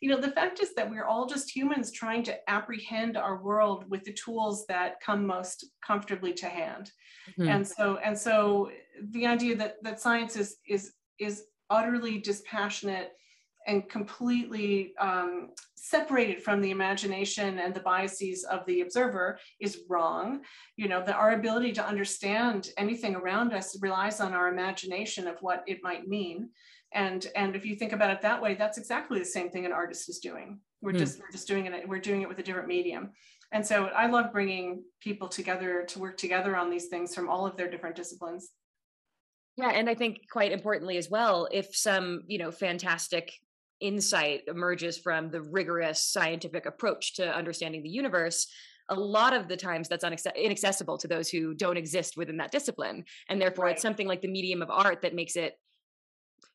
you 0.00 0.10
know 0.10 0.20
the 0.20 0.30
fact 0.30 0.60
is 0.60 0.74
that 0.74 0.90
we're 0.90 1.06
all 1.06 1.26
just 1.26 1.54
humans 1.54 1.92
trying 1.92 2.22
to 2.22 2.50
apprehend 2.50 3.16
our 3.16 3.42
world 3.42 3.84
with 3.90 4.02
the 4.04 4.12
tools 4.12 4.64
that 4.66 5.00
come 5.00 5.26
most 5.26 5.66
comfortably 5.86 6.32
to 6.32 6.46
hand 6.46 6.90
mm-hmm. 7.38 7.48
and 7.48 7.66
so 7.66 7.98
and 8.02 8.18
so 8.18 8.70
the 9.10 9.26
idea 9.26 9.54
that 9.56 9.76
that 9.82 10.00
science 10.00 10.36
is 10.36 10.56
is 10.66 10.92
is 11.18 11.44
utterly 11.70 12.18
dispassionate 12.18 13.12
and 13.66 13.88
completely 13.88 14.92
um, 15.00 15.50
separated 15.74 16.42
from 16.42 16.60
the 16.60 16.70
imagination 16.70 17.58
and 17.58 17.74
the 17.74 17.80
biases 17.80 18.44
of 18.44 18.64
the 18.66 18.82
observer 18.82 19.38
is 19.60 19.82
wrong. 19.88 20.40
You 20.76 20.88
know, 20.88 21.02
that 21.04 21.16
our 21.16 21.32
ability 21.32 21.72
to 21.72 21.86
understand 21.86 22.68
anything 22.76 23.14
around 23.14 23.52
us 23.52 23.78
relies 23.80 24.20
on 24.20 24.32
our 24.32 24.48
imagination 24.48 25.26
of 25.26 25.36
what 25.40 25.64
it 25.66 25.78
might 25.82 26.06
mean. 26.06 26.50
And, 26.92 27.26
and 27.34 27.56
if 27.56 27.64
you 27.64 27.74
think 27.74 27.92
about 27.92 28.10
it 28.10 28.22
that 28.22 28.40
way, 28.40 28.54
that's 28.54 28.78
exactly 28.78 29.18
the 29.18 29.24
same 29.24 29.50
thing 29.50 29.66
an 29.66 29.72
artist 29.72 30.08
is 30.08 30.18
doing. 30.18 30.60
We're 30.80 30.92
mm. 30.92 30.98
just 30.98 31.18
we're 31.18 31.30
just 31.32 31.48
doing 31.48 31.66
it. 31.66 31.88
We're 31.88 31.98
doing 31.98 32.22
it 32.22 32.28
with 32.28 32.38
a 32.38 32.42
different 32.42 32.68
medium. 32.68 33.10
And 33.52 33.66
so 33.66 33.86
I 33.86 34.06
love 34.06 34.32
bringing 34.32 34.82
people 35.00 35.28
together 35.28 35.84
to 35.88 35.98
work 35.98 36.16
together 36.16 36.56
on 36.56 36.70
these 36.70 36.86
things 36.86 37.14
from 37.14 37.28
all 37.28 37.46
of 37.46 37.56
their 37.56 37.70
different 37.70 37.96
disciplines. 37.96 38.50
Yeah, 39.56 39.70
and 39.70 39.88
I 39.88 39.94
think 39.94 40.20
quite 40.30 40.52
importantly 40.52 40.96
as 40.96 41.08
well, 41.08 41.48
if 41.52 41.74
some, 41.76 42.22
you 42.26 42.38
know, 42.38 42.50
fantastic 42.50 43.32
insight 43.80 44.42
emerges 44.48 44.98
from 44.98 45.30
the 45.30 45.42
rigorous 45.42 46.02
scientific 46.02 46.66
approach 46.66 47.14
to 47.14 47.36
understanding 47.36 47.82
the 47.82 47.88
universe, 47.88 48.48
a 48.88 48.94
lot 48.94 49.32
of 49.32 49.48
the 49.48 49.56
times 49.56 49.88
that's 49.88 50.04
inaccessible 50.04 50.98
to 50.98 51.08
those 51.08 51.30
who 51.30 51.54
don't 51.54 51.76
exist 51.76 52.16
within 52.16 52.36
that 52.38 52.50
discipline. 52.50 53.04
And 53.28 53.40
therefore, 53.40 53.66
right. 53.66 53.72
it's 53.72 53.82
something 53.82 54.08
like 54.08 54.22
the 54.22 54.28
medium 54.28 54.60
of 54.60 54.70
art 54.70 55.02
that 55.02 55.14
makes 55.14 55.36
it 55.36 55.54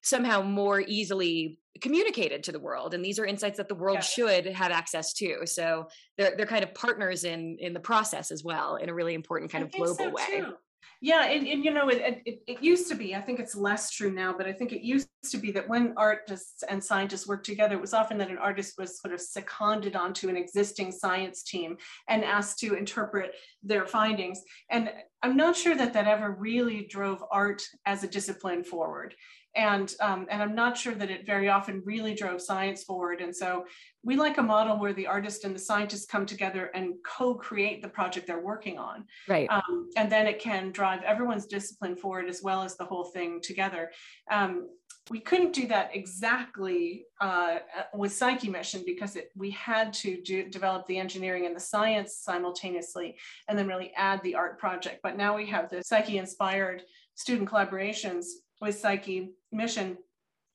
somehow 0.02 0.42
more 0.42 0.82
easily 0.82 1.60
communicated 1.82 2.44
to 2.44 2.52
the 2.52 2.60
world 2.60 2.94
and 2.94 3.04
these 3.04 3.20
are 3.20 3.26
insights 3.26 3.58
that 3.58 3.68
the 3.68 3.76
world 3.76 3.98
yeah. 3.98 4.02
should 4.02 4.46
have 4.46 4.72
access 4.72 5.14
to 5.14 5.46
so 5.46 5.88
they're 6.18 6.36
they're 6.36 6.46
kind 6.46 6.64
of 6.64 6.74
partners 6.74 7.24
in 7.24 7.58
in 7.60 7.74
the 7.74 7.80
process 7.80 8.32
as 8.32 8.44
well 8.44 8.76
in 8.76 8.90
a 8.90 8.94
really 8.94 9.14
important 9.14 9.52
kind 9.52 9.64
I 9.64 9.68
of 9.68 9.72
global 9.74 9.96
so 9.96 10.10
way 10.10 10.26
too. 10.28 10.54
Yeah, 11.02 11.28
and, 11.28 11.48
and 11.48 11.64
you 11.64 11.72
know, 11.72 11.88
it, 11.88 12.22
it, 12.26 12.42
it, 12.46 12.62
used 12.62 12.90
to 12.90 12.96
be, 12.96 13.16
I 13.16 13.22
think 13.22 13.40
it's 13.40 13.56
less 13.56 13.90
true 13.90 14.12
now, 14.12 14.36
but 14.38 14.48
I 14.48 14.52
think 14.52 14.74
it 14.74 14.82
used 14.82 15.08
to 15.32 15.38
be 15.38 15.50
that 15.54 15.70
when 15.70 15.94
artists 15.96 16.62
and 16.64 16.84
scientists 16.84 17.26
worked 17.26 17.46
together, 17.46 17.76
it 17.76 17.82
was 17.82 17.94
often 17.94 18.18
that 18.18 18.30
an 18.30 18.38
artist 18.38 18.74
was 18.78 19.00
sort 19.00 19.14
of 19.14 19.22
seconded 19.22 19.96
onto 19.96 20.28
an 20.28 20.36
existing 20.36 20.92
science 20.92 21.44
team 21.44 21.78
and 22.10 22.26
asked 22.26 22.60
to 22.60 22.76
interpret 22.76 23.32
their 23.64 23.86
findings. 23.86 24.42
And 24.70 24.92
I'm 25.24 25.38
not 25.38 25.56
sure 25.56 25.76
that 25.76 25.94
that 25.94 26.08
ever 26.08 26.32
really 26.38 26.86
drove 26.90 27.24
art 27.32 27.62
as 27.86 28.04
a 28.04 28.08
discipline 28.08 28.66
forward 28.66 29.16
and 29.56 29.94
um, 30.00 30.28
and 30.30 30.42
I'm 30.42 30.56
not 30.56 30.78
sure 30.78 30.94
that 30.94 31.10
it 31.10 31.26
very 31.26 31.50
often 31.50 31.82
really 31.86 32.14
drove 32.14 32.42
science 32.42 32.84
forward. 32.84 33.22
And 33.22 33.36
so 33.36 33.66
we 34.04 34.16
like 34.16 34.38
a 34.38 34.44
model 34.44 34.78
where 34.80 34.94
the 34.94 35.08
artist 35.08 35.44
and 35.44 35.56
the 35.56 35.60
scientist 35.60 36.10
come 36.10 36.26
together 36.26 36.72
and 36.74 36.94
co-create 37.06 37.82
the 37.82 37.90
project 37.90 38.28
they're 38.28 38.40
working 38.40 38.78
on. 38.78 39.06
Right. 39.28 39.50
Um, 39.50 39.90
and 39.98 40.12
then 40.12 40.28
it 40.28 40.40
can 40.40 40.72
drive 40.72 41.02
everyone's 41.04 41.48
discipline 41.48 41.96
forward 41.96 42.30
as 42.30 42.42
well 42.42 42.64
as 42.64 42.78
the 42.78 42.86
whole 42.86 43.06
thing 43.06 43.42
together. 43.42 43.92
Um, 44.32 44.70
we 45.10 45.20
couldn't 45.20 45.54
do 45.54 45.68
that 45.68 45.90
exactly 45.94 47.06
uh, 47.20 47.58
with 47.96 48.14
Psyche 48.14 48.50
Mission 48.50 48.84
because 48.86 49.16
it, 49.16 49.30
we 49.36 49.50
had 49.52 49.92
to 49.94 50.22
do, 50.22 50.48
develop 50.48 50.86
the 50.86 51.00
engineering 51.00 51.48
and 51.48 51.56
the 51.56 51.60
science 51.60 52.18
simultaneously 52.18 53.18
and 53.48 53.58
then 53.58 53.68
really 53.68 53.92
add 53.98 54.22
the 54.22 54.36
art 54.36 54.60
project. 54.60 55.00
But 55.02 55.18
now 55.18 55.36
we 55.36 55.48
have 55.48 55.70
the 55.70 55.82
Psyche 55.84 56.20
inspired 56.20 56.84
student 57.16 57.50
collaborations 57.50 58.26
with 58.62 58.78
Psyche 58.78 59.32
Mission, 59.52 59.98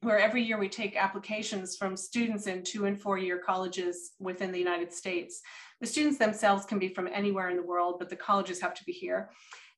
where 0.02 0.18
every 0.18 0.42
year 0.42 0.58
we 0.58 0.68
take 0.68 0.96
applications 0.96 1.76
from 1.76 1.96
students 1.96 2.46
in 2.46 2.62
two 2.62 2.84
and 2.84 3.00
four 3.00 3.18
year 3.18 3.38
colleges 3.38 4.12
within 4.18 4.52
the 4.52 4.58
United 4.58 4.92
States. 4.92 5.40
The 5.80 5.86
students 5.86 6.18
themselves 6.18 6.66
can 6.66 6.78
be 6.78 6.88
from 6.88 7.08
anywhere 7.12 7.50
in 7.50 7.56
the 7.56 7.62
world, 7.62 7.96
but 7.98 8.10
the 8.10 8.16
colleges 8.16 8.60
have 8.60 8.74
to 8.74 8.84
be 8.84 8.92
here. 8.92 9.30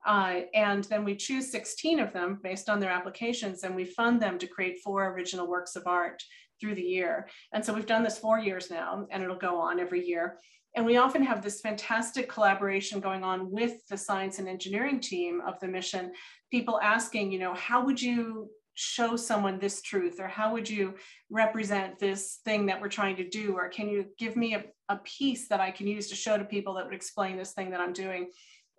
Uh, 0.04 0.42
and 0.54 0.84
then 0.84 1.04
we 1.04 1.16
choose 1.16 1.50
16 1.50 1.98
of 1.98 2.12
them 2.12 2.38
based 2.42 2.68
on 2.68 2.78
their 2.78 2.90
applications 2.90 3.64
and 3.64 3.74
we 3.74 3.84
fund 3.84 4.22
them 4.22 4.38
to 4.38 4.46
create 4.46 4.78
four 4.84 5.08
original 5.08 5.48
works 5.48 5.74
of 5.74 5.86
art 5.86 6.22
through 6.60 6.74
the 6.74 6.82
year. 6.82 7.28
And 7.52 7.64
so 7.64 7.74
we've 7.74 7.86
done 7.86 8.02
this 8.02 8.18
four 8.18 8.38
years 8.38 8.70
now, 8.70 9.06
and 9.10 9.22
it'll 9.22 9.36
go 9.36 9.60
on 9.60 9.80
every 9.80 10.06
year. 10.06 10.38
And 10.74 10.84
we 10.84 10.98
often 10.98 11.22
have 11.22 11.42
this 11.42 11.60
fantastic 11.60 12.28
collaboration 12.28 13.00
going 13.00 13.24
on 13.24 13.50
with 13.50 13.86
the 13.88 13.96
science 13.96 14.38
and 14.38 14.46
engineering 14.46 15.00
team 15.00 15.40
of 15.46 15.58
the 15.60 15.68
mission. 15.68 16.12
People 16.56 16.80
asking, 16.80 17.32
you 17.32 17.38
know, 17.38 17.52
how 17.52 17.84
would 17.84 18.00
you 18.00 18.48
show 18.72 19.14
someone 19.14 19.58
this 19.58 19.82
truth? 19.82 20.18
Or 20.18 20.26
how 20.26 20.54
would 20.54 20.66
you 20.66 20.94
represent 21.28 21.98
this 21.98 22.40
thing 22.46 22.64
that 22.64 22.80
we're 22.80 22.88
trying 22.88 23.16
to 23.16 23.28
do? 23.28 23.54
Or 23.54 23.68
can 23.68 23.90
you 23.90 24.06
give 24.18 24.36
me 24.36 24.54
a, 24.54 24.64
a 24.88 24.96
piece 25.04 25.48
that 25.48 25.60
i 25.60 25.70
can 25.70 25.86
use 25.86 26.08
to 26.08 26.14
show 26.14 26.38
to 26.38 26.44
people 26.44 26.72
that 26.74 26.86
would 26.86 26.94
explain 26.94 27.36
this 27.36 27.52
thing 27.52 27.70
that 27.72 27.80
i'm 27.82 27.92
doing? 27.92 28.30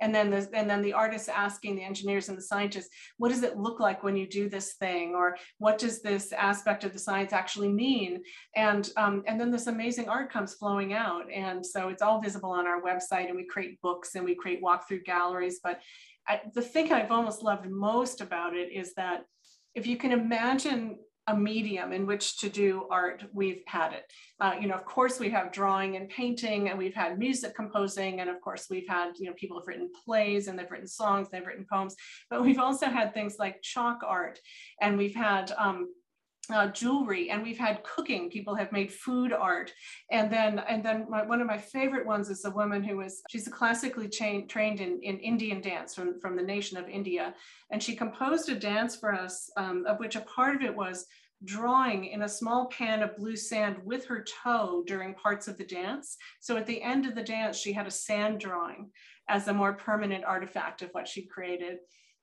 And 0.02 0.14
then 0.14 0.32
the 0.32 0.50
and 0.54 0.68
then 0.68 0.82
the 0.82 0.94
artists 0.94 1.30
asking 1.30 1.76
the 1.76 1.84
engineers 1.84 2.30
and 2.30 2.38
the 2.38 2.42
scientists 2.42 2.90
what 3.18 3.30
does 3.30 3.44
it 3.44 3.58
look 3.58 3.80
like 3.80 4.04
when 4.04 4.18
you 4.18 4.28
do 4.28 4.50
this 4.50 4.74
thing? 4.74 5.14
Or 5.14 5.38
what 5.60 5.78
does 5.78 6.02
this 6.02 6.32
aspect 6.34 6.84
of 6.84 6.94
the 6.94 7.00
science 7.00 7.32
actually 7.32 7.70
mean? 7.70 8.24
And 8.56 8.90
um, 8.98 9.24
and 9.28 9.40
then 9.40 9.52
this 9.52 9.68
amazing 9.68 10.10
art 10.10 10.32
comes 10.32 10.56
flowing 10.56 10.94
out. 10.94 11.32
And 11.32 11.64
so 11.64 11.90
it's 11.90 12.02
all 12.02 12.22
visible 12.22 12.52
on 12.52 12.66
our 12.66 12.82
website 12.82 13.28
and 13.28 13.36
we 13.36 13.46
create 13.46 13.80
books 13.82 14.16
and 14.16 14.26
we 14.26 14.36
create 14.36 14.64
walkthrough 14.64 15.06
galleries. 15.06 15.60
But 15.64 15.80
I, 16.28 16.42
the 16.54 16.62
thing 16.62 16.92
i've 16.92 17.12
almost 17.12 17.44
loved 17.44 17.70
most 17.70 18.22
about 18.22 18.56
it 18.56 18.72
is 18.72 18.94
that 18.96 19.26
if 19.76 19.86
you 19.86 19.98
can 19.98 20.12
imagine 20.12 20.98
a 21.28 21.36
medium 21.36 21.92
in 21.92 22.06
which 22.06 22.38
to 22.40 22.50
do 22.50 22.88
art, 22.90 23.24
we've 23.34 23.62
had 23.68 23.92
it. 23.92 24.04
Uh, 24.40 24.54
you 24.60 24.68
know, 24.68 24.76
of 24.76 24.86
course, 24.86 25.20
we 25.20 25.30
have 25.30 25.52
drawing 25.52 25.98
and 25.98 26.08
painting, 26.08 26.70
and 26.70 26.78
we've 26.78 26.94
had 26.94 27.20
music 27.20 27.54
composing, 27.54 28.22
and 28.22 28.30
of 28.30 28.40
course, 28.40 28.68
we've 28.70 28.88
had 28.88 29.12
you 29.20 29.28
know 29.28 29.34
people 29.36 29.60
have 29.60 29.68
written 29.68 29.90
plays 30.06 30.48
and 30.48 30.58
they've 30.58 30.72
written 30.72 30.88
songs, 30.88 31.28
they've 31.30 31.46
written 31.46 31.66
poems, 31.70 31.96
but 32.30 32.44
we've 32.44 32.60
also 32.60 32.88
had 32.88 33.14
things 33.14 33.36
like 33.40 33.62
chalk 33.62 34.00
art, 34.06 34.40
and 34.82 34.98
we've 34.98 35.16
had 35.16 35.52
um, 35.58 35.90
uh, 36.50 36.68
jewelry 36.68 37.30
and 37.30 37.44
we've 37.44 37.58
had 37.58 37.84
cooking. 37.84 38.30
People 38.30 38.56
have 38.56 38.72
made 38.72 38.92
food 38.92 39.34
art. 39.34 39.74
And 40.12 40.32
then 40.32 40.60
and 40.60 40.84
then 40.84 41.06
my, 41.10 41.26
one 41.26 41.42
of 41.42 41.48
my 41.48 41.58
favorite 41.58 42.06
ones 42.06 42.30
is 42.30 42.46
a 42.46 42.52
woman 42.52 42.84
who 42.84 43.02
is 43.02 43.22
she's 43.30 43.48
classically 43.48 44.08
trained 44.08 44.50
trained 44.50 44.80
in, 44.80 45.00
in 45.04 45.20
indian 45.20 45.62
dance 45.62 45.96
from, 45.96 46.20
from 46.20 46.36
the 46.36 46.44
nation 46.44 46.78
of 46.78 46.88
india. 46.88 47.34
And 47.72 47.82
she 47.82 47.96
composed 47.96 48.50
a 48.50 48.56
dance 48.56 48.96
for 48.96 49.14
us 49.14 49.50
um, 49.58 49.86
of 49.88 50.00
which 50.00 50.16
a 50.16 50.22
part 50.22 50.56
of 50.56 50.62
it 50.62 50.76
was 50.76 51.06
drawing 51.44 52.06
in 52.06 52.24
a 52.24 52.30
small 52.30 52.66
pan 52.68 53.04
of 53.04 53.16
blue 53.16 53.36
sand 53.36 53.78
with 53.84 54.06
her 54.06 54.26
toe 54.44 54.84
during 54.88 55.14
parts 55.14 55.48
of 55.48 55.58
the 55.58 55.66
dance. 55.66 56.18
So 56.40 56.58
at 56.58 56.66
the 56.66 56.82
end 56.82 57.06
of 57.06 57.14
the 57.14 57.24
dance 57.24 57.58
she 57.58 57.74
had 57.74 57.88
a 57.88 57.92
sand 57.92 58.40
drawing 58.40 58.90
as 59.30 59.48
a 59.48 59.54
more 59.54 59.74
permanent 59.74 60.24
artifact 60.24 60.82
of 60.82 60.90
what 60.92 61.08
she 61.08 61.28
created. 61.28 61.78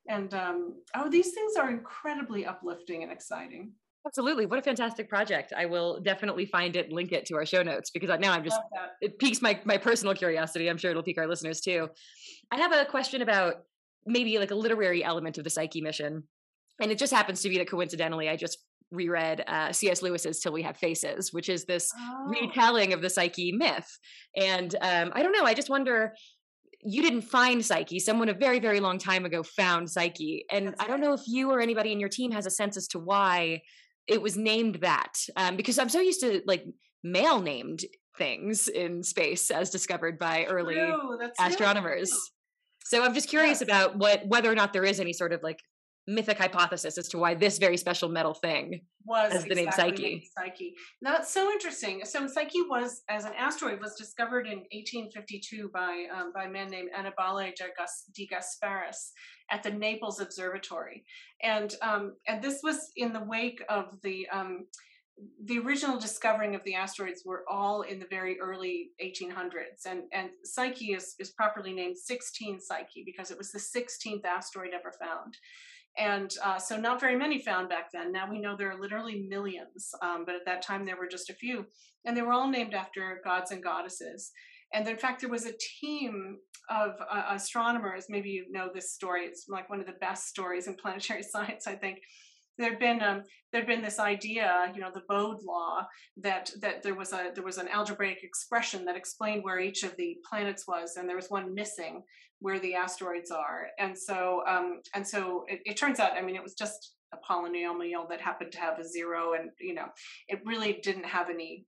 And 0.08 0.34
um, 0.34 0.74
oh 0.94 1.08
these 1.08 1.32
things 1.32 1.56
are 1.56 1.70
incredibly 1.70 2.44
uplifting 2.44 3.02
and 3.02 3.12
exciting 3.12 3.72
Absolutely. 4.06 4.44
What 4.44 4.58
a 4.58 4.62
fantastic 4.62 5.08
project. 5.08 5.52
I 5.56 5.64
will 5.64 6.00
definitely 6.00 6.44
find 6.44 6.76
it, 6.76 6.92
link 6.92 7.12
it 7.12 7.24
to 7.26 7.36
our 7.36 7.46
show 7.46 7.62
notes 7.62 7.90
because 7.90 8.10
now 8.20 8.32
I'm 8.32 8.44
just, 8.44 8.60
it 9.00 9.18
piques 9.18 9.40
my, 9.40 9.58
my 9.64 9.78
personal 9.78 10.14
curiosity. 10.14 10.68
I'm 10.68 10.76
sure 10.76 10.90
it'll 10.90 11.02
pique 11.02 11.18
our 11.18 11.26
listeners 11.26 11.60
too. 11.60 11.88
I 12.50 12.56
have 12.58 12.72
a 12.72 12.84
question 12.84 13.22
about 13.22 13.64
maybe 14.06 14.38
like 14.38 14.50
a 14.50 14.54
literary 14.54 15.02
element 15.02 15.38
of 15.38 15.44
the 15.44 15.50
Psyche 15.50 15.80
mission. 15.80 16.24
And 16.82 16.90
it 16.90 16.98
just 16.98 17.12
happens 17.12 17.40
to 17.42 17.48
be 17.48 17.56
that 17.58 17.70
coincidentally, 17.70 18.28
I 18.28 18.36
just 18.36 18.58
reread 18.90 19.42
uh, 19.46 19.72
C.S. 19.72 20.02
Lewis's 20.02 20.40
Till 20.40 20.52
We 20.52 20.62
Have 20.62 20.76
Faces, 20.76 21.32
which 21.32 21.48
is 21.48 21.64
this 21.64 21.90
oh. 21.96 22.26
retelling 22.26 22.92
of 22.92 23.00
the 23.00 23.08
Psyche 23.08 23.52
myth. 23.52 23.98
And 24.36 24.74
um, 24.82 25.12
I 25.14 25.22
don't 25.22 25.32
know, 25.32 25.44
I 25.44 25.54
just 25.54 25.70
wonder 25.70 26.14
you 26.86 27.00
didn't 27.00 27.22
find 27.22 27.64
Psyche. 27.64 27.98
Someone 27.98 28.28
a 28.28 28.34
very, 28.34 28.60
very 28.60 28.80
long 28.80 28.98
time 28.98 29.24
ago 29.24 29.42
found 29.42 29.90
Psyche. 29.90 30.44
And 30.50 30.68
That's 30.68 30.82
I 30.82 30.86
don't 30.86 31.00
know 31.00 31.14
if 31.14 31.22
you 31.26 31.50
or 31.50 31.60
anybody 31.60 31.92
in 31.92 32.00
your 32.00 32.10
team 32.10 32.30
has 32.32 32.44
a 32.44 32.50
sense 32.50 32.76
as 32.76 32.86
to 32.88 32.98
why 32.98 33.62
it 34.06 34.20
was 34.20 34.36
named 34.36 34.76
that 34.76 35.14
um, 35.36 35.56
because 35.56 35.78
I'm 35.78 35.88
so 35.88 36.00
used 36.00 36.20
to 36.20 36.42
like 36.46 36.64
male 37.02 37.40
named 37.40 37.80
things 38.16 38.68
in 38.68 39.02
space 39.02 39.50
as 39.50 39.70
discovered 39.70 40.18
by 40.18 40.44
early 40.44 40.78
astronomers. 41.38 42.12
So 42.84 43.02
I'm 43.02 43.14
just 43.14 43.28
curious 43.28 43.60
yes. 43.60 43.62
about 43.62 43.96
what 43.96 44.26
whether 44.26 44.50
or 44.50 44.54
not 44.54 44.72
there 44.72 44.84
is 44.84 45.00
any 45.00 45.12
sort 45.12 45.32
of 45.32 45.42
like 45.42 45.58
mythic 46.06 46.38
hypothesis 46.38 46.98
as 46.98 47.08
to 47.08 47.18
why 47.18 47.34
this 47.34 47.58
very 47.58 47.76
special 47.76 48.08
metal 48.08 48.34
thing 48.34 48.82
was 49.06 49.32
as 49.32 49.44
the 49.44 49.62
exactly 49.62 50.04
name 50.04 50.20
Psyche. 50.20 50.30
Psyche. 50.38 50.74
That's 51.02 51.32
so 51.32 51.50
interesting. 51.50 52.02
So 52.04 52.26
Psyche 52.26 52.62
was, 52.62 53.02
as 53.08 53.24
an 53.24 53.32
asteroid, 53.38 53.80
was 53.80 53.94
discovered 53.94 54.46
in 54.46 54.58
1852 54.72 55.70
by 55.72 56.06
um, 56.14 56.32
by 56.34 56.44
a 56.44 56.50
man 56.50 56.70
named 56.70 56.90
Annibale 56.96 57.52
de 58.14 58.28
Gasparis 58.28 59.10
at 59.50 59.62
the 59.62 59.70
Naples 59.70 60.20
Observatory, 60.20 61.04
and 61.42 61.74
um, 61.82 62.14
and 62.26 62.42
this 62.42 62.60
was 62.62 62.90
in 62.96 63.12
the 63.12 63.24
wake 63.24 63.62
of 63.68 64.00
the 64.02 64.26
um, 64.32 64.66
the 65.44 65.58
original 65.58 65.98
discovering 65.98 66.54
of 66.54 66.64
the 66.64 66.74
asteroids 66.74 67.22
were 67.24 67.44
all 67.48 67.82
in 67.82 67.98
the 67.98 68.06
very 68.10 68.38
early 68.40 68.90
1800s 69.02 69.86
and 69.86 70.02
and 70.12 70.30
psyche 70.42 70.92
is, 70.92 71.14
is 71.20 71.30
properly 71.30 71.72
named 71.72 71.96
16 71.96 72.60
psyche 72.60 73.04
because 73.06 73.30
it 73.30 73.38
was 73.38 73.52
the 73.52 73.60
16th 73.60 74.24
asteroid 74.24 74.70
ever 74.74 74.92
found 75.00 75.36
and 75.96 76.34
uh, 76.42 76.58
so 76.58 76.76
not 76.76 77.00
very 77.00 77.16
many 77.16 77.40
found 77.40 77.68
back 77.68 77.92
then. 77.92 78.10
Now 78.12 78.28
we 78.28 78.40
know 78.40 78.56
there 78.56 78.70
are 78.70 78.80
literally 78.80 79.26
millions, 79.28 79.90
um, 80.02 80.24
but 80.24 80.34
at 80.34 80.44
that 80.46 80.62
time 80.62 80.84
there 80.84 80.96
were 80.96 81.06
just 81.06 81.30
a 81.30 81.34
few, 81.34 81.66
and 82.04 82.16
they 82.16 82.22
were 82.22 82.32
all 82.32 82.48
named 82.48 82.74
after 82.74 83.20
gods 83.24 83.50
and 83.50 83.62
goddesses. 83.62 84.32
And 84.72 84.88
in 84.88 84.96
fact, 84.96 85.20
there 85.20 85.30
was 85.30 85.46
a 85.46 85.54
team 85.80 86.38
of 86.68 86.94
uh, 87.10 87.24
astronomers. 87.30 88.06
Maybe 88.08 88.30
you 88.30 88.46
know 88.50 88.68
this 88.74 88.92
story. 88.92 89.24
It's 89.24 89.46
like 89.48 89.70
one 89.70 89.80
of 89.80 89.86
the 89.86 89.92
best 90.00 90.28
stories 90.28 90.66
in 90.66 90.74
planetary 90.74 91.22
science, 91.32 91.66
I 91.66 91.76
think. 91.76 91.98
There'd 92.58 92.78
been 92.78 93.02
um, 93.02 93.22
there'd 93.52 93.66
been 93.66 93.82
this 93.82 93.98
idea, 93.98 94.72
you 94.74 94.80
know, 94.80 94.90
the 94.92 95.02
Bode 95.08 95.42
law, 95.42 95.86
that 96.18 96.50
that 96.60 96.82
there 96.82 96.94
was 96.94 97.12
a 97.12 97.30
there 97.34 97.44
was 97.44 97.58
an 97.58 97.68
algebraic 97.68 98.22
expression 98.22 98.84
that 98.84 98.96
explained 98.96 99.42
where 99.42 99.58
each 99.58 99.82
of 99.82 99.96
the 99.96 100.16
planets 100.28 100.66
was, 100.66 100.96
and 100.96 101.08
there 101.08 101.16
was 101.16 101.30
one 101.30 101.54
missing 101.54 102.02
where 102.40 102.60
the 102.60 102.74
asteroids 102.74 103.30
are. 103.30 103.68
And 103.78 103.96
so, 103.96 104.42
um, 104.46 104.80
and 104.94 105.06
so 105.06 105.44
it, 105.48 105.60
it 105.64 105.76
turns 105.76 105.98
out, 105.98 106.12
I 106.12 106.22
mean, 106.22 106.36
it 106.36 106.42
was 106.42 106.54
just 106.54 106.94
a 107.12 107.16
polynomial 107.32 108.08
that 108.10 108.20
happened 108.20 108.52
to 108.52 108.60
have 108.60 108.78
a 108.78 108.84
zero, 108.84 109.34
and 109.34 109.50
you 109.60 109.74
know, 109.74 109.86
it 110.28 110.40
really 110.44 110.80
didn't 110.82 111.06
have 111.06 111.30
any 111.30 111.64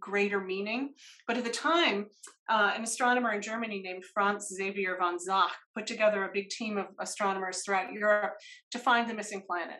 greater 0.00 0.40
meaning. 0.40 0.94
But 1.26 1.36
at 1.36 1.44
the 1.44 1.50
time, 1.50 2.06
uh, 2.48 2.72
an 2.74 2.82
astronomer 2.82 3.32
in 3.32 3.42
Germany 3.42 3.80
named 3.82 4.04
Franz 4.12 4.48
Xavier 4.48 4.96
von 4.98 5.18
Zach 5.18 5.52
put 5.74 5.86
together 5.86 6.24
a 6.24 6.32
big 6.32 6.48
team 6.48 6.78
of 6.78 6.86
astronomers 7.00 7.62
throughout 7.62 7.92
Europe 7.92 8.34
to 8.72 8.78
find 8.78 9.08
the 9.08 9.14
missing 9.14 9.42
planet. 9.46 9.78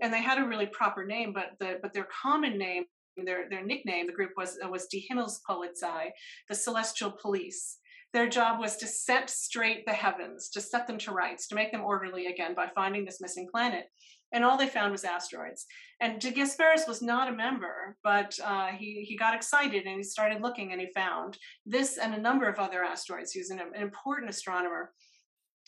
And 0.00 0.12
they 0.12 0.22
had 0.22 0.38
a 0.38 0.46
really 0.46 0.66
proper 0.66 1.04
name, 1.04 1.32
but 1.32 1.52
the 1.58 1.78
but 1.80 1.92
their 1.92 2.08
common 2.22 2.58
name, 2.58 2.84
their 3.16 3.48
their 3.48 3.64
nickname, 3.64 4.06
the 4.06 4.12
group 4.12 4.32
was 4.36 4.58
was 4.64 4.86
Die 4.86 5.02
Himmelspolizei, 5.10 6.10
the 6.48 6.54
Celestial 6.54 7.10
Police. 7.10 7.78
Their 8.12 8.28
job 8.28 8.60
was 8.60 8.76
to 8.78 8.86
set 8.86 9.28
straight 9.28 9.84
the 9.84 9.92
heavens, 9.92 10.48
to 10.50 10.60
set 10.60 10.86
them 10.86 10.98
to 10.98 11.12
rights, 11.12 11.48
to 11.48 11.54
make 11.54 11.72
them 11.72 11.84
orderly 11.84 12.26
again 12.26 12.54
by 12.54 12.68
finding 12.74 13.04
this 13.04 13.20
missing 13.20 13.48
planet. 13.50 13.86
And 14.32 14.44
all 14.44 14.56
they 14.56 14.68
found 14.68 14.92
was 14.92 15.04
asteroids. 15.04 15.66
And 16.00 16.20
de 16.20 16.32
Gasparis 16.32 16.88
was 16.88 17.00
not 17.00 17.28
a 17.28 17.36
member, 17.36 17.96
but 18.02 18.38
uh, 18.44 18.68
he, 18.68 19.04
he 19.06 19.16
got 19.16 19.34
excited 19.34 19.86
and 19.86 19.96
he 19.98 20.02
started 20.02 20.42
looking 20.42 20.72
and 20.72 20.80
he 20.80 20.88
found 20.94 21.38
this 21.64 21.96
and 21.98 22.14
a 22.14 22.20
number 22.20 22.48
of 22.48 22.58
other 22.58 22.82
asteroids. 22.82 23.32
He 23.32 23.40
was 23.40 23.50
an, 23.50 23.60
an 23.60 23.80
important 23.80 24.30
astronomer. 24.30 24.92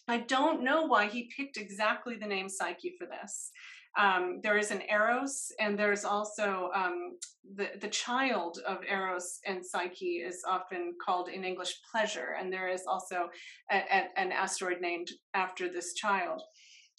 I 0.08 0.18
don't 0.18 0.64
know 0.64 0.86
why 0.86 1.06
he 1.06 1.30
picked 1.36 1.56
exactly 1.56 2.16
the 2.16 2.26
name 2.26 2.48
Psyche 2.48 2.94
for 2.98 3.06
this. 3.06 3.50
Um, 3.96 4.40
there 4.42 4.58
is 4.58 4.70
an 4.70 4.82
Eros, 4.90 5.50
and 5.58 5.78
there's 5.78 6.04
also 6.04 6.70
um, 6.74 7.16
the, 7.56 7.70
the 7.80 7.88
child 7.88 8.60
of 8.66 8.78
Eros 8.88 9.40
and 9.46 9.64
Psyche 9.64 10.22
is 10.24 10.44
often 10.48 10.94
called 11.04 11.28
in 11.28 11.44
English 11.44 11.80
pleasure, 11.90 12.36
and 12.38 12.52
there 12.52 12.68
is 12.68 12.82
also 12.86 13.28
a, 13.72 13.76
a, 13.76 14.08
an 14.16 14.30
asteroid 14.30 14.80
named 14.80 15.08
after 15.34 15.72
this 15.72 15.94
child. 15.94 16.42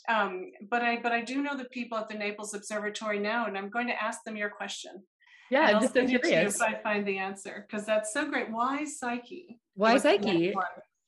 Um, 0.09 0.51
but 0.69 0.81
I 0.81 0.99
but 1.01 1.11
I 1.11 1.21
do 1.21 1.41
know 1.41 1.55
the 1.55 1.65
people 1.65 1.97
at 1.97 2.09
the 2.09 2.15
Naples 2.15 2.53
Observatory 2.53 3.19
now, 3.19 3.45
and 3.45 3.57
I'm 3.57 3.69
going 3.69 3.87
to 3.87 4.03
ask 4.03 4.23
them 4.23 4.35
your 4.35 4.49
question. 4.49 5.03
Yeah, 5.51 5.61
I'm 5.61 5.81
just 5.81 5.93
so 5.93 6.05
curious. 6.05 6.55
if 6.55 6.61
I 6.61 6.75
find 6.81 7.07
the 7.07 7.17
answer, 7.17 7.65
because 7.67 7.85
that's 7.85 8.13
so 8.13 8.29
great. 8.29 8.51
Why 8.51 8.85
Psyche? 8.85 9.59
Why 9.75 9.97
Psyche? 9.97 10.53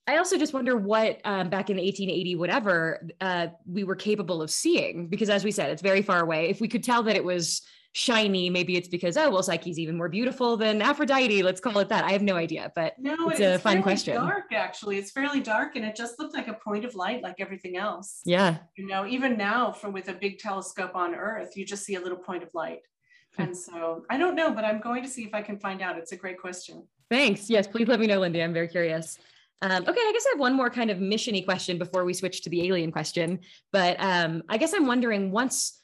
I 0.08 0.18
also 0.18 0.38
just 0.38 0.54
wonder 0.54 0.76
what 0.76 1.22
um, 1.26 1.50
back 1.50 1.70
in 1.70 1.78
1880, 1.78 2.36
whatever, 2.36 3.08
uh, 3.22 3.48
we 3.66 3.84
were 3.84 3.96
capable 3.96 4.42
of 4.42 4.50
seeing, 4.50 5.08
because 5.08 5.30
as 5.30 5.44
we 5.44 5.52
said, 5.52 5.70
it's 5.70 5.82
very 5.82 6.02
far 6.02 6.22
away. 6.22 6.50
If 6.50 6.60
we 6.60 6.68
could 6.68 6.84
tell 6.84 7.04
that 7.04 7.16
it 7.16 7.24
was 7.24 7.62
shiny, 7.94 8.50
maybe 8.50 8.78
it's 8.78 8.88
because, 8.88 9.18
oh, 9.18 9.30
well, 9.30 9.44
Psyche's 9.44 9.78
even 9.78 9.98
more 9.98 10.10
beautiful 10.10 10.58
than 10.58 10.82
Aphrodite. 10.82 11.44
Let's 11.44 11.60
call 11.60 11.78
it 11.80 11.90
that. 11.90 12.04
I 12.06 12.12
have 12.12 12.22
no 12.22 12.36
idea, 12.36 12.72
but 12.74 12.98
no, 12.98 13.30
it's, 13.30 13.40
it's 13.40 13.58
a 13.58 13.60
fun 13.60 13.84
question. 13.84 14.16
dark, 14.16 14.54
actually. 14.54 14.98
It's 14.98 15.12
fairly 15.12 15.42
dark 15.42 15.76
and 15.76 15.86
it 15.86 15.96
just 15.96 16.18
looked 16.18 16.34
like 16.34 16.48
a 16.48 16.54
point 16.54 16.86
of 16.86 16.96
light 16.96 17.22
like 17.22 17.36
everything 17.40 17.78
else. 17.78 18.22
Yeah. 18.26 18.58
You 18.78 18.88
know, 18.88 19.06
even 19.06 19.38
now, 19.38 19.72
from 19.72 19.94
with 19.94 20.08
a 20.08 20.14
big 20.14 20.40
telescope 20.40 20.96
on 20.96 21.14
Earth, 21.14 21.56
you 21.56 21.66
just 21.66 21.84
see 21.84 21.96
a 21.96 22.02
little 22.02 22.18
point 22.18 22.44
of 22.44 22.50
light. 22.54 22.82
Hmm. 23.36 23.44
And 23.44 23.58
so 23.58 24.06
I 24.10 24.18
don't 24.18 24.36
know, 24.36 24.52
but 24.52 24.64
I'm 24.64 24.80
going 24.80 25.04
to 25.04 25.10
see 25.10 25.24
if 25.24 25.34
I 25.34 25.42
can 25.42 25.60
find 25.60 25.82
out. 25.82 25.98
It's 25.98 26.12
a 26.12 26.18
great 26.18 26.40
question. 26.40 26.88
Thanks. 27.10 27.50
Yes, 27.50 27.68
please 27.68 27.88
let 27.88 28.00
me 28.00 28.08
know, 28.08 28.20
Lindy. 28.20 28.42
I'm 28.42 28.54
very 28.54 28.70
curious. 28.70 29.20
Um, 29.62 29.84
okay, 29.88 30.00
I 30.00 30.12
guess 30.14 30.26
I 30.28 30.32
have 30.34 30.40
one 30.40 30.54
more 30.54 30.70
kind 30.70 30.90
of 30.90 30.98
missiony 30.98 31.46
question 31.46 31.78
before 31.78 32.04
we 32.04 32.14
switch 32.14 32.42
to 32.44 32.50
the 32.50 32.68
alien 32.68 32.92
question. 32.92 33.40
But 33.72 33.98
um, 34.00 34.44
I 34.50 34.58
guess 34.58 34.74
I'm 34.74 34.88
wondering 34.88 35.32
once 35.32 35.80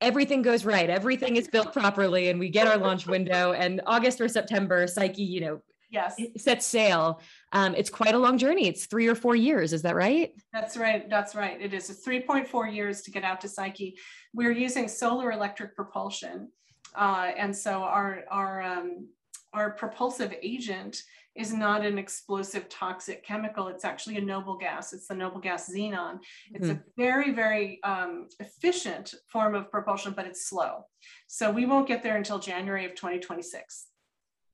everything 0.00 0.42
goes 0.42 0.64
right, 0.64 0.88
everything 0.88 1.36
is 1.36 1.46
built 1.48 1.72
properly, 1.72 2.30
and 2.30 2.40
we 2.40 2.48
get 2.48 2.66
our 2.66 2.78
launch 2.78 3.06
window, 3.06 3.52
and 3.52 3.82
August 3.86 4.20
or 4.20 4.28
September, 4.28 4.86
Psyche, 4.86 5.22
you 5.22 5.40
know, 5.40 5.60
yes, 5.90 6.16
sets 6.38 6.66
sail. 6.66 7.20
Um, 7.52 7.74
it's 7.74 7.90
quite 7.90 8.14
a 8.14 8.18
long 8.18 8.38
journey. 8.38 8.66
It's 8.66 8.86
three 8.86 9.06
or 9.06 9.14
four 9.14 9.36
years. 9.36 9.72
Is 9.72 9.82
that 9.82 9.94
right? 9.94 10.32
That's 10.52 10.76
right. 10.76 11.08
That's 11.08 11.34
right. 11.34 11.60
It 11.60 11.74
is 11.74 12.02
3.4 12.04 12.74
years 12.74 13.02
to 13.02 13.10
get 13.10 13.24
out 13.24 13.40
to 13.42 13.48
Psyche. 13.48 13.96
We're 14.32 14.52
using 14.52 14.88
solar 14.88 15.30
electric 15.32 15.76
propulsion. 15.76 16.50
Uh, 16.94 17.30
and 17.36 17.54
so 17.54 17.82
our, 17.82 18.24
our, 18.30 18.62
um, 18.62 19.08
our 19.52 19.70
propulsive 19.70 20.34
agent 20.42 21.02
is 21.34 21.52
not 21.52 21.84
an 21.84 21.98
explosive 21.98 22.68
toxic 22.68 23.24
chemical. 23.24 23.68
It's 23.68 23.84
actually 23.84 24.16
a 24.16 24.20
noble 24.20 24.56
gas. 24.56 24.92
It's 24.92 25.06
the 25.06 25.14
noble 25.14 25.40
gas 25.40 25.70
xenon. 25.70 26.18
It's 26.52 26.68
mm. 26.68 26.78
a 26.78 26.82
very, 26.96 27.32
very 27.32 27.80
um, 27.84 28.28
efficient 28.38 29.14
form 29.28 29.54
of 29.54 29.70
propulsion, 29.70 30.12
but 30.14 30.26
it's 30.26 30.46
slow. 30.46 30.84
So 31.28 31.50
we 31.50 31.64
won't 31.64 31.88
get 31.88 32.02
there 32.02 32.16
until 32.16 32.38
January 32.38 32.84
of 32.84 32.94
2026. 32.94 33.86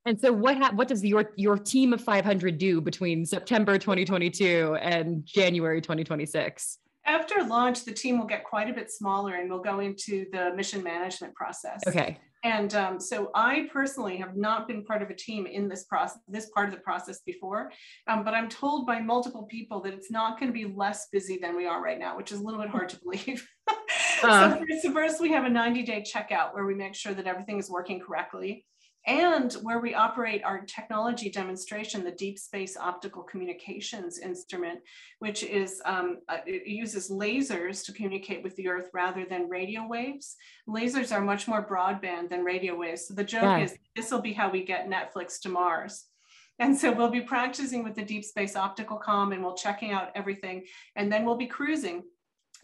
And 0.06 0.18
so 0.18 0.32
what 0.32 0.56
ha- 0.56 0.72
what 0.74 0.88
does 0.88 1.04
your 1.04 1.32
your 1.36 1.58
team 1.58 1.92
of 1.92 2.00
500 2.00 2.56
do 2.56 2.80
between 2.80 3.26
September 3.26 3.76
2022 3.76 4.78
and 4.80 5.24
January 5.26 5.82
2026? 5.82 6.78
After 7.04 7.42
launch, 7.42 7.84
the 7.84 7.92
team 7.92 8.18
will 8.18 8.26
get 8.26 8.44
quite 8.44 8.70
a 8.70 8.72
bit 8.72 8.90
smaller 8.90 9.34
and 9.34 9.50
we'll 9.50 9.62
go 9.62 9.80
into 9.80 10.26
the 10.32 10.54
mission 10.54 10.82
management 10.82 11.34
process. 11.34 11.80
Okay. 11.86 12.18
And 12.45 12.74
um, 12.74 13.01
so 13.01 13.30
I 13.34 13.68
personally 13.72 14.16
have 14.18 14.36
not 14.36 14.68
been 14.68 14.84
part 14.84 15.03
of 15.03 15.11
a 15.11 15.14
team 15.14 15.47
in 15.47 15.68
this 15.68 15.84
process, 15.84 16.18
this 16.28 16.51
part 16.51 16.68
of 16.68 16.74
the 16.74 16.80
process 16.80 17.20
before, 17.26 17.72
um, 18.07 18.24
but 18.24 18.34
I'm 18.34 18.49
told 18.49 18.86
by 18.86 19.01
multiple 19.01 19.45
people 19.45 19.80
that 19.82 19.93
it's 19.93 20.11
not 20.11 20.39
going 20.39 20.53
to 20.53 20.53
be 20.53 20.72
less 20.72 21.09
busy 21.11 21.39
than 21.41 21.57
we 21.57 21.66
are 21.66 21.82
right 21.82 21.99
now, 21.99 22.16
which 22.16 22.30
is 22.30 22.41
a 22.41 22.43
little 22.43 22.61
bit 22.61 22.70
hard 22.70 22.89
to 22.91 23.01
believe. 23.01 23.47
uh. 24.22 24.51
so, 24.51 24.64
first, 24.68 24.95
first 24.95 25.20
we 25.20 25.32
have 25.32 25.45
a 25.45 25.51
90 25.51 25.82
day 25.82 26.03
checkout 26.03 26.55
where 26.55 26.64
we 26.64 26.74
make 26.74 26.95
sure 26.95 27.14
that 27.14 27.26
everything 27.26 27.59
is 27.59 27.68
working 27.68 28.01
correctly 28.01 28.64
and 29.09 29.54
where 29.62 29.80
we 29.80 29.94
operate 29.94 30.44
our 30.44 30.61
technology 30.61 31.30
demonstration, 31.30 32.04
the 32.04 32.11
Deep 32.11 32.38
Space 32.38 32.76
Optical 32.76 33.22
Communications 33.22 34.18
Instrument, 34.18 34.80
which 35.18 35.42
is, 35.42 35.80
um, 35.86 36.18
uh, 36.28 36.36
it 36.46 36.66
uses 36.66 37.11
lasers 37.11 37.84
to 37.86 37.92
communicate 37.92 38.42
with 38.42 38.54
the 38.56 38.68
Earth 38.68 38.90
rather 38.92 39.24
than 39.24 39.48
radio 39.48 39.86
waves. 39.86 40.36
Lasers 40.68 41.11
are 41.11 41.22
much 41.22 41.48
more 41.48 41.66
broadband 41.66 42.28
than 42.28 42.44
radio 42.44 42.76
waves. 42.76 43.09
So 43.09 43.14
the 43.14 43.24
joke 43.24 43.42
yeah. 43.42 43.61
is 43.61 43.78
this 43.96 44.11
will 44.11 44.20
be 44.20 44.34
how 44.34 44.50
we 44.50 44.62
get 44.62 44.90
Netflix 44.90 45.40
to 45.40 45.48
Mars. 45.48 46.04
And 46.59 46.76
so 46.76 46.92
we'll 46.92 47.11
be 47.11 47.22
practicing 47.22 47.84
with 47.84 47.94
the 47.94 48.04
Deep 48.04 48.24
Space 48.24 48.56
Optical 48.56 48.98
Com 48.98 49.32
and 49.32 49.42
we'll 49.42 49.54
checking 49.54 49.92
out 49.92 50.11
everything. 50.14 50.64
And 50.96 51.11
then 51.11 51.24
we'll 51.24 51.36
be 51.36 51.46
cruising 51.46 52.02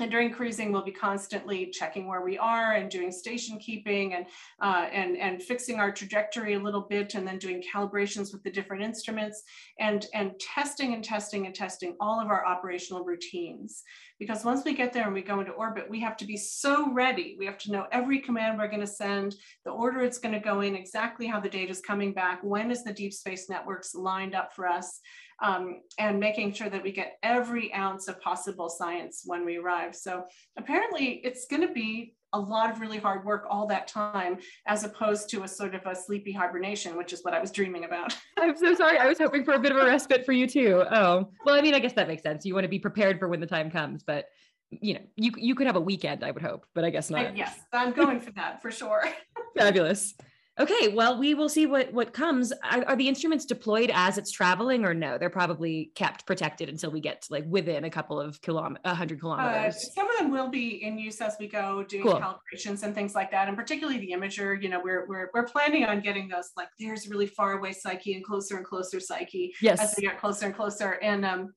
and 0.01 0.11
during 0.11 0.33
cruising, 0.33 0.73
we'll 0.73 0.85
be 0.85 0.91
constantly 0.91 1.67
checking 1.67 2.09
where 2.09 2.23
we 2.23 2.37
are 2.37 2.75
and 2.75 2.91
doing 2.91 3.13
station 3.13 3.59
keeping 3.59 4.15
and, 4.15 4.27
uh, 4.61 4.89
and, 4.93 5.17
and 5.17 5.43
fixing 5.43 5.79
our 5.79 5.93
trajectory 5.93 6.55
a 6.55 6.59
little 6.59 6.81
bit 6.81 7.15
and 7.15 7.27
then 7.27 7.39
doing 7.39 7.63
calibrations 7.63 8.33
with 8.33 8.43
the 8.43 8.51
different 8.51 8.83
instruments 8.83 9.45
and, 9.79 10.07
and 10.13 10.33
testing 10.41 10.95
and 10.95 11.05
testing 11.05 11.47
and 11.47 11.55
testing 11.55 11.97
all 12.01 12.21
of 12.21 12.29
our 12.29 12.45
operational 12.45 13.05
routines. 13.05 13.85
Because 14.27 14.43
once 14.43 14.65
we 14.65 14.73
get 14.73 14.95
there 14.95 15.05
and 15.05 15.13
we 15.13 15.21
go 15.21 15.41
into 15.41 15.53
orbit, 15.53 15.85
we 15.91 16.01
have 16.01 16.17
to 16.17 16.25
be 16.25 16.37
so 16.39 16.91
ready. 16.93 17.37
We 17.39 17.45
have 17.45 17.59
to 17.59 17.71
know 17.71 17.87
every 17.93 18.21
command 18.21 18.57
we're 18.57 18.69
going 18.69 18.81
to 18.81 18.87
send, 18.87 19.35
the 19.67 19.71
order 19.71 20.01
it's 20.01 20.17
going 20.17 20.33
to 20.33 20.41
go 20.41 20.63
in, 20.63 20.75
exactly 20.75 21.27
how 21.27 21.41
the 21.41 21.49
data 21.51 21.71
is 21.71 21.83
coming 21.83 22.15
back, 22.15 22.41
when 22.43 22.71
is 22.71 22.85
the 22.85 22.93
deep 22.93 23.13
space 23.13 23.51
networks 23.51 23.95
lined 23.95 24.35
up 24.35 24.55
for 24.55 24.67
us 24.67 25.01
um, 25.43 25.83
and 25.99 26.19
making 26.19 26.55
sure 26.55 26.71
that 26.71 26.83
we 26.83 26.91
get 26.91 27.19
every 27.23 27.71
ounce 27.75 28.09
of 28.09 28.19
possible 28.23 28.71
science 28.71 29.25
when 29.27 29.45
we 29.45 29.59
arrive. 29.59 29.95
So 29.95 30.25
apparently 30.57 31.21
it's 31.25 31.47
going 31.47 31.67
to 31.67 31.75
be 31.75 32.15
a 32.35 32.39
lot 32.39 32.71
of 32.71 32.81
really 32.81 32.99
hard 32.99 33.25
work 33.25 33.47
all 33.49 33.67
that 33.69 33.87
time, 33.89 34.39
as 34.67 34.85
opposed 34.85 35.31
to 35.31 35.45
a 35.45 35.49
sort 35.49 35.75
of 35.75 35.87
a 35.87 35.95
sleepy 35.95 36.33
hibernation, 36.33 36.97
which 36.97 37.13
is 37.13 37.23
what 37.23 37.33
I 37.33 37.41
was 37.41 37.51
dreaming 37.51 37.85
about. 37.85 38.15
I'm 38.39 38.57
so 38.57 38.75
sorry. 38.75 38.99
I 38.99 39.07
was 39.07 39.19
hoping 39.19 39.45
for 39.45 39.55
a 39.55 39.59
bit 39.59 39.73
of 39.73 39.79
a 39.79 39.87
respite 39.87 40.27
for 40.27 40.33
you 40.33 40.47
too. 40.47 40.85
Oh, 40.91 41.31
well, 41.47 41.55
I 41.55 41.63
mean, 41.63 41.75
I 41.75 41.79
guess 41.79 41.93
that 41.95 42.09
makes 42.09 42.23
sense. 42.23 42.45
You 42.45 42.55
want 42.55 42.65
to 42.65 42.69
be 42.69 42.81
prepared 42.81 43.19
for 43.19 43.29
when 43.29 43.41
the 43.41 43.47
time 43.47 43.71
comes, 43.71 44.03
but 44.03 44.27
you 44.71 44.95
know, 44.95 45.01
you 45.17 45.31
you 45.37 45.55
could 45.55 45.69
have 45.69 45.77
a 45.77 45.81
weekend, 45.81 46.25
I 46.25 46.33
would 46.33 46.43
hope, 46.43 46.67
but 46.75 46.85
I 46.85 46.91
guess 46.91 47.09
not. 47.09 47.37
Yes, 47.37 47.61
I'm 47.73 47.93
going 47.93 48.21
for 48.21 48.33
that 48.33 48.61
for 48.61 48.73
sure. 48.73 49.05
Fabulous. 49.57 50.15
Okay, 50.59 50.87
well, 50.87 51.19
we 51.19 51.35
will 51.35 51.49
see 51.49 51.67
what 51.67 51.93
what 51.93 52.13
comes. 52.13 52.53
Are, 52.53 52.85
are, 52.87 52.97
the 52.97 53.09
instruments 53.09 53.45
deployed 53.45 53.91
as 53.93 54.19
it's 54.19 54.31
traveling, 54.31 54.85
or 54.85 54.95
no? 54.95 55.19
They're 55.19 55.29
probably 55.29 55.91
kept 55.97 56.27
protected 56.27 56.69
until 56.69 56.93
we 56.93 57.01
get 57.01 57.23
to 57.23 57.33
like 57.33 57.45
within 57.49 57.83
a 57.83 57.91
couple 57.91 58.21
of 58.21 58.41
kilometers, 58.41 58.81
a 58.85 58.95
hundred 58.95 59.19
uh, 59.19 59.21
kilometers. 59.21 59.75
Uh, 59.75 59.79
some 59.95 60.09
of 60.11 60.17
them 60.19 60.31
will 60.31 60.49
be 60.49 60.85
in 60.85 60.97
use 60.97 61.21
as 61.21 61.35
we 61.41 61.49
go, 61.49 61.83
doing 61.83 62.05
cool. 62.05 62.21
calibrations 62.21 62.85
and 62.85 62.95
things 62.95 63.17
like 63.17 63.33
that, 63.33 63.49
and 63.49 63.57
particularly 63.57 63.99
the 63.99 64.13
imager. 64.13 64.63
You 64.63 64.69
know, 64.69 64.81
we're 64.81 65.09
we're 65.09 65.29
we're 65.35 65.47
planning 65.47 65.87
on 65.87 66.01
getting 66.01 66.29
those 66.29 66.51
like 66.57 66.69
there's 66.79 67.09
really 67.09 67.27
far 67.27 67.59
away 67.59 67.73
psyche 67.73 68.15
and 68.15 68.25
closer 68.25 68.57
and 68.57 68.65
closer 68.65 69.01
psyche 69.01 69.53
yes. 69.61 69.81
as 69.81 69.95
we 69.97 70.05
get 70.05 70.21
closer 70.21 70.47
and 70.47 70.55
closer. 70.55 71.01
And 71.03 71.25
um, 71.25 71.53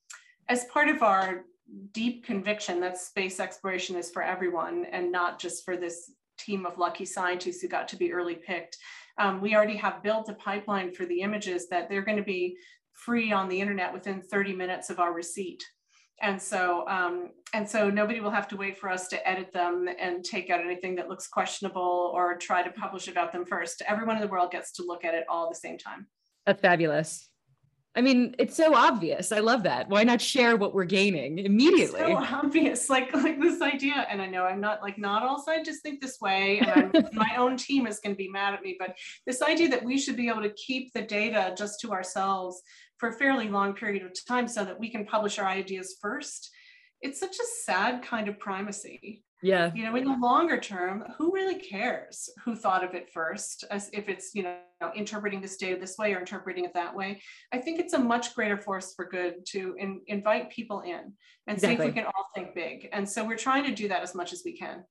as 0.50 0.66
part 0.74 0.90
of 0.90 1.04
our 1.04 1.44
deep 1.92 2.26
conviction 2.26 2.80
that 2.80 2.98
space 2.98 3.40
exploration 3.40 3.96
is 3.96 4.10
for 4.10 4.24
everyone 4.24 4.86
and 4.92 5.12
not 5.12 5.38
just 5.38 5.66
for 5.66 5.78
this 5.78 6.14
team 6.38 6.66
of 6.66 6.78
lucky 6.78 7.06
scientists 7.06 7.62
who 7.62 7.68
got 7.68 7.88
to 7.90 7.96
be 7.96 8.14
early 8.14 8.36
picked. 8.36 8.78
Um, 9.18 9.42
we 9.42 9.56
already 9.56 9.78
have 9.78 10.04
built 10.04 10.30
a 10.30 10.34
pipeline 10.34 10.94
for 10.94 11.06
the 11.06 11.22
images 11.22 11.68
that 11.70 11.90
they're 11.90 12.04
going 12.04 12.18
to 12.18 12.24
be 12.24 12.58
free 12.94 13.32
on 13.32 13.50
the 13.50 13.60
internet 13.60 13.94
within 13.94 14.22
30 14.22 14.54
minutes 14.54 14.90
of 14.90 15.00
our 15.00 15.14
receipt. 15.14 15.64
And 16.22 16.42
so, 16.42 16.88
um, 16.88 17.30
and 17.54 17.70
so 17.70 17.92
nobody 17.92 18.22
will 18.22 18.32
have 18.32 18.48
to 18.48 18.58
wait 18.58 18.78
for 18.78 18.90
us 18.90 19.08
to 19.10 19.28
edit 19.28 19.54
them 19.54 19.88
and 20.00 20.24
take 20.24 20.50
out 20.50 20.62
anything 20.62 20.96
that 20.96 21.10
looks 21.10 21.28
questionable 21.28 22.12
or 22.14 22.36
try 22.38 22.64
to 22.64 22.72
publish 22.72 23.08
about 23.08 23.32
them 23.32 23.46
first. 23.46 23.84
Everyone 23.88 24.16
in 24.16 24.22
the 24.22 24.28
world 24.28 24.52
gets 24.52 24.72
to 24.74 24.84
look 24.84 25.06
at 25.06 25.14
it 25.14 25.26
all 25.30 25.46
at 25.46 25.52
the 25.52 25.60
same 25.60 25.78
time. 25.78 26.08
That's 26.46 26.62
fabulous. 26.62 27.30
I 27.98 28.02
mean, 28.02 28.36
it's 28.38 28.56
so 28.56 28.76
obvious. 28.76 29.32
I 29.32 29.40
love 29.40 29.64
that. 29.64 29.90
Why 29.90 30.04
not 30.04 30.22
share 30.22 30.56
what 30.56 30.76
we're 30.76 30.86
gaining 30.86 31.40
immediately? 31.40 32.02
It's 32.02 32.30
so 32.30 32.36
obvious, 32.36 32.90
like 32.92 33.12
like 33.14 33.42
this 33.42 33.60
idea. 33.60 34.06
And 34.08 34.22
I 34.22 34.28
know 34.28 34.44
I'm 34.44 34.62
not 34.62 34.84
like 34.84 35.00
not 35.00 35.24
all 35.24 35.42
scientists 35.42 35.82
think 35.82 36.00
this 36.00 36.22
way, 36.22 36.60
and 36.60 37.10
my 37.14 37.36
own 37.38 37.58
team 37.58 37.88
is 37.88 38.00
going 38.00 38.14
to 38.14 38.18
be 38.18 38.30
mad 38.30 38.54
at 38.54 38.62
me. 38.62 38.76
But 38.78 38.96
this 39.26 39.42
idea 39.42 39.70
that 39.70 39.84
we 39.84 39.98
should 39.98 40.16
be 40.16 40.30
able 40.30 40.44
to 40.44 40.54
keep 40.54 40.94
the 40.94 41.02
data 41.02 41.56
just 41.58 41.80
to 41.82 41.92
ourselves 41.92 42.62
for 42.98 43.10
a 43.10 43.14
fairly 43.14 43.50
long 43.50 43.74
period 43.74 44.04
of 44.04 44.14
time, 44.28 44.48
so 44.48 44.64
that 44.64 44.80
we 44.80 44.92
can 44.92 45.04
publish 45.04 45.40
our 45.40 45.48
ideas 45.48 45.98
first. 46.00 46.52
It's 47.02 47.20
such 47.20 47.36
a 47.40 47.64
sad 47.64 48.04
kind 48.04 48.28
of 48.28 48.38
primacy. 48.38 49.24
Yeah. 49.44 49.72
You 49.76 49.84
know, 49.84 49.96
in 49.96 50.06
the 50.06 50.18
longer 50.18 50.60
term, 50.60 51.04
who 51.18 51.32
really 51.32 51.60
cares 51.60 52.30
who 52.44 52.56
thought 52.56 52.84
of 52.84 52.96
it 52.96 53.10
first, 53.14 53.66
as 53.70 53.90
if 53.94 54.10
it's, 54.10 54.32
you 54.34 54.44
know, 54.44 54.58
interpreting 54.96 55.42
this 55.42 55.58
data 55.58 55.80
this 55.80 55.98
way 55.98 56.14
or 56.14 56.20
interpreting 56.20 56.66
it 56.66 56.74
that 56.74 56.96
way. 56.96 57.22
I 57.52 57.60
think 57.60 57.80
it's 57.80 57.94
a 57.94 58.00
much 58.00 58.34
greater 58.34 58.58
force 58.58 58.94
for 58.96 59.06
good 59.06 59.46
to 59.50 59.76
in, 59.78 60.02
invite 60.08 60.50
people 60.50 60.82
in 60.82 61.14
and 61.48 61.58
exactly. 61.58 61.78
see 61.78 61.82
if 61.82 61.96
we 61.96 62.02
can 62.02 62.06
all 62.06 62.28
think 62.34 62.56
big. 62.56 62.90
And 62.92 63.08
so 63.08 63.24
we're 63.24 63.38
trying 63.38 63.64
to 63.66 63.76
do 63.76 63.88
that 63.90 64.02
as 64.02 64.16
much 64.16 64.34
as 64.34 64.42
we 64.44 64.58
can. 64.58 64.84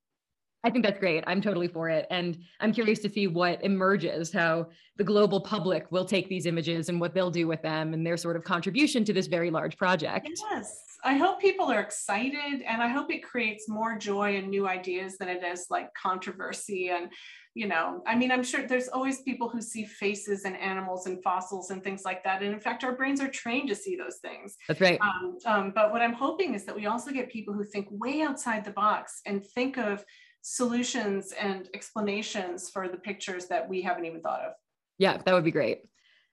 I 0.67 0.71
think 0.71 0.85
that's 0.85 0.99
great. 0.99 1.23
I'm 1.29 1.41
totally 1.41 1.69
for 1.69 1.89
it. 1.89 2.09
And 2.11 2.37
I'm 2.59 2.73
curious 2.73 2.99
to 2.99 3.09
see 3.09 3.29
what 3.29 3.63
emerges, 3.63 4.33
how 4.33 4.67
the 4.97 5.05
global 5.05 5.41
public 5.41 5.87
will 5.93 6.05
take 6.05 6.29
these 6.29 6.45
images 6.45 6.89
and 6.89 7.01
what 7.01 7.15
they'll 7.15 7.31
do 7.31 7.47
with 7.47 7.63
them 7.63 7.95
and 7.95 8.05
their 8.05 8.17
sort 8.17 8.35
of 8.35 8.43
contribution 8.43 9.05
to 9.05 9.13
this 9.13 9.29
very 9.29 9.49
large 9.49 9.77
project. 9.77 10.29
Yes. 10.51 10.83
I 11.05 11.15
hope 11.19 11.41
people 11.41 11.67
are 11.67 11.79
excited 11.79 12.63
and 12.67 12.83
I 12.83 12.89
hope 12.89 13.13
it 13.13 13.23
creates 13.23 13.69
more 13.69 13.97
joy 13.97 14.39
and 14.39 14.49
new 14.49 14.67
ideas 14.67 15.19
than 15.19 15.29
it 15.29 15.45
is 15.45 15.67
like 15.71 15.95
controversy. 15.95 16.89
And, 16.89 17.13
you 17.55 17.69
know, 17.69 18.03
I 18.05 18.17
mean, 18.17 18.33
I'm 18.33 18.43
sure 18.43 18.67
there's 18.67 18.89
always 18.89 19.21
people 19.21 19.49
who 19.49 19.63
see 19.63 19.85
faces 19.85 20.45
and 20.45 20.57
animals 20.57 21.07
and 21.07 21.23
fossils 21.23 21.71
and 21.71 21.85
things 21.85 22.03
like 22.05 22.25
that. 22.25 22.43
And 22.43 22.53
in 22.53 22.59
fact, 22.59 22.83
our 22.83 22.97
brains 22.97 23.21
are 23.21 23.29
trained 23.29 23.69
to 23.69 23.77
see 23.77 23.95
those 23.95 24.17
things. 24.17 24.57
That's 24.67 24.81
right. 24.81 24.99
Um, 25.01 25.39
um, 25.45 25.73
but 25.73 25.93
what 25.93 26.03
I'm 26.03 26.13
hoping 26.13 26.55
is 26.55 26.65
that 26.65 26.75
we 26.75 26.87
also 26.87 27.13
get 27.13 27.31
people 27.31 27.55
who 27.55 27.63
think 27.63 27.87
way 27.89 28.23
outside 28.23 28.65
the 28.65 28.73
box 28.73 29.21
and 29.27 29.47
think 29.47 29.79
of 29.79 30.05
solutions 30.49 31.33
and 31.33 31.69
explanations 31.75 32.71
for 32.71 32.87
the 32.87 32.97
pictures 32.97 33.47
that 33.47 33.69
we 33.69 33.83
haven't 33.83 34.05
even 34.05 34.21
thought 34.21 34.43
of. 34.43 34.53
Yeah, 34.97 35.17
that 35.17 35.35
would 35.35 35.43
be 35.43 35.51
great. 35.51 35.81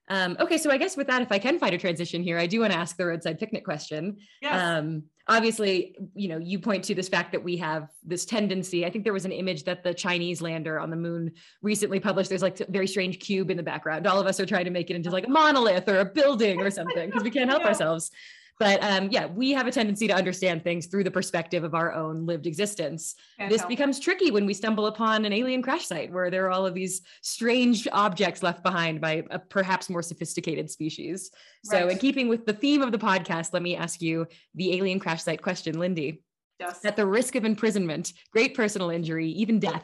Um, 0.07 0.37
okay, 0.39 0.59
so 0.59 0.69
I 0.69 0.77
guess 0.77 0.95
with 0.95 1.07
that, 1.07 1.23
if 1.23 1.31
I 1.31 1.39
can 1.39 1.57
find 1.57 1.73
a 1.73 1.79
transition 1.79 2.21
here, 2.21 2.37
I 2.37 2.45
do 2.45 2.59
want 2.59 2.73
to 2.73 2.77
ask 2.77 2.95
the 2.95 3.07
roadside 3.07 3.39
picnic 3.39 3.65
question. 3.65 4.17
Yes. 4.39 4.61
Um, 4.61 5.05
obviously, 5.27 5.95
you 6.13 6.27
know, 6.27 6.37
you 6.37 6.59
point 6.59 6.83
to 6.83 6.93
this 6.93 7.09
fact 7.09 7.31
that 7.31 7.43
we 7.43 7.57
have 7.57 7.89
this 8.03 8.23
tendency. 8.23 8.85
I 8.85 8.91
think 8.91 9.03
there 9.03 9.13
was 9.13 9.25
an 9.25 9.31
image 9.31 9.63
that 9.63 9.83
the 9.83 9.95
Chinese 9.95 10.43
lander 10.43 10.79
on 10.79 10.91
the 10.91 10.95
moon 10.95 11.31
recently 11.63 11.99
published. 11.99 12.29
There's 12.29 12.43
like 12.43 12.59
a 12.59 12.69
very 12.69 12.87
strange 12.87 13.17
cube 13.17 13.49
in 13.49 13.57
the 13.57 13.63
background. 13.63 14.05
All 14.05 14.19
of 14.19 14.27
us 14.27 14.39
are 14.39 14.45
trying 14.45 14.65
to 14.65 14.71
make 14.71 14.91
it 14.91 14.95
into 14.95 15.09
like 15.09 15.25
a 15.25 15.31
monolith 15.31 15.89
or 15.89 16.01
a 16.01 16.05
building 16.05 16.61
or 16.61 16.69
something 16.79 17.09
because 17.09 17.23
we 17.23 17.31
can't 17.31 17.49
help 17.49 17.63
yeah. 17.63 17.69
ourselves. 17.69 18.11
But 18.59 18.83
um, 18.83 19.09
yeah, 19.09 19.25
we 19.25 19.51
have 19.51 19.67
a 19.67 19.71
tendency 19.71 20.07
to 20.07 20.13
understand 20.13 20.63
things 20.63 20.85
through 20.85 21.03
the 21.03 21.11
perspective 21.11 21.63
of 21.63 21.73
our 21.73 21.91
own 21.91 22.25
lived 22.25 22.45
existence. 22.45 23.15
Can't 23.39 23.49
this 23.49 23.61
help. 23.61 23.69
becomes 23.69 23.99
tricky 23.99 24.31
when 24.31 24.45
we 24.45 24.53
stumble 24.53 24.85
upon 24.85 25.25
an 25.25 25.33
alien 25.33 25.61
crash 25.61 25.87
site 25.87 26.11
where 26.11 26.29
there 26.29 26.45
are 26.45 26.51
all 26.51 26.65
of 26.65 26.73
these 26.73 27.01
strange 27.21 27.87
objects 27.91 28.43
left 28.43 28.63
behind 28.63 29.01
by 29.01 29.23
a 29.31 29.39
perhaps 29.39 29.89
more 29.89 30.01
sophisticated 30.01 30.69
species. 30.69 31.31
Right. 31.69 31.81
So, 31.81 31.87
in 31.89 31.97
keeping 31.97 32.27
with 32.27 32.45
the 32.45 32.53
theme 32.53 32.81
of 32.81 32.91
the 32.91 32.97
podcast, 32.99 33.53
let 33.53 33.63
me 33.63 33.75
ask 33.75 34.01
you 34.01 34.27
the 34.53 34.75
alien 34.75 34.99
crash 34.99 35.23
site 35.23 35.41
question, 35.41 35.79
Lindy. 35.79 36.21
Yes. 36.59 36.85
At 36.85 36.95
the 36.95 37.05
risk 37.05 37.35
of 37.35 37.45
imprisonment, 37.45 38.13
great 38.31 38.55
personal 38.55 38.91
injury, 38.91 39.29
even 39.29 39.59
death, 39.59 39.83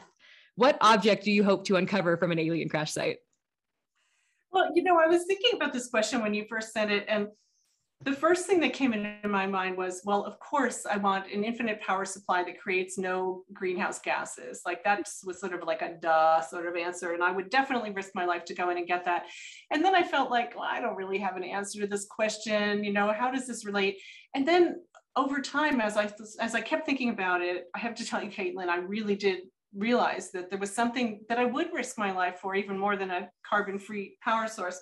what 0.54 0.78
object 0.80 1.24
do 1.24 1.32
you 1.32 1.42
hope 1.42 1.64
to 1.64 1.76
uncover 1.76 2.16
from 2.16 2.30
an 2.30 2.38
alien 2.38 2.68
crash 2.68 2.92
site? 2.92 3.18
Well, 4.52 4.70
you 4.74 4.82
know, 4.82 4.98
I 4.98 5.06
was 5.06 5.24
thinking 5.26 5.50
about 5.54 5.72
this 5.72 5.88
question 5.88 6.22
when 6.22 6.34
you 6.34 6.44
first 6.48 6.72
sent 6.72 6.90
it, 6.90 7.04
and 7.08 7.28
the 8.02 8.12
first 8.12 8.46
thing 8.46 8.60
that 8.60 8.72
came 8.72 8.94
into 8.94 9.28
my 9.28 9.46
mind 9.46 9.76
was, 9.76 10.00
well, 10.06 10.24
of 10.24 10.38
course, 10.38 10.86
I 10.90 10.96
want 10.96 11.30
an 11.30 11.44
infinite 11.44 11.82
power 11.82 12.06
supply 12.06 12.42
that 12.44 12.58
creates 12.58 12.96
no 12.96 13.44
greenhouse 13.52 13.98
gases. 13.98 14.62
Like 14.64 14.82
that 14.84 15.06
was 15.24 15.38
sort 15.38 15.52
of 15.52 15.64
like 15.64 15.82
a 15.82 15.96
duh 16.00 16.40
sort 16.40 16.66
of 16.66 16.76
answer. 16.76 17.12
And 17.12 17.22
I 17.22 17.30
would 17.30 17.50
definitely 17.50 17.90
risk 17.90 18.12
my 18.14 18.24
life 18.24 18.46
to 18.46 18.54
go 18.54 18.70
in 18.70 18.78
and 18.78 18.86
get 18.86 19.04
that. 19.04 19.26
And 19.70 19.84
then 19.84 19.94
I 19.94 20.02
felt 20.02 20.30
like, 20.30 20.54
well, 20.54 20.64
I 20.64 20.80
don't 20.80 20.96
really 20.96 21.18
have 21.18 21.36
an 21.36 21.44
answer 21.44 21.80
to 21.80 21.86
this 21.86 22.06
question. 22.06 22.84
You 22.84 22.94
know, 22.94 23.12
how 23.12 23.30
does 23.30 23.46
this 23.46 23.66
relate? 23.66 23.98
And 24.34 24.48
then 24.48 24.80
over 25.14 25.42
time, 25.42 25.80
as 25.82 25.98
I 25.98 26.10
as 26.40 26.54
I 26.54 26.62
kept 26.62 26.86
thinking 26.86 27.10
about 27.10 27.42
it, 27.42 27.66
I 27.74 27.80
have 27.80 27.94
to 27.96 28.06
tell 28.06 28.22
you, 28.22 28.30
Caitlin, 28.30 28.68
I 28.68 28.78
really 28.78 29.16
did 29.16 29.40
realize 29.74 30.30
that 30.30 30.48
there 30.48 30.58
was 30.58 30.74
something 30.74 31.20
that 31.28 31.38
I 31.38 31.44
would 31.44 31.72
risk 31.74 31.98
my 31.98 32.12
life 32.12 32.38
for, 32.40 32.54
even 32.54 32.78
more 32.78 32.96
than 32.96 33.10
a 33.10 33.28
carbon-free 33.48 34.16
power 34.22 34.48
source. 34.48 34.80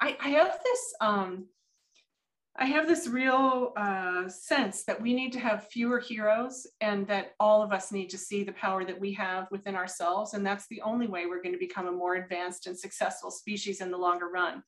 I, 0.00 0.16
I 0.20 0.28
have 0.30 0.58
this 0.64 0.94
um, 1.00 1.46
I 2.56 2.66
have 2.66 2.86
this 2.86 3.08
real 3.08 3.72
uh, 3.78 4.28
sense 4.28 4.84
that 4.84 5.00
we 5.00 5.14
need 5.14 5.32
to 5.32 5.40
have 5.40 5.68
fewer 5.68 5.98
heroes 5.98 6.66
and 6.82 7.06
that 7.06 7.32
all 7.40 7.62
of 7.62 7.72
us 7.72 7.90
need 7.90 8.10
to 8.10 8.18
see 8.18 8.44
the 8.44 8.52
power 8.52 8.84
that 8.84 9.00
we 9.00 9.12
have 9.14 9.48
within 9.50 9.74
ourselves. 9.74 10.34
And 10.34 10.44
that's 10.44 10.66
the 10.68 10.82
only 10.82 11.06
way 11.06 11.24
we're 11.24 11.42
going 11.42 11.54
to 11.54 11.58
become 11.58 11.86
a 11.86 11.92
more 11.92 12.16
advanced 12.16 12.66
and 12.66 12.78
successful 12.78 13.30
species 13.30 13.80
in 13.80 13.90
the 13.90 13.96
longer 13.96 14.28
run. 14.28 14.62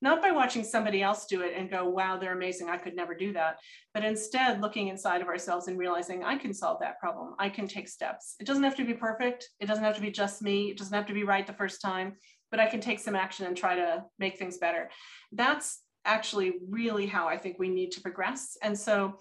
Not 0.00 0.22
by 0.22 0.30
watching 0.30 0.62
somebody 0.62 1.02
else 1.02 1.26
do 1.26 1.40
it 1.40 1.54
and 1.56 1.70
go, 1.70 1.88
wow, 1.88 2.18
they're 2.18 2.36
amazing. 2.36 2.68
I 2.68 2.76
could 2.76 2.94
never 2.94 3.14
do 3.14 3.32
that. 3.32 3.56
But 3.94 4.04
instead, 4.04 4.60
looking 4.60 4.88
inside 4.88 5.20
of 5.20 5.28
ourselves 5.28 5.66
and 5.66 5.78
realizing 5.78 6.22
I 6.22 6.36
can 6.36 6.54
solve 6.54 6.78
that 6.80 7.00
problem. 7.00 7.34
I 7.40 7.48
can 7.48 7.66
take 7.66 7.88
steps. 7.88 8.36
It 8.38 8.46
doesn't 8.46 8.64
have 8.64 8.76
to 8.76 8.84
be 8.84 8.94
perfect. 8.94 9.48
It 9.60 9.66
doesn't 9.66 9.82
have 9.82 9.96
to 9.96 10.02
be 10.02 10.10
just 10.10 10.42
me. 10.42 10.70
It 10.70 10.78
doesn't 10.78 10.94
have 10.94 11.06
to 11.06 11.14
be 11.14 11.24
right 11.24 11.46
the 11.46 11.52
first 11.52 11.80
time, 11.80 12.14
but 12.50 12.60
I 12.60 12.66
can 12.66 12.80
take 12.80 13.00
some 13.00 13.16
action 13.16 13.46
and 13.46 13.56
try 13.56 13.74
to 13.74 14.04
make 14.18 14.38
things 14.38 14.58
better. 14.58 14.90
That's 15.32 15.83
actually 16.04 16.54
really 16.68 17.06
how 17.06 17.28
I 17.28 17.36
think 17.36 17.58
we 17.58 17.68
need 17.68 17.92
to 17.92 18.00
progress. 18.00 18.56
And 18.62 18.78
so, 18.78 19.18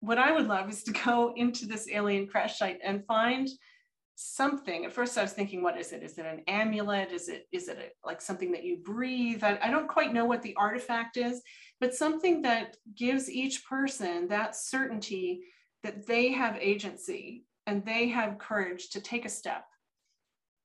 what 0.00 0.18
I 0.18 0.32
would 0.32 0.48
love 0.48 0.68
is 0.68 0.82
to 0.84 0.92
go 0.92 1.32
into 1.36 1.66
this 1.66 1.88
alien 1.90 2.26
crash 2.26 2.58
site 2.58 2.78
and 2.82 3.06
find 3.06 3.48
something. 4.16 4.84
At 4.84 4.92
first, 4.92 5.16
I 5.16 5.22
was 5.22 5.32
thinking, 5.32 5.62
what 5.62 5.78
is 5.78 5.92
it? 5.92 6.02
Is 6.02 6.18
it 6.18 6.26
an 6.26 6.42
amulet? 6.46 7.12
Is 7.12 7.28
it 7.28 7.46
is 7.52 7.68
it 7.68 7.78
a, 7.78 8.06
like 8.06 8.20
something 8.20 8.52
that 8.52 8.64
you 8.64 8.78
breathe? 8.78 9.42
I, 9.42 9.58
I 9.62 9.70
don't 9.70 9.88
quite 9.88 10.12
know 10.12 10.24
what 10.24 10.42
the 10.42 10.56
artifact 10.56 11.16
is, 11.16 11.42
but 11.80 11.94
something 11.94 12.42
that 12.42 12.76
gives 12.96 13.30
each 13.30 13.64
person 13.64 14.28
that 14.28 14.56
certainty 14.56 15.42
that 15.82 16.06
they 16.06 16.32
have 16.32 16.56
agency 16.60 17.44
and 17.66 17.84
they 17.84 18.08
have 18.08 18.38
courage 18.38 18.90
to 18.90 19.00
take 19.00 19.24
a 19.24 19.30
step 19.30 19.64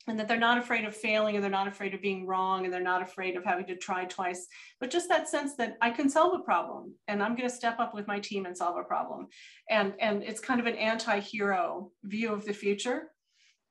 and 0.08 0.18
that 0.18 0.28
they're 0.28 0.38
not 0.38 0.58
afraid 0.58 0.86
of 0.86 0.95
failing 0.95 1.36
and 1.36 1.43
they're 1.43 1.51
not 1.51 1.68
afraid 1.68 1.93
of 1.93 2.01
being 2.01 2.26
wrong 2.26 2.64
and 2.64 2.74
they're 2.74 2.82
not 2.82 3.01
afraid 3.01 3.36
of 3.36 3.43
having 3.43 3.66
to 3.66 3.76
try 3.76 4.05
twice. 4.05 4.47
But 4.80 4.89
just 4.89 5.10
that 5.10 5.28
sense 5.28 5.55
that 5.55 5.78
i 5.82 5.89
can 5.89 6.10
solve 6.10 6.34
a 6.39 6.43
problem 6.43 6.93
and 7.08 7.22
i'm 7.22 7.36
going 7.36 7.49
to 7.49 7.55
step 7.55 7.80
up 7.80 7.93
with 7.93 8.08
my 8.08 8.20
team 8.20 8.45
and 8.45 8.58
solve 8.58 8.78
a 8.78 8.84
problem. 8.84 9.28
And 9.70 9.93
and 9.99 10.24
it's 10.24 10.39
kind 10.39 10.60
of 10.60 10.66
an 10.66 10.76
anti-hero 10.76 11.91
view 12.03 12.34
of 12.34 12.45
the 12.45 12.53
future. 12.53 13.10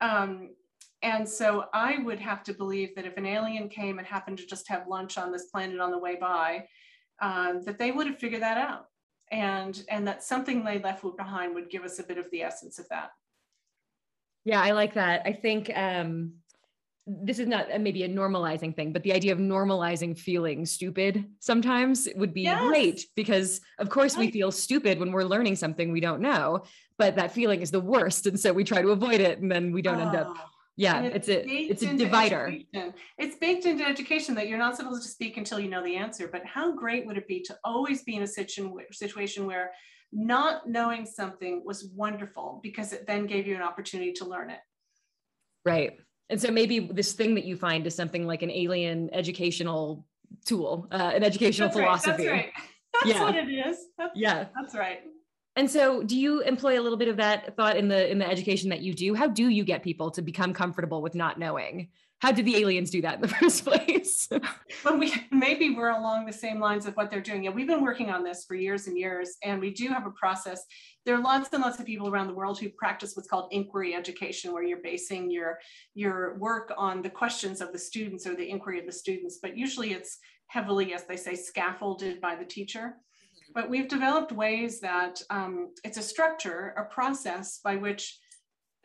Um, 0.01 0.51
and 1.03 1.29
so 1.29 1.67
i 1.75 1.99
would 1.99 2.19
have 2.19 2.43
to 2.43 2.55
believe 2.55 2.95
that 2.95 3.07
if 3.07 3.17
an 3.17 3.27
alien 3.27 3.69
came 3.69 3.99
and 3.99 4.07
happened 4.07 4.39
to 4.39 4.47
just 4.47 4.69
have 4.69 4.89
lunch 4.89 5.19
on 5.19 5.31
this 5.31 5.47
planet 5.47 5.79
on 5.79 5.91
the 5.91 5.99
way 5.99 6.17
by 6.17 6.67
um, 7.21 7.63
that 7.65 7.79
they 7.79 7.93
would 7.93 8.07
have 8.07 8.19
figured 8.19 8.43
that 8.43 8.59
out. 8.59 8.87
And 9.33 9.83
and 9.91 10.07
that 10.07 10.23
something 10.23 10.65
they 10.65 10.79
left 10.79 11.05
behind 11.17 11.55
would 11.55 11.71
give 11.71 11.83
us 11.83 11.99
a 11.99 12.05
bit 12.05 12.19
of 12.19 12.31
the 12.31 12.43
essence 12.43 12.79
of 12.79 12.89
that 12.91 13.11
yeah, 14.47 14.63
I 14.63 14.71
like 14.71 14.95
that. 14.95 15.23
I 15.25 15.33
think 15.33 15.73
um, 15.77 16.35
this 17.05 17.41
is 17.41 17.49
not 17.49 17.67
maybe 17.81 18.05
a 18.05 18.09
normalizing 18.09 18.75
thing, 18.75 18.93
but 18.93 19.03
the 19.03 19.13
idea 19.13 19.33
of 19.33 19.41
normalizing 19.41 20.17
feeling 20.17 20.65
stupid 20.65 21.25
sometimes 21.41 22.09
would 22.15 22.33
be 22.33 22.43
yes. 22.43 22.63
great 22.63 23.07
because, 23.17 23.61
of 23.81 23.91
course, 23.91 24.17
we 24.17 24.31
feel 24.31 24.53
stupid 24.53 25.01
when 25.01 25.11
we're 25.11 25.25
learning 25.25 25.57
something 25.57 25.91
we 25.91 25.99
don't 26.01 26.21
know, 26.21 26.63
but 26.97 27.17
that 27.17 27.33
feeling 27.33 27.61
is 27.61 27.73
the 27.73 27.81
worst. 27.81 28.29
And 28.29 28.39
so 28.39 28.53
we 28.53 28.63
try 28.63 28.83
to 28.83 28.91
avoid 28.91 29.21
it 29.21 29.41
and 29.41 29.51
then 29.51 29.73
we 29.73 29.83
don't 29.83 30.01
oh. 30.01 30.07
end 30.07 30.17
up 30.17 30.29
ah. 30.31 30.49
yeah 30.77 31.01
it's, 31.03 31.29
it's 31.29 31.47
a 31.47 31.51
it's 31.51 31.83
a 31.83 31.97
divider 31.97 32.47
education. 32.49 32.95
it's 33.19 33.37
baked 33.37 33.65
into 33.65 33.83
education 33.83 34.35
that 34.37 34.47
you're 34.47 34.59
not 34.59 34.77
supposed 34.77 35.03
to 35.03 35.09
speak 35.09 35.39
until 35.39 35.59
you 35.59 35.71
know 35.71 35.83
the 35.83 35.97
answer 35.97 36.29
but 36.29 36.45
how 36.45 36.71
great 36.71 37.07
would 37.07 37.17
it 37.17 37.27
be 37.27 37.41
to 37.41 37.57
always 37.65 38.03
be 38.03 38.15
in 38.15 38.23
a 38.23 38.27
situation 38.27 39.47
where 39.47 39.73
not 40.13 40.69
knowing 40.69 41.07
something 41.07 41.63
was 41.65 41.91
wonderful 41.95 42.61
because 42.63 42.93
it 42.93 43.07
then 43.07 43.27
gave 43.27 43.47
you 43.47 43.55
an 43.55 43.63
opportunity 43.63 44.13
to 44.15 44.25
learn 44.25 44.51
it. 44.51 44.61
Right. 45.65 45.99
And 46.31 46.41
so 46.41 46.51
maybe 46.51 46.81
this 46.81 47.13
thing 47.13 47.35
that 47.35 47.45
you 47.45 47.57
find 47.57 47.87
is 47.87 47.95
something 47.95 48.27
like 48.27 48.43
an 48.43 48.51
alien 48.51 49.11
educational 49.13 50.07
tool, 50.45 50.89
uh, 50.91 51.13
an 51.15 51.23
educational 51.23 51.69
that's 51.69 51.79
philosophy. 51.79 52.27
Right, 52.27 52.51
that's 52.93 53.05
right. 53.05 53.15
That's 53.15 53.19
yeah. 53.19 53.23
what 53.23 53.35
it 53.37 53.49
is. 53.49 53.79
That's, 53.99 54.13
yeah. 54.17 54.47
That's 54.55 54.75
right. 54.75 55.01
And 55.57 55.71
so 55.71 56.03
do 56.03 56.17
you 56.19 56.43
employ 56.43 56.79
a 56.79 56.83
little 56.83 56.99
bit 56.99 57.09
of 57.09 57.17
that 57.17 57.57
thought 57.57 57.77
in 57.77 57.89
the 57.89 58.11
in 58.11 58.19
the 58.19 58.29
education 58.29 58.69
that 58.71 58.81
you 58.81 58.93
do? 58.93 59.15
How 59.15 59.27
do 59.27 59.49
you 59.49 59.65
get 59.65 59.83
people 59.83 60.11
to 60.13 60.23
become 60.23 60.53
comfortable 60.53 61.01
with 61.01 61.15
not 61.15 61.39
knowing? 61.39 61.89
How 62.21 62.33
did 62.33 62.47
the 62.47 62.57
aliens 62.57 62.91
do 62.91 63.03
that 63.03 63.17
in 63.17 63.21
the 63.21 63.29
first 63.41 63.65
place? 63.65 64.29
well, 64.85 64.99
we 64.99 65.13
maybe 65.31 65.75
we're 65.75 65.91
along 65.91 66.27
the 66.27 66.33
same 66.33 66.59
lines 66.59 66.87
of 66.87 66.95
what 66.95 67.11
they're 67.11 67.21
doing. 67.21 67.45
Yeah, 67.45 67.51
we've 67.51 67.67
been 67.67 67.83
working 67.83 68.11
on 68.11 68.25
this 68.25 68.45
for 68.45 68.55
years 68.55 68.87
and 68.87 68.97
years, 68.97 69.37
and 69.43 69.61
we 69.61 69.71
do 69.71 69.89
have 69.89 70.07
a 70.07 70.11
process. 70.11 70.65
There 71.05 71.15
are 71.15 71.23
lots 71.23 71.53
and 71.53 71.63
lots 71.63 71.79
of 71.79 71.87
people 71.87 72.09
around 72.09 72.29
the 72.29 72.35
world 72.35 72.59
who 72.59 72.71
practice 72.71 73.15
what's 73.15 73.29
called 73.29 73.53
inquiry 73.53 73.95
education, 73.95 74.53
where 74.53 74.63
you're 74.63 74.83
basing 74.83 75.31
your 75.31 75.59
your 75.95 76.37
work 76.39 76.73
on 76.77 77.03
the 77.03 77.11
questions 77.11 77.61
of 77.61 77.73
the 77.73 77.79
students 77.79 78.27
or 78.27 78.35
the 78.35 78.49
inquiry 78.49 78.81
of 78.81 78.87
the 78.87 78.93
students. 78.93 79.39
But 79.43 79.57
usually, 79.57 79.93
it's 79.93 80.19
heavily, 80.49 80.95
as 80.95 81.05
they 81.05 81.17
say, 81.17 81.35
scaffolded 81.35 82.21
by 82.21 82.35
the 82.35 82.45
teacher. 82.45 82.97
But 83.55 83.71
we've 83.71 83.89
developed 83.89 84.33
ways 84.33 84.81
that 84.81 85.23
um, 85.31 85.71
it's 85.85 85.99
a 85.99 86.03
structure, 86.03 86.75
a 86.77 86.85
process 86.85 87.61
by 87.63 87.77
which 87.77 88.19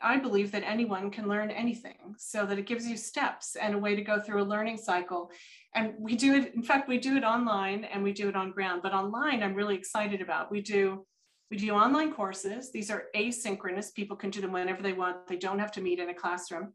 I 0.03 0.17
believe 0.17 0.51
that 0.51 0.63
anyone 0.63 1.11
can 1.11 1.27
learn 1.27 1.51
anything 1.51 2.15
so 2.17 2.45
that 2.45 2.59
it 2.59 2.65
gives 2.65 2.85
you 2.85 2.97
steps 2.97 3.55
and 3.55 3.75
a 3.75 3.77
way 3.77 3.95
to 3.95 4.01
go 4.01 4.19
through 4.19 4.41
a 4.41 4.43
learning 4.43 4.77
cycle. 4.77 5.31
And 5.75 5.93
we 5.97 6.15
do 6.15 6.35
it, 6.35 6.53
in 6.55 6.63
fact, 6.63 6.87
we 6.87 6.97
do 6.97 7.17
it 7.17 7.23
online 7.23 7.83
and 7.85 8.03
we 8.03 8.11
do 8.13 8.29
it 8.29 8.35
on 8.35 8.51
ground, 8.51 8.81
but 8.83 8.93
online 8.93 9.43
I'm 9.43 9.55
really 9.55 9.75
excited 9.75 10.21
about. 10.21 10.51
We 10.51 10.61
do 10.61 11.05
we 11.49 11.57
do 11.57 11.71
online 11.71 12.13
courses. 12.13 12.71
These 12.71 12.89
are 12.89 13.07
asynchronous. 13.13 13.93
People 13.93 14.15
can 14.15 14.29
do 14.29 14.39
them 14.39 14.53
whenever 14.53 14.81
they 14.81 14.93
want. 14.93 15.27
They 15.27 15.35
don't 15.35 15.59
have 15.59 15.73
to 15.73 15.81
meet 15.81 15.99
in 15.99 16.09
a 16.09 16.13
classroom. 16.13 16.71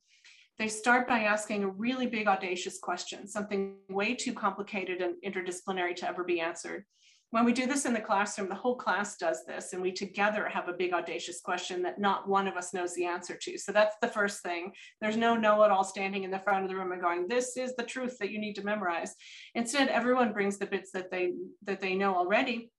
They 0.59 0.69
start 0.69 1.09
by 1.09 1.21
asking 1.21 1.65
a 1.65 1.69
really 1.69 2.07
big, 2.07 2.29
audacious 2.29 2.79
question, 2.79 3.27
something 3.27 3.77
way 3.89 4.15
too 4.15 4.35
complicated 4.35 5.01
and 5.01 5.15
interdisciplinary 5.25 5.97
to 5.97 6.09
ever 6.09 6.25
be 6.25 6.41
answered. 6.41 6.85
When 7.31 7.45
we 7.45 7.53
do 7.53 7.67
this 7.67 7.85
in 7.87 7.93
the 7.93 8.01
classroom, 8.01 8.49
the 8.49 8.55
whole 8.55 8.77
class 8.77 9.17
does 9.17 9.45
this, 9.45 9.73
and 9.73 9.83
we 9.83 9.93
together 9.93 10.49
have 10.49 10.69
a 10.69 10.73
big 10.73 10.93
audacious 10.93 11.41
question 11.41 11.83
that 11.83 12.01
not 12.01 12.29
one 12.29 12.47
of 12.47 12.57
us 12.57 12.73
knows 12.73 12.95
the 12.95 13.05
answer 13.05 13.37
to. 13.43 13.59
So 13.59 13.73
that's 13.73 13.97
the 14.01 14.09
first 14.09 14.43
thing. 14.43 14.73
There's 15.01 15.17
no 15.17 15.35
know 15.35 15.63
it 15.65 15.73
all 15.73 15.85
standing 15.85 16.23
in 16.23 16.31
the 16.31 16.39
front 16.39 16.65
of 16.65 16.71
the 16.71 16.77
room 16.77 16.93
and 16.93 17.03
going, 17.03 17.27
"This 17.27 17.57
is 17.57 17.75
the 17.75 17.83
truth 17.83 18.17
that 18.19 18.31
you 18.31 18.39
need 18.39 18.55
to 18.55 18.65
memorize." 18.65 19.15
Instead, 19.55 19.89
everyone 19.89 20.33
brings 20.33 20.59
the 20.59 20.67
bits 20.67 20.93
that 20.93 21.11
they 21.11 21.35
that 21.63 21.81
they 21.81 21.97
know 21.97 22.15
already, 22.15 22.71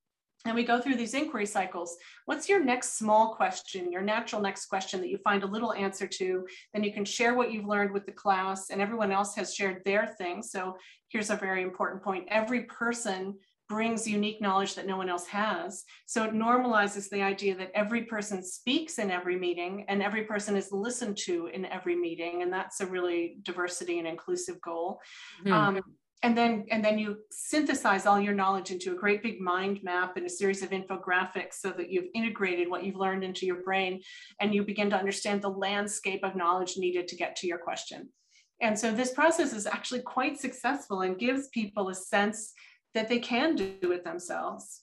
and 0.46 0.56
we 0.56 0.64
go 0.64 0.80
through 0.80 0.96
these 0.96 1.14
inquiry 1.14 1.46
cycles. 1.46 1.98
What's 2.26 2.48
your 2.48 2.64
next 2.64 2.98
small 2.98 3.36
question, 3.36 3.92
your 3.92 4.02
natural 4.02 4.42
next 4.42 4.68
question 4.68 5.02
that 5.02 5.10
you 5.10 5.18
find 5.18 5.44
a 5.44 5.48
little 5.48 5.74
answer 5.74 6.08
to? 6.08 6.48
Then 6.74 6.86
you 6.86 6.94
can 6.94 7.06
share 7.06 7.34
what 7.34 7.52
you've 7.52 7.68
learned 7.68 7.92
with 7.92 8.06
the 8.06 8.14
class, 8.14 8.70
and 8.70 8.82
everyone 8.82 9.12
else 9.12 9.36
has 9.36 9.54
shared 9.54 9.84
their 9.84 10.08
thing. 10.08 10.42
So 10.42 10.78
here's 11.10 11.32
a 11.32 11.36
very 11.36 11.64
important 11.64 12.02
point 12.02 12.30
every 12.30 12.64
person 12.64 13.38
brings 13.70 14.08
unique 14.08 14.42
knowledge 14.42 14.76
that 14.76 14.88
no 14.88 14.98
one 14.98 15.10
else 15.10 15.28
has. 15.28 15.84
So 16.06 16.24
it 16.24 16.34
normalizes 16.34 17.10
the 17.10 17.22
idea 17.22 17.56
that 17.58 17.72
every 17.74 18.04
person 18.04 18.44
speaks 18.44 18.98
in 18.98 19.12
every 19.12 19.38
meeting 19.38 19.86
and 19.88 20.02
every 20.02 20.24
person 20.24 20.56
is 20.56 20.72
listened 20.72 21.18
to 21.26 21.48
in 21.48 21.66
every 21.66 21.96
meeting. 21.96 22.42
And 22.44 22.52
that's 22.52 22.80
a 22.80 22.86
really 22.86 23.38
diversity 23.44 24.00
and 24.00 24.08
inclusive 24.08 24.62
goal. 24.62 25.00
Mm-hmm. 25.44 25.54
Um, 25.54 25.82
and 26.24 26.36
then 26.36 26.66
and 26.72 26.84
then 26.84 26.98
you 26.98 27.18
synthesize 27.32 28.06
all 28.06 28.20
your 28.20 28.34
knowledge 28.34 28.72
into 28.72 28.92
a 28.92 28.96
great 28.96 29.22
big 29.22 29.40
mind 29.40 29.80
map 29.84 30.18
and 30.18 30.26
a 30.26 30.30
series 30.30 30.64
of 30.64 30.72
infographics 30.72 31.56
so 31.60 31.70
that 31.70 31.92
you've 31.92 32.08
integrated 32.16 32.70
what 32.70 32.84
you've 32.84 32.96
learned 32.96 33.24
into 33.24 33.46
your 33.46 33.62
brain 33.62 34.02
and 34.42 34.54
you 34.54 34.64
begin 34.64 34.90
to 34.90 34.98
understand 34.98 35.42
the 35.42 35.50
landscape 35.50 36.24
of 36.24 36.36
knowledge 36.36 36.78
needed 36.78 37.08
to 37.08 37.16
get 37.16 37.36
to 37.36 37.48
your 37.48 37.60
question 37.60 38.10
and 38.62 38.78
so 38.78 38.92
this 38.92 39.14
process 39.14 39.54
is 39.54 39.68
actually 39.68 40.02
quite 40.02 40.40
successful 40.40 41.02
and 41.02 41.20
gives 41.20 41.50
people 41.50 41.90
a 41.90 41.96
sense 41.96 42.54
that 42.94 43.10
they 43.10 43.20
can 43.20 43.56
do 43.56 43.92
it 43.92 44.04
themselves. 44.04 44.82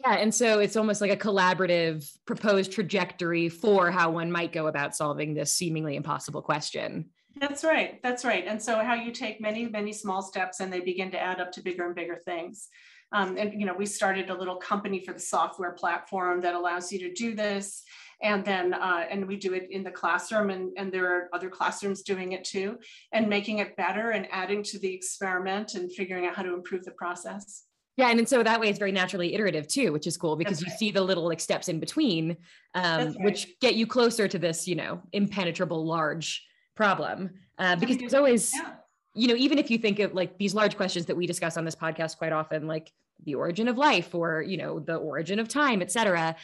Yeah. 0.00 0.14
And 0.14 0.34
so 0.34 0.60
it's 0.60 0.76
almost 0.76 1.00
like 1.00 1.10
a 1.10 1.16
collaborative 1.16 2.10
proposed 2.26 2.72
trajectory 2.72 3.48
for 3.48 3.90
how 3.90 4.10
one 4.10 4.30
might 4.30 4.52
go 4.52 4.66
about 4.66 4.94
solving 4.94 5.34
this 5.34 5.54
seemingly 5.54 5.96
impossible 5.96 6.42
question. 6.42 7.06
That's 7.38 7.64
right. 7.64 8.02
That's 8.02 8.24
right. 8.24 8.44
And 8.46 8.62
so 8.62 8.78
how 8.78 8.94
you 8.94 9.10
take 9.10 9.40
many, 9.40 9.66
many 9.66 9.92
small 9.92 10.22
steps 10.22 10.60
and 10.60 10.72
they 10.72 10.80
begin 10.80 11.10
to 11.10 11.20
add 11.20 11.40
up 11.40 11.52
to 11.52 11.62
bigger 11.62 11.86
and 11.86 11.94
bigger 11.94 12.16
things. 12.16 12.68
Um, 13.12 13.36
and 13.38 13.58
you 13.58 13.66
know, 13.66 13.74
we 13.74 13.86
started 13.86 14.30
a 14.30 14.34
little 14.34 14.56
company 14.56 15.04
for 15.04 15.12
the 15.12 15.20
software 15.20 15.72
platform 15.72 16.40
that 16.40 16.54
allows 16.54 16.90
you 16.92 16.98
to 17.00 17.12
do 17.12 17.34
this. 17.34 17.82
And 18.22 18.44
then, 18.44 18.72
uh, 18.72 19.04
and 19.10 19.26
we 19.28 19.36
do 19.36 19.52
it 19.52 19.68
in 19.70 19.84
the 19.84 19.90
classroom, 19.90 20.48
and, 20.48 20.72
and 20.78 20.90
there 20.90 21.06
are 21.06 21.28
other 21.34 21.50
classrooms 21.50 22.02
doing 22.02 22.32
it 22.32 22.44
too, 22.44 22.78
and 23.12 23.28
making 23.28 23.58
it 23.58 23.76
better 23.76 24.12
and 24.12 24.26
adding 24.32 24.62
to 24.64 24.78
the 24.78 24.92
experiment 24.92 25.74
and 25.74 25.92
figuring 25.92 26.26
out 26.26 26.34
how 26.34 26.42
to 26.42 26.54
improve 26.54 26.84
the 26.84 26.92
process. 26.92 27.64
Yeah, 27.98 28.08
and, 28.08 28.18
and 28.18 28.28
so 28.28 28.42
that 28.42 28.58
way 28.60 28.68
it's 28.68 28.78
very 28.78 28.92
naturally 28.92 29.34
iterative 29.34 29.68
too, 29.68 29.92
which 29.92 30.06
is 30.06 30.16
cool 30.16 30.36
because 30.36 30.60
That's 30.60 30.72
you 30.72 30.78
see 30.78 30.90
the 30.90 31.02
little 31.02 31.26
like 31.26 31.40
steps 31.40 31.68
in 31.68 31.78
between, 31.78 32.36
um, 32.74 33.08
right. 33.08 33.20
which 33.20 33.58
get 33.60 33.74
you 33.74 33.86
closer 33.86 34.28
to 34.28 34.38
this, 34.38 34.66
you 34.66 34.76
know, 34.76 35.02
impenetrable 35.12 35.84
large 35.86 36.42
problem. 36.74 37.30
Uh, 37.58 37.76
because 37.76 37.96
there's 37.98 38.14
always, 38.14 38.52
yeah. 38.54 38.72
you 39.14 39.28
know, 39.28 39.34
even 39.34 39.58
if 39.58 39.70
you 39.70 39.78
think 39.78 39.98
of 39.98 40.14
like 40.14 40.38
these 40.38 40.54
large 40.54 40.76
questions 40.76 41.06
that 41.06 41.16
we 41.16 41.26
discuss 41.26 41.56
on 41.56 41.64
this 41.64 41.74
podcast 41.74 42.18
quite 42.18 42.32
often, 42.32 42.66
like 42.66 42.92
the 43.24 43.34
origin 43.34 43.66
of 43.66 43.78
life 43.78 44.14
or 44.14 44.42
you 44.42 44.58
know 44.58 44.78
the 44.78 44.96
origin 44.96 45.38
of 45.38 45.48
time, 45.48 45.80
et 45.80 45.90
cetera. 45.90 46.36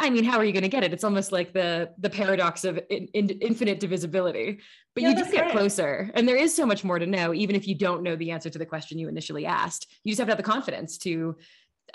I 0.00 0.10
mean, 0.10 0.24
how 0.24 0.38
are 0.38 0.44
you 0.44 0.52
going 0.52 0.64
to 0.64 0.68
get 0.68 0.82
it? 0.82 0.92
It's 0.92 1.04
almost 1.04 1.30
like 1.30 1.52
the 1.52 1.90
the 1.98 2.10
paradox 2.10 2.64
of 2.64 2.78
in, 2.90 3.06
in, 3.14 3.30
infinite 3.30 3.78
divisibility. 3.80 4.60
But 4.94 5.02
yeah, 5.02 5.10
you 5.10 5.16
just 5.16 5.32
get 5.32 5.42
right. 5.42 5.52
closer, 5.52 6.10
and 6.14 6.26
there 6.26 6.36
is 6.36 6.54
so 6.54 6.66
much 6.66 6.84
more 6.84 6.98
to 6.98 7.06
know, 7.06 7.32
even 7.32 7.54
if 7.54 7.68
you 7.68 7.76
don't 7.76 8.02
know 8.02 8.16
the 8.16 8.30
answer 8.32 8.50
to 8.50 8.58
the 8.58 8.66
question 8.66 8.98
you 8.98 9.08
initially 9.08 9.46
asked. 9.46 9.86
You 10.02 10.10
just 10.10 10.18
have 10.18 10.26
to 10.28 10.32
have 10.32 10.38
the 10.38 10.50
confidence 10.50 10.98
to, 10.98 11.36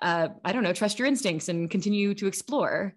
uh, 0.02 0.30
I 0.45 0.52
don't 0.54 0.64
know, 0.64 0.74
trust 0.74 0.97
your 0.97 1.08
instincts 1.08 1.50
and 1.50 1.70
continue 1.70 2.14
to 2.16 2.28
explore. 2.28 2.95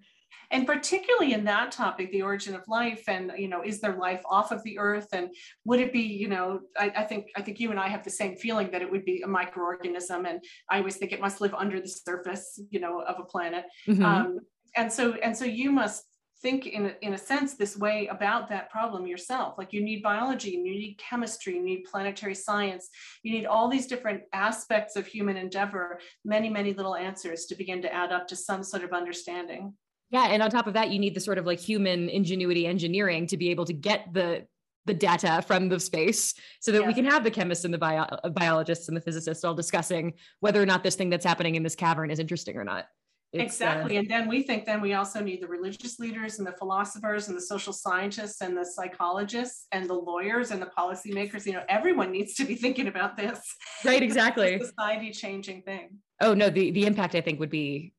And 0.52 0.66
particularly 0.66 1.32
in 1.32 1.44
that 1.44 1.72
topic, 1.72 2.12
the 2.12 2.22
origin 2.22 2.54
of 2.54 2.62
life, 2.68 3.04
and 3.08 3.32
you 3.38 3.48
know, 3.48 3.62
is 3.64 3.80
there 3.80 3.96
life 3.96 4.22
off 4.30 4.52
of 4.52 4.62
the 4.62 4.78
earth, 4.78 5.08
and 5.12 5.30
would 5.64 5.80
it 5.80 5.92
be, 5.92 6.02
you 6.02 6.28
know, 6.28 6.60
I, 6.78 6.92
I 6.96 7.04
think 7.04 7.26
I 7.36 7.42
think 7.42 7.58
you 7.58 7.70
and 7.70 7.80
I 7.80 7.88
have 7.88 8.04
the 8.04 8.10
same 8.10 8.36
feeling 8.36 8.70
that 8.70 8.82
it 8.82 8.90
would 8.90 9.04
be 9.04 9.22
a 9.22 9.28
microorganism, 9.28 10.28
and 10.28 10.44
I 10.70 10.78
always 10.78 10.96
think 10.96 11.12
it 11.12 11.20
must 11.20 11.40
live 11.40 11.54
under 11.54 11.80
the 11.80 11.88
surface, 11.88 12.60
you 12.70 12.80
know, 12.80 13.00
of 13.00 13.16
a 13.18 13.24
planet. 13.24 13.64
Mm-hmm. 13.88 14.04
Um, 14.04 14.40
and 14.76 14.92
so 14.92 15.14
and 15.14 15.36
so 15.36 15.44
you 15.44 15.70
must 15.70 16.04
think 16.42 16.66
in 16.66 16.86
a, 16.86 16.94
in 17.02 17.14
a 17.14 17.18
sense 17.18 17.54
this 17.54 17.76
way 17.76 18.08
about 18.08 18.48
that 18.48 18.68
problem 18.68 19.06
yourself. 19.06 19.56
Like 19.56 19.72
you 19.72 19.82
need 19.82 20.02
biology 20.02 20.56
and 20.56 20.66
you 20.66 20.72
need 20.72 20.98
chemistry 20.98 21.54
you 21.54 21.62
need 21.62 21.84
planetary 21.84 22.34
science. 22.34 22.88
You 23.22 23.32
need 23.32 23.46
all 23.46 23.68
these 23.68 23.86
different 23.86 24.22
aspects 24.32 24.96
of 24.96 25.06
human 25.06 25.36
endeavor 25.36 26.00
many 26.24 26.50
many 26.50 26.74
little 26.74 26.96
answers 26.96 27.46
to 27.46 27.54
begin 27.54 27.80
to 27.82 27.94
add 27.94 28.12
up 28.12 28.26
to 28.28 28.36
some 28.36 28.62
sort 28.62 28.82
of 28.84 28.92
understanding. 28.92 29.74
Yeah 30.10 30.24
and 30.24 30.42
on 30.42 30.50
top 30.50 30.66
of 30.66 30.74
that 30.74 30.90
you 30.90 30.98
need 30.98 31.14
the 31.14 31.20
sort 31.20 31.38
of 31.38 31.46
like 31.46 31.60
human 31.60 32.08
ingenuity 32.08 32.66
engineering 32.66 33.26
to 33.28 33.36
be 33.36 33.50
able 33.50 33.64
to 33.66 33.72
get 33.72 34.12
the 34.12 34.46
the 34.84 34.94
data 34.94 35.44
from 35.46 35.68
the 35.68 35.78
space 35.78 36.34
so 36.60 36.72
that 36.72 36.80
yes. 36.80 36.88
we 36.88 36.94
can 36.94 37.04
have 37.04 37.22
the 37.22 37.30
chemists 37.30 37.64
and 37.64 37.72
the 37.72 37.78
bio- 37.78 38.02
uh, 38.02 38.28
biologists 38.30 38.88
and 38.88 38.96
the 38.96 39.00
physicists 39.00 39.44
all 39.44 39.54
discussing 39.54 40.12
whether 40.40 40.60
or 40.60 40.66
not 40.66 40.82
this 40.82 40.96
thing 40.96 41.08
that's 41.08 41.24
happening 41.24 41.54
in 41.54 41.62
this 41.62 41.76
cavern 41.76 42.10
is 42.10 42.18
interesting 42.18 42.56
or 42.56 42.64
not 42.64 42.86
it's, 43.32 43.54
exactly. 43.54 43.96
Uh, 43.96 44.00
and 44.00 44.10
then 44.10 44.28
we 44.28 44.42
think 44.42 44.66
then 44.66 44.82
we 44.82 44.92
also 44.92 45.22
need 45.22 45.42
the 45.42 45.46
religious 45.46 45.98
leaders 45.98 46.38
and 46.38 46.46
the 46.46 46.52
philosophers 46.52 47.28
and 47.28 47.36
the 47.36 47.40
social 47.40 47.72
scientists 47.72 48.42
and 48.42 48.54
the 48.54 48.64
psychologists 48.64 49.66
and 49.72 49.88
the 49.88 49.94
lawyers 49.94 50.50
and 50.50 50.60
the 50.60 50.70
policymakers. 50.76 51.46
You 51.46 51.54
know, 51.54 51.62
everyone 51.68 52.10
needs 52.12 52.34
to 52.34 52.44
be 52.44 52.54
thinking 52.64 52.88
about 52.88 53.16
this. 53.16 53.40
Right, 53.84 54.02
exactly. 54.02 54.58
society 54.58 55.12
changing 55.12 55.62
thing. 55.62 55.98
Oh 56.20 56.34
no, 56.34 56.50
the, 56.50 56.72
the 56.72 56.84
impact 56.84 57.14
I 57.14 57.22
think 57.22 57.40
would 57.40 57.50
be 57.50 57.94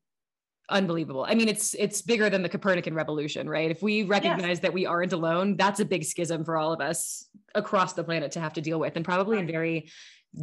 unbelievable. 0.68 1.26
I 1.28 1.34
mean, 1.34 1.48
it's 1.48 1.74
it's 1.74 2.00
bigger 2.00 2.30
than 2.30 2.42
the 2.42 2.48
Copernican 2.48 2.94
revolution, 2.94 3.48
right? 3.48 3.70
If 3.70 3.82
we 3.82 4.04
recognize 4.04 4.48
yes. 4.48 4.60
that 4.60 4.72
we 4.72 4.86
aren't 4.86 5.12
alone, 5.12 5.56
that's 5.56 5.80
a 5.80 5.84
big 5.84 6.04
schism 6.04 6.44
for 6.44 6.56
all 6.56 6.72
of 6.72 6.80
us 6.80 7.26
across 7.56 7.92
the 7.92 8.04
planet 8.04 8.32
to 8.32 8.40
have 8.40 8.52
to 8.54 8.60
deal 8.60 8.78
with, 8.78 8.94
and 8.94 9.04
probably 9.04 9.38
in 9.38 9.46
very 9.46 9.90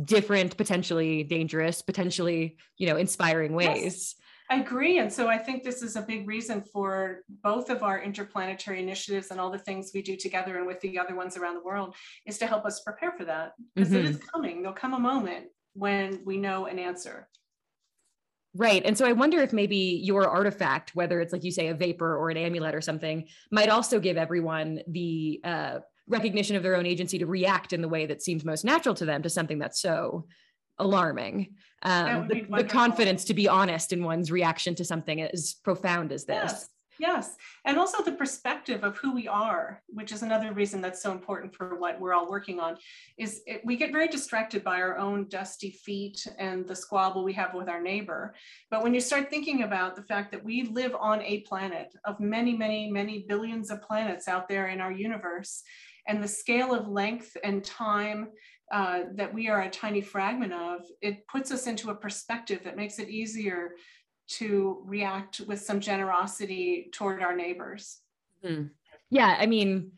different, 0.06 0.56
potentially 0.58 1.24
dangerous, 1.24 1.82
potentially, 1.82 2.58
you 2.78 2.88
know, 2.88 2.98
inspiring 2.98 3.54
ways. 3.54 3.84
Yes. 3.84 4.16
I 4.52 4.56
agree. 4.56 5.00
And 5.00 5.12
so 5.12 5.30
I 5.30 5.38
think 5.38 5.64
this 5.64 5.82
is 5.82 5.96
a 5.96 6.02
big 6.02 6.28
reason 6.28 6.62
for 6.62 7.22
both 7.42 7.70
of 7.70 7.84
our 7.84 8.02
interplanetary 8.02 8.84
initiatives 8.84 9.32
and 9.32 9.40
all 9.40 9.50
the 9.50 9.58
things 9.58 9.92
we 9.94 10.02
do 10.02 10.18
together 10.18 10.58
and 10.58 10.68
with 10.68 10.82
the 10.82 11.00
other 11.00 11.16
ones 11.16 11.38
around 11.38 11.56
the 11.56 11.64
world 11.64 11.96
is 12.26 12.38
to 12.40 12.48
help 12.48 12.66
us 12.66 12.82
prepare 12.82 13.14
for 13.14 13.24
that 13.24 13.54
because 13.74 13.94
mm-hmm. 13.94 14.00
it 14.00 14.10
is 14.10 14.18
coming. 14.18 14.62
There'll 14.62 14.76
come 14.76 14.94
a 14.94 15.00
moment 15.00 15.46
when 15.72 16.20
we 16.26 16.36
know 16.36 16.66
an 16.66 16.80
answer. 16.80 17.30
Right. 18.54 18.84
And 18.84 18.98
so 18.98 19.06
I 19.06 19.14
wonder 19.14 19.40
if 19.40 19.54
maybe 19.54 20.02
your 20.04 20.28
artifact, 20.28 20.94
whether 20.96 21.22
it's 21.22 21.32
like 21.32 21.46
you 21.46 21.52
say, 21.52 21.70
a 21.70 21.74
vapor 21.74 22.18
or 22.18 22.30
an 22.30 22.36
amulet 22.36 22.76
or 22.76 22.82
something, 22.82 23.30
might 23.52 23.70
also 23.70 24.02
give 24.02 24.18
everyone 24.18 24.82
the 24.86 25.40
uh, 25.46 25.80
recognition 26.10 26.58
of 26.58 26.64
their 26.64 26.76
own 26.76 26.86
agency 26.86 27.20
to 27.20 27.26
react 27.26 27.72
in 27.72 27.82
the 27.82 27.88
way 27.88 28.06
that 28.06 28.22
seems 28.22 28.44
most 28.44 28.66
natural 28.66 28.96
to 28.96 29.06
them 29.06 29.22
to 29.22 29.30
something 29.30 29.60
that's 29.60 29.82
so 29.82 30.28
alarming. 30.82 31.56
Um, 31.84 32.28
the, 32.28 32.46
the, 32.50 32.64
confidence 32.64 33.24
to 33.26 33.34
be 33.34 33.48
honest 33.48 33.92
in 33.92 34.04
one's 34.04 34.32
reaction 34.32 34.76
to 34.76 34.86
something 34.86 35.22
as 35.22 35.56
profound 35.64 36.12
as 36.12 36.26
this. 36.26 36.52
Yes. 36.52 36.70
Yes. 37.02 37.36
And 37.66 37.80
also 37.80 38.04
the 38.04 38.12
perspective 38.12 38.84
of 38.84 38.96
who 38.96 39.16
we 39.16 39.28
are, 39.28 39.82
which 39.88 40.12
is 40.12 40.22
another 40.22 40.54
reason 40.54 40.82
that's 40.82 41.02
so 41.02 41.12
important 41.12 41.56
for 41.56 41.80
what 41.80 42.00
we're 42.00 42.14
all 42.14 42.30
working 42.30 42.60
on, 42.60 42.78
is 43.18 43.42
it, 43.48 43.62
we 43.66 43.76
get 43.76 43.92
very 43.92 44.08
distracted 44.08 44.64
by 44.64 44.80
our 44.80 45.00
own 45.00 45.28
dusty 45.28 45.72
feet 45.72 46.24
and 46.38 46.68
the 46.68 46.76
squabble 46.76 47.24
we 47.24 47.34
have 47.34 47.56
with 47.56 47.70
our 47.70 47.82
neighbor. 47.82 48.36
But 48.70 48.84
when 48.84 48.94
you 48.94 49.02
start 49.02 49.32
thinking 49.32 49.64
about 49.64 49.96
the 49.96 50.04
fact 50.04 50.32
that 50.32 50.46
we 50.46 50.70
live 50.72 50.94
on 50.94 51.24
a 51.24 51.40
planet 51.40 51.92
of 52.06 52.20
many, 52.20 52.56
many, 52.56 52.92
many 52.92 53.26
billions 53.28 53.72
of 53.72 53.82
planets 53.82 54.28
out 54.28 54.48
there 54.48 54.68
in 54.68 54.80
our 54.80 54.92
universe, 54.92 55.64
and 56.08 56.24
the 56.24 56.28
scale 56.28 56.74
of 56.74 56.88
length 56.88 57.36
and 57.44 57.64
time 57.64 58.28
uh, 58.72 59.02
that 59.16 59.34
we 59.34 59.50
are 59.50 59.62
a 59.62 59.70
tiny 59.70 60.02
fragment 60.02 60.54
of, 60.54 60.82
it 61.02 61.28
puts 61.28 61.52
us 61.52 61.68
into 61.68 61.90
a 61.90 61.96
perspective 61.96 62.62
that 62.64 62.78
makes 62.78 63.00
it 63.00 63.10
easier 63.10 63.72
to 64.28 64.82
react 64.86 65.42
with 65.42 65.60
some 65.60 65.80
generosity 65.80 66.90
toward 66.94 67.22
our 67.22 67.36
neighbors. 67.36 68.00
Mm-hmm. 68.46 68.68
Yeah, 69.10 69.36
I 69.38 69.46
mean, 69.46 69.92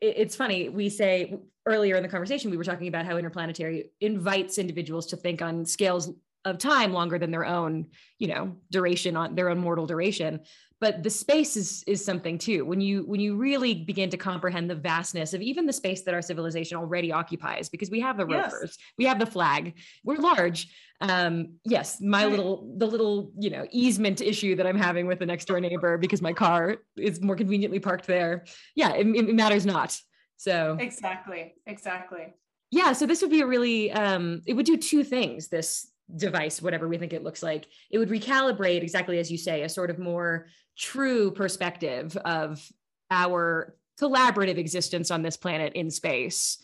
it's 0.00 0.36
funny. 0.36 0.68
We 0.68 0.90
say 0.90 1.38
earlier 1.66 1.96
in 1.96 2.02
the 2.02 2.08
conversation, 2.08 2.50
we 2.50 2.58
were 2.58 2.64
talking 2.64 2.88
about 2.88 3.06
how 3.06 3.16
interplanetary 3.16 3.90
invites 4.00 4.58
individuals 4.58 5.06
to 5.06 5.16
think 5.16 5.40
on 5.40 5.64
scales 5.64 6.12
of 6.44 6.58
time 6.58 6.92
longer 6.92 7.18
than 7.18 7.30
their 7.30 7.46
own, 7.46 7.86
you 8.18 8.28
know, 8.28 8.56
duration 8.70 9.16
on 9.16 9.34
their 9.34 9.48
own 9.48 9.58
mortal 9.58 9.86
duration 9.86 10.40
but 10.80 11.02
the 11.02 11.10
space 11.10 11.56
is 11.56 11.84
is 11.86 12.02
something 12.04 12.38
too. 12.38 12.64
When 12.64 12.80
you 12.80 13.02
when 13.02 13.20
you 13.20 13.36
really 13.36 13.74
begin 13.74 14.08
to 14.10 14.16
comprehend 14.16 14.70
the 14.70 14.74
vastness 14.74 15.34
of 15.34 15.42
even 15.42 15.66
the 15.66 15.72
space 15.72 16.02
that 16.02 16.14
our 16.14 16.22
civilization 16.22 16.78
already 16.78 17.12
occupies 17.12 17.68
because 17.68 17.90
we 17.90 18.00
have 18.00 18.16
the 18.16 18.26
rovers 18.26 18.52
yes. 18.62 18.78
we 18.96 19.04
have 19.04 19.18
the 19.18 19.26
flag 19.26 19.74
we're 20.04 20.16
large. 20.16 20.74
Um 21.00 21.54
yes 21.64 22.00
my 22.00 22.24
little 22.24 22.74
the 22.78 22.86
little 22.86 23.30
you 23.38 23.50
know 23.50 23.66
easement 23.70 24.20
issue 24.20 24.56
that 24.56 24.66
i'm 24.66 24.76
having 24.78 25.06
with 25.06 25.18
the 25.18 25.26
next 25.26 25.46
door 25.46 25.60
neighbor 25.60 25.98
because 25.98 26.20
my 26.22 26.32
car 26.32 26.78
is 26.96 27.20
more 27.20 27.36
conveniently 27.36 27.78
parked 27.78 28.06
there. 28.06 28.44
Yeah 28.74 28.94
it, 28.94 29.06
it 29.06 29.34
matters 29.34 29.66
not. 29.66 29.98
So 30.36 30.76
exactly 30.80 31.54
exactly. 31.66 32.34
Yeah 32.70 32.92
so 32.94 33.04
this 33.04 33.20
would 33.20 33.30
be 33.30 33.42
a 33.42 33.46
really 33.46 33.92
um 33.92 34.40
it 34.46 34.54
would 34.54 34.66
do 34.66 34.78
two 34.78 35.04
things 35.04 35.48
this 35.48 35.89
device, 36.16 36.60
whatever 36.62 36.88
we 36.88 36.98
think 36.98 37.12
it 37.12 37.22
looks 37.22 37.42
like, 37.42 37.66
it 37.90 37.98
would 37.98 38.08
recalibrate 38.08 38.82
exactly 38.82 39.18
as 39.18 39.30
you 39.30 39.38
say, 39.38 39.62
a 39.62 39.68
sort 39.68 39.90
of 39.90 39.98
more 39.98 40.46
true 40.76 41.30
perspective 41.30 42.16
of 42.18 42.66
our 43.10 43.76
collaborative 44.00 44.56
existence 44.56 45.10
on 45.10 45.22
this 45.22 45.36
planet 45.36 45.74
in 45.74 45.90
space. 45.90 46.58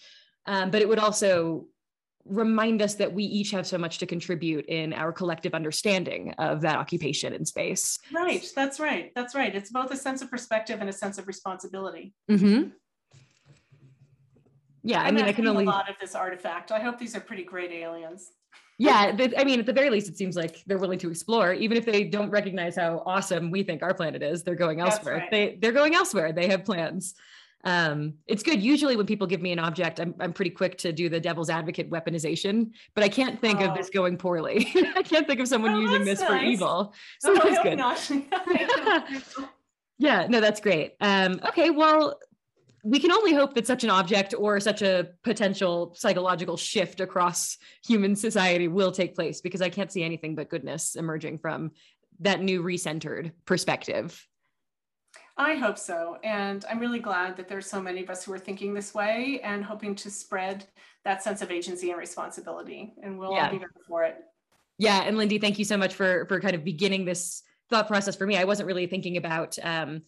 Um, 0.46 0.70
but 0.70 0.80
it 0.80 0.88
would 0.88 0.98
also 0.98 1.66
remind 2.24 2.82
us 2.82 2.94
that 2.94 3.12
we 3.12 3.24
each 3.24 3.50
have 3.52 3.66
so 3.66 3.78
much 3.78 3.98
to 3.98 4.06
contribute 4.06 4.66
in 4.66 4.92
our 4.92 5.12
collective 5.12 5.54
understanding 5.54 6.32
of 6.38 6.60
that 6.62 6.76
occupation 6.76 7.32
in 7.32 7.44
space. 7.44 7.98
Right. 8.12 8.44
That's 8.54 8.80
right. 8.80 9.12
That's 9.14 9.34
right. 9.34 9.54
It's 9.54 9.70
both 9.70 9.90
a 9.92 9.96
sense 9.96 10.22
of 10.22 10.30
perspective 10.30 10.80
and 10.80 10.88
a 10.88 10.92
sense 10.92 11.18
of 11.18 11.26
responsibility. 11.26 12.14
Mm-hmm. 12.30 12.70
Yeah, 14.82 15.02
I 15.02 15.08
I'm 15.08 15.14
mean, 15.14 15.24
I 15.24 15.32
can 15.32 15.46
only 15.48 15.64
a 15.64 15.68
lot 15.68 15.90
of 15.90 15.96
this 16.00 16.14
artifact. 16.14 16.70
I 16.70 16.78
hope 16.78 16.98
these 16.98 17.16
are 17.16 17.20
pretty 17.20 17.42
great 17.42 17.72
aliens 17.72 18.30
yeah 18.78 19.16
i 19.38 19.44
mean 19.44 19.58
at 19.58 19.66
the 19.66 19.72
very 19.72 19.88
least 19.88 20.08
it 20.08 20.16
seems 20.18 20.36
like 20.36 20.62
they're 20.66 20.78
willing 20.78 20.98
to 20.98 21.10
explore 21.10 21.52
even 21.52 21.76
if 21.76 21.86
they 21.86 22.04
don't 22.04 22.30
recognize 22.30 22.76
how 22.76 23.02
awesome 23.06 23.50
we 23.50 23.62
think 23.62 23.82
our 23.82 23.94
planet 23.94 24.22
is 24.22 24.42
they're 24.42 24.54
going 24.54 24.80
elsewhere. 24.80 25.16
right. 25.16 25.30
they 25.30 25.58
they're 25.60 25.72
going 25.72 25.94
elsewhere. 25.94 26.32
They 26.32 26.48
have 26.48 26.64
plans. 26.64 27.14
Um, 27.64 28.14
it's 28.28 28.44
good. 28.44 28.62
Usually 28.62 28.94
when 28.96 29.06
people 29.06 29.26
give 29.26 29.42
me 29.42 29.50
an 29.50 29.58
object 29.58 29.98
I'm, 29.98 30.14
I'm 30.20 30.32
pretty 30.32 30.52
quick 30.52 30.78
to 30.78 30.92
do 30.92 31.08
the 31.08 31.18
devil's 31.18 31.50
advocate 31.50 31.90
weaponization 31.90 32.70
but 32.94 33.02
i 33.02 33.08
can't 33.08 33.40
think 33.40 33.60
oh. 33.60 33.70
of 33.70 33.76
this 33.76 33.90
going 33.90 34.16
poorly. 34.16 34.68
I 34.94 35.02
can't 35.02 35.26
think 35.26 35.40
of 35.40 35.48
someone 35.48 35.72
oh, 35.72 35.80
using 35.80 36.04
this 36.04 36.20
nice. 36.20 36.28
for 36.28 36.36
evil 36.36 36.94
so 37.18 37.34
oh, 37.34 37.82
that's 37.82 38.08
good. 38.08 39.44
yeah 39.98 40.26
no 40.28 40.40
that's 40.40 40.60
great. 40.60 40.94
Um, 41.00 41.40
okay 41.48 41.70
well 41.70 42.18
we 42.86 43.00
can 43.00 43.10
only 43.10 43.34
hope 43.34 43.54
that 43.54 43.66
such 43.66 43.82
an 43.82 43.90
object 43.90 44.32
or 44.38 44.60
such 44.60 44.80
a 44.80 45.08
potential 45.24 45.92
psychological 45.96 46.56
shift 46.56 47.00
across 47.00 47.58
human 47.84 48.14
society 48.14 48.68
will 48.68 48.92
take 48.92 49.16
place 49.16 49.40
because 49.40 49.60
I 49.60 49.70
can't 49.70 49.90
see 49.90 50.04
anything 50.04 50.36
but 50.36 50.48
goodness 50.48 50.94
emerging 50.94 51.38
from 51.38 51.72
that 52.20 52.40
new 52.40 52.62
recentered 52.62 53.32
perspective. 53.44 54.24
I 55.36 55.54
hope 55.56 55.78
so. 55.78 56.18
And 56.22 56.64
I'm 56.70 56.78
really 56.78 57.00
glad 57.00 57.36
that 57.38 57.48
there's 57.48 57.66
so 57.66 57.82
many 57.82 58.04
of 58.04 58.08
us 58.08 58.24
who 58.24 58.32
are 58.32 58.38
thinking 58.38 58.72
this 58.72 58.94
way 58.94 59.40
and 59.42 59.64
hoping 59.64 59.96
to 59.96 60.10
spread 60.10 60.64
that 61.04 61.24
sense 61.24 61.42
of 61.42 61.50
agency 61.50 61.90
and 61.90 61.98
responsibility. 61.98 62.94
And 63.02 63.18
we'll 63.18 63.32
yeah. 63.32 63.46
all 63.46 63.50
be 63.50 63.58
there 63.58 63.70
for 63.88 64.04
it. 64.04 64.16
Yeah, 64.78 65.02
and 65.02 65.18
Lindy, 65.18 65.38
thank 65.38 65.58
you 65.58 65.64
so 65.64 65.76
much 65.76 65.94
for 65.94 66.26
for 66.26 66.38
kind 66.40 66.54
of 66.54 66.62
beginning 66.62 67.04
this 67.04 67.42
thought 67.68 67.88
process 67.88 68.14
for 68.14 68.26
me. 68.26 68.36
I 68.36 68.44
wasn't 68.44 68.68
really 68.68 68.86
thinking 68.86 69.16
about 69.16 69.58
um, 69.62 70.02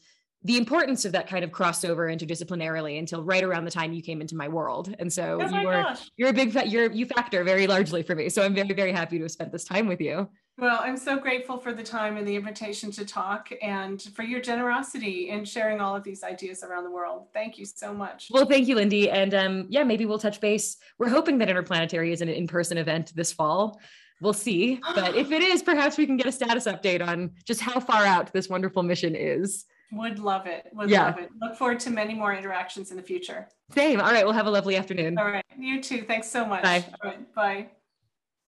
the 0.45 0.57
importance 0.57 1.05
of 1.05 1.12
that 1.12 1.26
kind 1.26 1.43
of 1.45 1.51
crossover 1.51 2.12
interdisciplinarily 2.14 2.99
until 2.99 3.24
right 3.24 3.43
around 3.43 3.64
the 3.64 3.70
time 3.70 3.93
you 3.93 4.01
came 4.03 4.20
into 4.20 4.36
my 4.36 4.47
world. 4.49 4.95
And 4.99 5.12
so 5.12 5.39
Oh 5.43 5.49
you 5.49 5.64
gosh. 5.64 6.11
you're 6.16 6.28
a 6.28 6.32
big 6.32 6.53
fa- 6.53 6.66
you're 6.66 6.91
you 6.93 7.07
factor 7.07 7.43
very 7.43 7.66
largely 7.66 8.03
for 8.03 8.14
me. 8.14 8.28
So 8.28 8.43
I'm 8.45 8.55
very 8.55 8.72
very 8.72 8.93
happy 8.93 9.18
to 9.18 9.24
have 9.24 9.32
spent 9.32 9.51
this 9.51 9.64
time 9.64 9.89
with 9.89 10.01
you. 10.01 10.28
Well, 10.57 10.80
I'm 10.82 10.97
so 10.97 11.18
grateful 11.18 11.59
for 11.59 11.72
the 11.72 11.84
time 11.84 12.16
and 12.16 12.26
the 12.26 12.34
invitation 12.34 12.91
to 12.93 13.05
talk 13.05 13.49
and 13.62 14.03
for 14.14 14.24
your 14.24 14.41
generosity 14.41 15.30
in 15.30 15.45
sharing 15.45 15.80
all 15.80 15.95
of 15.95 16.03
these 16.03 16.24
ideas 16.24 16.64
around 16.64 16.82
the 16.84 16.91
world. 16.91 17.28
Thank 17.32 17.59
you 17.59 17.64
so 17.64 17.95
much. 17.95 18.26
Well, 18.30 18.45
thank 18.45 18.66
you, 18.66 18.74
Lindy. 18.74 19.09
And 19.09 19.34
um, 19.34 19.66
yeah, 19.70 19.84
maybe 19.84 20.05
we'll 20.05 20.18
touch 20.18 20.41
base. 20.41 20.76
We're 20.99 21.11
hoping 21.11 21.39
that 21.39 21.49
Interplanetary 21.49 22.12
is 22.12 22.22
an 22.22 22.28
in-person 22.28 22.76
event 22.76 23.12
this 23.14 23.32
fall. 23.32 23.80
We'll 24.20 24.32
see. 24.32 24.80
But 24.97 25.14
if 25.14 25.30
it 25.30 25.43
is, 25.43 25.62
perhaps 25.62 25.97
we 25.97 26.07
can 26.07 26.16
get 26.16 26.26
a 26.26 26.32
status 26.32 26.66
update 26.66 27.07
on 27.07 27.30
just 27.45 27.61
how 27.61 27.78
far 27.78 28.05
out 28.05 28.32
this 28.32 28.49
wonderful 28.49 28.82
mission 28.82 29.14
is. 29.14 29.64
Would 29.93 30.18
love 30.18 30.47
it. 30.47 30.68
Would 30.74 30.91
Yeah. 30.91 31.07
love 31.07 31.18
it. 31.18 31.30
Look 31.41 31.57
forward 31.57 31.80
to 31.80 31.91
many 31.91 32.14
more 32.14 32.34
interactions 32.34 32.91
in 32.91 32.97
the 32.97 33.03
future. 33.03 33.49
Same. 33.74 34.01
All 34.01 34.12
right. 34.12 34.24
We'll 34.24 34.34
have 34.34 34.47
a 34.47 34.51
lovely 34.51 34.76
afternoon. 34.76 35.18
All 35.18 35.24
right. 35.30 35.45
You 35.57 35.82
too. 35.82 36.03
Thanks 36.03 36.28
so 36.28 36.45
much. 36.45 36.62
Bye. 36.62 36.84
Right. 37.03 37.34
Bye. 37.34 37.68